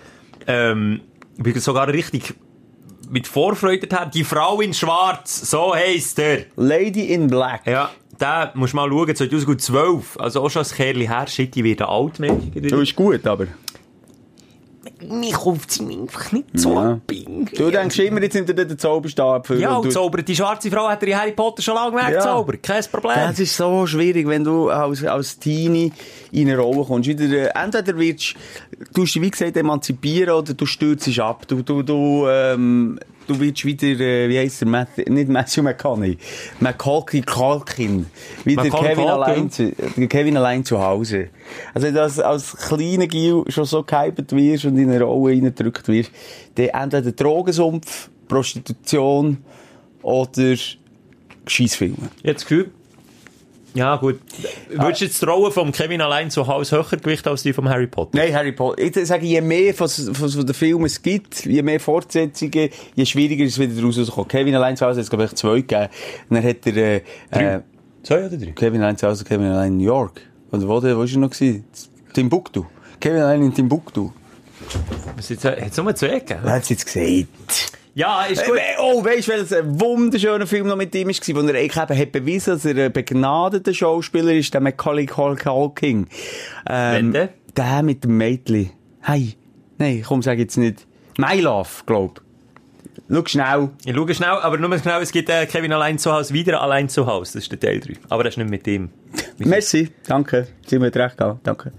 [0.47, 1.01] ähm,
[1.38, 2.34] bin sogar richtig
[3.10, 4.12] mit Vorfreude her.
[4.14, 6.45] Die Frau in Schwarz, so heisst er.
[6.55, 7.66] Lady in Black.
[7.66, 10.20] Ja, den musst du mal schauen, 2012.
[10.20, 11.28] Also auch schon ein Kerl her.
[11.28, 12.32] Shit, ich werde alt, ich.
[12.53, 13.47] Du ist gut, aber.
[15.10, 16.92] Mich kommt sie einfach nicht so Ja.
[16.94, 17.00] ab.
[17.56, 19.60] Du denkst immer, jetzt sind dir der Zauberstab für.
[19.60, 20.28] Ja, und und zaubert.
[20.28, 22.62] Die schwarze Frau hat ihr in Harry Potter schon lange weggezaubert.
[22.64, 23.16] Kein Problem.
[23.16, 25.92] Das ist so schwierig, wenn du als, als Teenie
[26.32, 27.08] in eine Rolle kommst.
[27.10, 28.36] Wieder, äh, entweder wirst
[28.94, 31.48] du dich, wie gesagt, emanzipieren oder du stürzt ab.
[31.48, 33.00] Du, du, du, ähm,
[33.30, 36.18] du wirst wieder, äh, wie heisst der, Matthew, nicht Matthew McConaughey,
[36.60, 38.08] Macaulay Culkin.
[38.44, 41.30] Wieder Macaulay Kevin allein, zu, der Kevin allein zu Hause.
[41.74, 46.12] Also, du als, kleiner Gil schon so gehypt wirst und in eine Rolle reingedrückt wirst,
[46.56, 49.38] dann entweder Drogensumpf, Prostitution
[50.02, 50.56] oder
[51.46, 52.10] Scheissfilme.
[52.24, 52.72] Jetzt Gefühl.
[53.76, 54.20] Ja, gut.
[54.70, 57.70] Würdest du jetzt die Rolle vom Kevin allein zu Hause höher gewicht als die vom
[57.70, 58.17] Harry Potter?
[58.17, 58.82] Nein, Harry Potter.
[58.82, 63.05] Ich sage, je mehr von, von, von den Filmen es gibt, je mehr Fortsetzungen, je
[63.05, 64.28] schwieriger ist es wieder rauszukommen.
[64.28, 65.88] Kevin allein zu Hause hat es, glaube ich, zwei gegeben.
[66.30, 67.01] Und dann hat er, äh,
[67.32, 67.59] äh,
[68.01, 68.51] Zwei oder drei?
[68.51, 70.22] Kevin allein zu Hause, Kevin allein in New York.
[70.51, 71.65] Und wo, der- wo ist er noch gewesen?
[72.13, 72.65] Timbuktu.
[72.99, 74.09] Kevin allein in Timbuktu.
[75.15, 76.43] Was jetzt, hat es nur zwei gegeben?
[76.43, 77.28] Hat es jetzt gesagt?
[78.00, 78.56] Ja, ist Äh, gut.
[78.56, 81.76] we- Oh, weißt du, welches ein wunderschöner Film noch mit ihm war, wo er eigentlich
[81.84, 86.08] eben hat bewiesen, dass er ein begnadeter Schauspieler ist, der Macaulay Culkin.
[86.70, 87.30] Ähm, Wen denn?
[87.58, 88.70] Der mit dem Mädchen.
[89.02, 89.36] Hey.
[89.78, 90.88] Nein, komm, sag jetzt nicht.
[91.18, 92.22] My Love, glaub.
[93.12, 93.70] Schau schnell.
[93.86, 96.88] Ich schaue schnell, aber nur schnell, es gibt äh, Kevin allein zu Hause, wieder allein
[96.88, 97.34] zu Hause.
[97.34, 97.93] Das ist der Teil 3.
[98.08, 98.91] Aber das ist nicht mit ihm.
[99.39, 99.89] Merci.
[100.08, 100.47] Danke.
[100.72, 101.45] Haben mir recht gehabt.
[101.45, 101.74] Danke.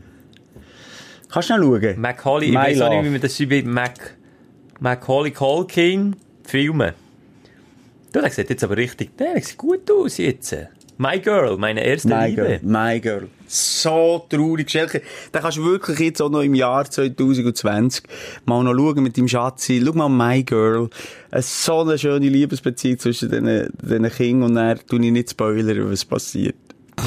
[1.30, 2.00] Kannst du schnell schauen?
[2.00, 3.66] Macaulay, ich weiß auch nicht, wie man das schreibt.
[3.66, 4.16] Mac,
[4.82, 6.94] Macaulay Culkin, Filme.
[8.12, 10.56] Du, der sieht jetzt aber richtig, der sieht gut aus jetzt.
[10.96, 12.42] My Girl, meine erste My Liebe.
[12.42, 12.60] Girl.
[12.62, 13.28] My Girl.
[13.46, 15.02] So traurig, Schelke.
[15.32, 18.04] Da kannst du wirklich jetzt auch noch im Jahr 2020
[18.46, 19.82] mal noch schauen mit deinem Schatzi.
[19.84, 20.88] Schau mal My Girl.
[21.30, 26.06] So eine schöne Liebesbeziehung zwischen diesen, diesen Kindern und dann tue ich nicht spoilern, was
[26.06, 26.56] passiert.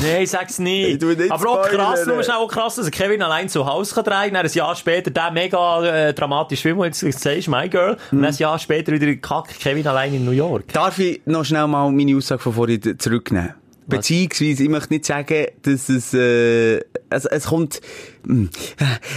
[0.01, 1.03] Nein, sag's nicht.
[1.03, 4.03] Ich nicht Aber auch krass, nur schnell auch krass, dass Kevin allein zu Hause kann
[4.03, 7.69] drehen, dann ein Jahr später der mega äh, dramatische Film, den du jetzt sagst, My
[7.69, 10.73] Girl, und dann ein Jahr später wieder Kack, Kevin allein in New York.
[10.73, 13.55] Darf ich noch schnell mal meine Aussage von vorhin zurücknehmen?
[13.87, 16.77] Beziehungsweise, ich möchte nicht sagen, dass es, äh,
[17.09, 17.81] es, es kommt,
[18.25, 18.49] hm,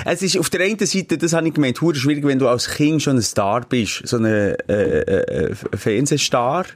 [0.05, 3.03] es ist auf der einen Seite, das habe ich gemeint, schwierig, wenn du als Kind
[3.03, 6.67] schon ein Star bist, so ein äh, äh, äh, Fernsehstar.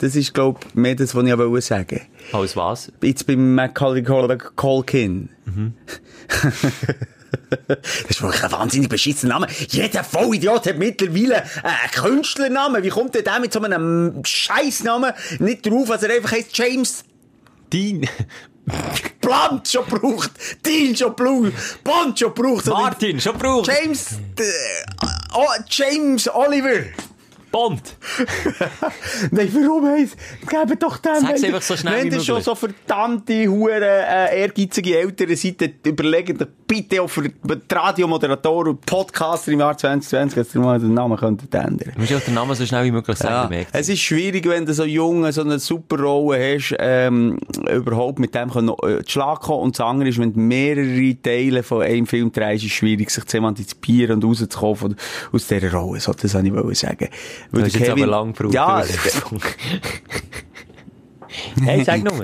[0.00, 2.00] Das ist, glaub ich, mehr das, was ich auch wollte sagen.
[2.32, 2.90] Als was?
[3.02, 5.28] Jetzt beim Macaulay Cul- Culkin.
[7.68, 7.78] Das
[8.08, 9.46] ist wirklich ein wahnsinnig beschissener Name.
[9.68, 12.82] Jeder Vollidiot hat mittlerweile einen Künstlernamen.
[12.82, 17.04] Wie kommt denn der mit so einem Scheißnamen nicht drauf, dass er einfach heißt James
[17.72, 18.08] Dean.
[19.20, 20.30] Blunt schon braucht,
[20.66, 21.52] Dean schon braucht,
[21.84, 22.66] Bond schon braucht.
[22.66, 23.68] Martin, schon braucht.
[23.70, 24.42] James, äh,
[25.34, 26.84] oh, James Oliver.
[27.50, 27.96] Bond.
[29.30, 30.16] Nein, warum heisst,
[30.48, 31.20] geben doch den.
[31.20, 36.42] Sag's einfach so schnell Wenn ihr schon so verdammte, hure, äh, ehrgeizige Eltern seid, überlegt
[36.42, 37.34] euch bitte auch für die
[37.68, 41.92] Radiomoderatoren und Podcaster im Jahr 2020, dass ihr mal den Namen könntet ändern.
[41.94, 44.48] Du musst auch den Namen so schnell wie möglich sagen, Ja, du es ist schwierig,
[44.48, 47.38] wenn du so jung so eine super Rolle hast, ähm,
[47.68, 49.64] überhaupt mit dem können, äh, zu Schlag kommen.
[49.64, 53.10] Und das andere ist, wenn du mehrere Teile von einem Film drehst, ist es schwierig,
[53.10, 54.96] sich zu emanzipieren und rauszukommen von,
[55.32, 55.98] aus dieser Rolle.
[55.98, 57.08] So, das wollte ich sagen.
[57.50, 58.54] Weil Du hast jetzt aber Kevin- lang gebraucht.
[58.54, 58.84] Ja,
[61.64, 62.22] hey, sag nur.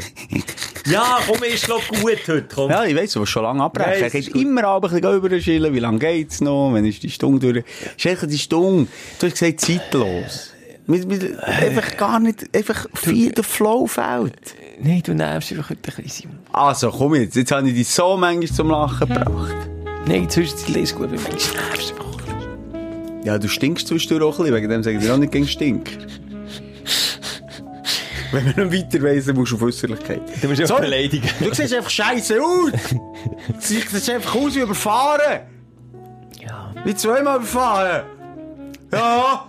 [0.90, 2.70] Ja, komm, ist glaub gut heute, komm.
[2.70, 4.04] ja, ich weiss, du willst schon lange abbrechen.
[4.04, 4.42] Es ist gut.
[4.42, 7.64] immer aber ein bisschen überschillen, wie lange geht's noch, wenn ist die Stunde durch.
[7.96, 8.86] Schelke, die Stunde,
[9.18, 10.52] du hast gesagt, zeitlos.
[10.88, 14.54] Mit, mit, einfach gar nicht, einfach viel der Flow fehlt.
[14.80, 16.30] Nein, du nimmst einfach heute ein bisschen.
[16.52, 19.56] Also, komm jetzt, jetzt habe ich dich so manchmal zum Lachen gebracht.
[20.06, 22.25] Nein, zwischendurch ist gut, weil manchmal nervst du einfach.
[23.26, 25.48] Ja, du stinkst zwischendurch auch ein bisschen, wegen dem sage ich dir auch nicht gegen
[25.48, 25.90] Stinker.
[28.30, 30.22] Wenn man nicht weiter weiss, dann musst du auf Äußerlichkeit.
[30.40, 30.82] Du musst ja Sorry.
[30.82, 31.28] beleidigen.
[31.40, 32.70] Du siehst einfach scheiße aus!
[32.92, 35.40] Du siehst einfach aus wie überfahren!
[36.40, 36.72] Ja.
[36.84, 38.04] Wie zweimal überfahren!
[38.92, 39.48] Ja!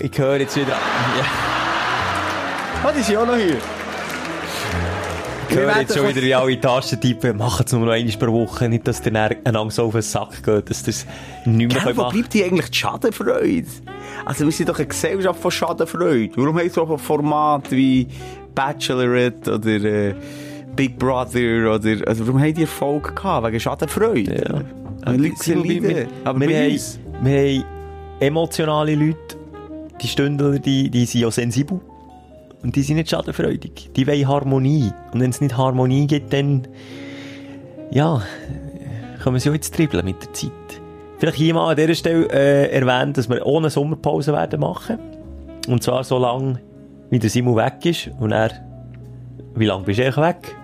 [0.00, 0.68] Ich höre jetzt wieder.
[0.68, 1.24] Ja.
[2.84, 3.56] Ah, die sind auch noch hier.
[5.48, 8.32] Ich höre jetzt schon wieder in alle Taschen tippen, machen es nur noch einmal pro
[8.32, 11.06] Woche, nicht, dass der einander so auf den Sack geht, dass das
[11.44, 13.66] nicht mehr Gell, wo machen bleibt die eigentlich die Schadenfreude?
[14.24, 16.30] Also wir sind doch eine Gesellschaft von Schadenfreude.
[16.36, 18.06] Warum haben so ein Format wie
[18.54, 20.14] Bachelorette oder äh,
[20.74, 22.06] Big Brother oder...
[22.06, 23.46] Also warum haben die Erfolg gehabt?
[23.46, 24.64] Wegen Schadenfreude?
[25.04, 25.12] Ja.
[25.12, 26.08] Die Leute sind wir, leiden.
[26.24, 26.98] Aber wir, bei haben, uns...
[27.22, 27.64] wir haben
[28.20, 29.36] emotionale Leute,
[30.00, 31.80] die Stündler, die, die sind ja sensibel.
[32.64, 33.90] Und die sind nicht schadenfreudig.
[33.94, 34.90] Die wollen Harmonie.
[35.12, 36.66] Und wenn es nicht Harmonie gibt, dann,
[37.90, 38.22] ja,
[39.22, 40.50] können wir sie auch jetzt dribbeln mit der Zeit.
[41.18, 44.98] Vielleicht hier mal an dieser Stelle äh, erwähnen, dass wir ohne Sommerpause werden machen.
[45.68, 46.58] Und zwar so lange,
[47.10, 48.10] wie der Simon weg ist.
[48.18, 48.50] Und er,
[49.54, 50.56] wie lange bist du eigentlich weg?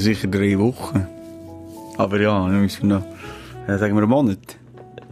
[0.00, 1.06] Sicher drei Wochen.
[1.98, 3.04] Aber ja, dann müssen wir noch...
[3.68, 4.58] Ja, sagen wir einen Monat.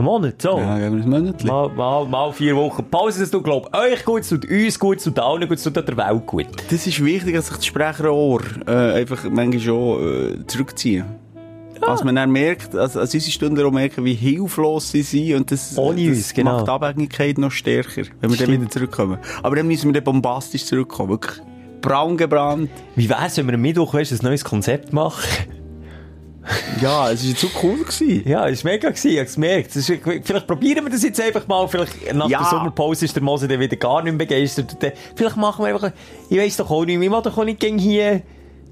[0.00, 0.56] Einen Monat, so.
[0.56, 1.44] Ja, wir ein Monat.
[1.44, 4.96] Mal, mal, mal vier Wochen Pause, das tut, glaub euch gut, es tut uns gut,
[4.96, 6.46] es tut allen gut, es tut der Welt gut.
[6.70, 11.04] Das ist wichtig, dass sich das Sprecherohr äh, einfach manchmal schon äh, zurückziehen.
[11.82, 15.50] Als man dann merkt, als, als unsere Stunden auch merken, wie hilflos sie sind und
[15.50, 16.52] das, Ohne das uns, genau.
[16.54, 18.52] macht die Abhängigkeit noch stärker, wenn wir dann Stimmt.
[18.52, 19.18] wieder zurückkommen.
[19.42, 21.42] Aber dann müssen wir dann bombastisch zurückkommen, wirklich
[21.82, 22.70] braun gebrannt.
[22.96, 25.24] Wie wär's, wenn wir am Mittwoch weißt, ein neues Konzept machen?
[26.80, 27.84] Ja, es war so cool.
[27.84, 28.22] Gewesen.
[28.28, 29.76] Ja, es war mega gewesen, ich gemerkt.
[29.76, 32.38] Es ist, vielleicht probieren wir das jetzt einfach mal, vielleicht nach Ja.
[32.38, 34.76] der Sommerpause ist der Mose dann wieder gar nicht mehr begeistert.
[34.82, 35.92] Dann, vielleicht machen wir einfach,
[36.28, 38.22] ich weiss doch auch nicht, wir wollen doch auch nicht gegen hier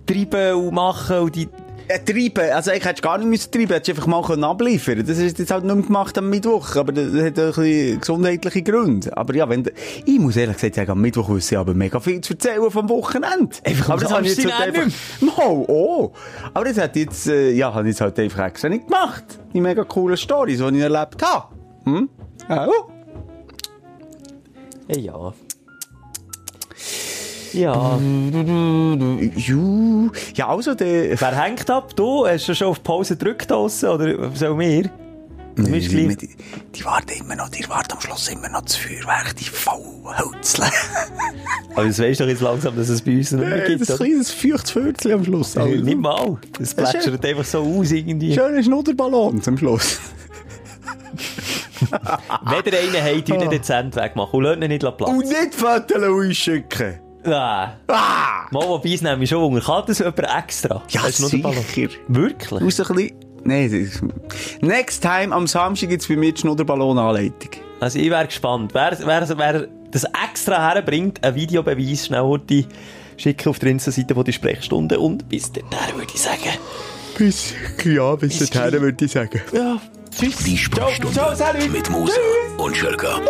[0.06, 1.48] treiben und machen und die,
[1.88, 5.16] Äh, treiben, also ich hätte gar nicht müssen treiben, hättest einfach mal können abliefern Das
[5.16, 9.16] ist jetzt halt nicht mehr gemacht am Mittwoch, aber das hat ein bisschen gesundheitliche Gründe.
[9.16, 9.64] Aber ja, wenn,
[10.04, 12.90] ich muss ehrlich gesagt sagen, am Mittwoch wüsste ich aber mega viel zu erzählen vom
[12.90, 13.56] Wochenende.
[13.64, 14.92] Einfach aber das habe ich jetzt halt einfach,
[15.38, 16.12] oh.
[16.52, 19.24] Aber das hat jetzt, äh, ja, habe ich jetzt halt einfach extra nicht gemacht.
[19.54, 21.54] Die mega coolen Storys, die ich erlebt habe.
[21.84, 22.10] Hm?
[22.50, 22.90] Ja, oh.
[24.88, 25.32] hey, ja.
[27.52, 27.98] Ja.
[29.36, 30.10] Ju.
[30.34, 31.94] Ja, also, der, Wer hängt ab?
[31.96, 32.26] Du?
[32.26, 34.90] Hast du schon auf Pause gedrückt draussen, oder soll wir?
[35.56, 36.28] Bist die, die,
[36.72, 40.66] die warten immer noch, die warten am Schluss immer noch das Feuerwerk, die Faulhölzle.
[41.74, 43.90] Aber das weisst doch jetzt langsam, dass es bei uns nicht mehr Äh, gibt, das
[43.90, 44.04] oder?
[44.04, 45.56] kleines feuchtes Vörzchen am Schluss.
[45.56, 45.84] Also, Also.
[45.84, 46.36] nicht mal.
[46.60, 48.34] Das plätschert einfach so aus irgendwie.
[48.34, 49.98] Schöner Schnudderballon zum Schluss.
[51.90, 55.10] Wenn ihr einen habt, ihn dezent wegmachen und lasst ihn nicht Platz.
[55.10, 57.00] Und nicht Fotos ausschicken.
[57.24, 57.72] Ah.
[57.88, 58.46] Ah!
[58.50, 59.60] Mal, wobei es nämlich schon Wunder.
[59.60, 60.82] Kann das jemand extra?
[60.88, 61.52] Ja, Das ist sicher.
[62.08, 62.60] Wirklich?
[62.60, 63.16] Du so ein bisschen...
[63.44, 64.02] Nein, das ist...
[64.62, 67.50] Next time, am Samstag gibt's bei mir die Schnudderballon-Anleitung.
[67.80, 68.72] Also ich wäre gespannt.
[68.74, 72.64] Wer, wer, wer das extra herbringt, ein Videobeweis, schnell heute
[73.16, 76.58] schicken auf der Insta-Seite von die Sprechstunde und bis dahin würde ich sagen.
[77.16, 77.54] Bis...
[77.84, 79.40] Ja, bis Bis dahin würde ich sagen.
[79.52, 79.80] Ja,
[80.10, 80.36] tschüss.
[80.38, 82.12] Die Sprechstunde Ciao, ciao, mit Musa
[82.58, 83.20] und Schelka.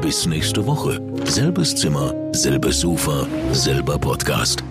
[0.00, 1.00] Bis nächste Woche.
[1.24, 4.62] Selbes Zimmer, selbes Sofa, selber Podcast.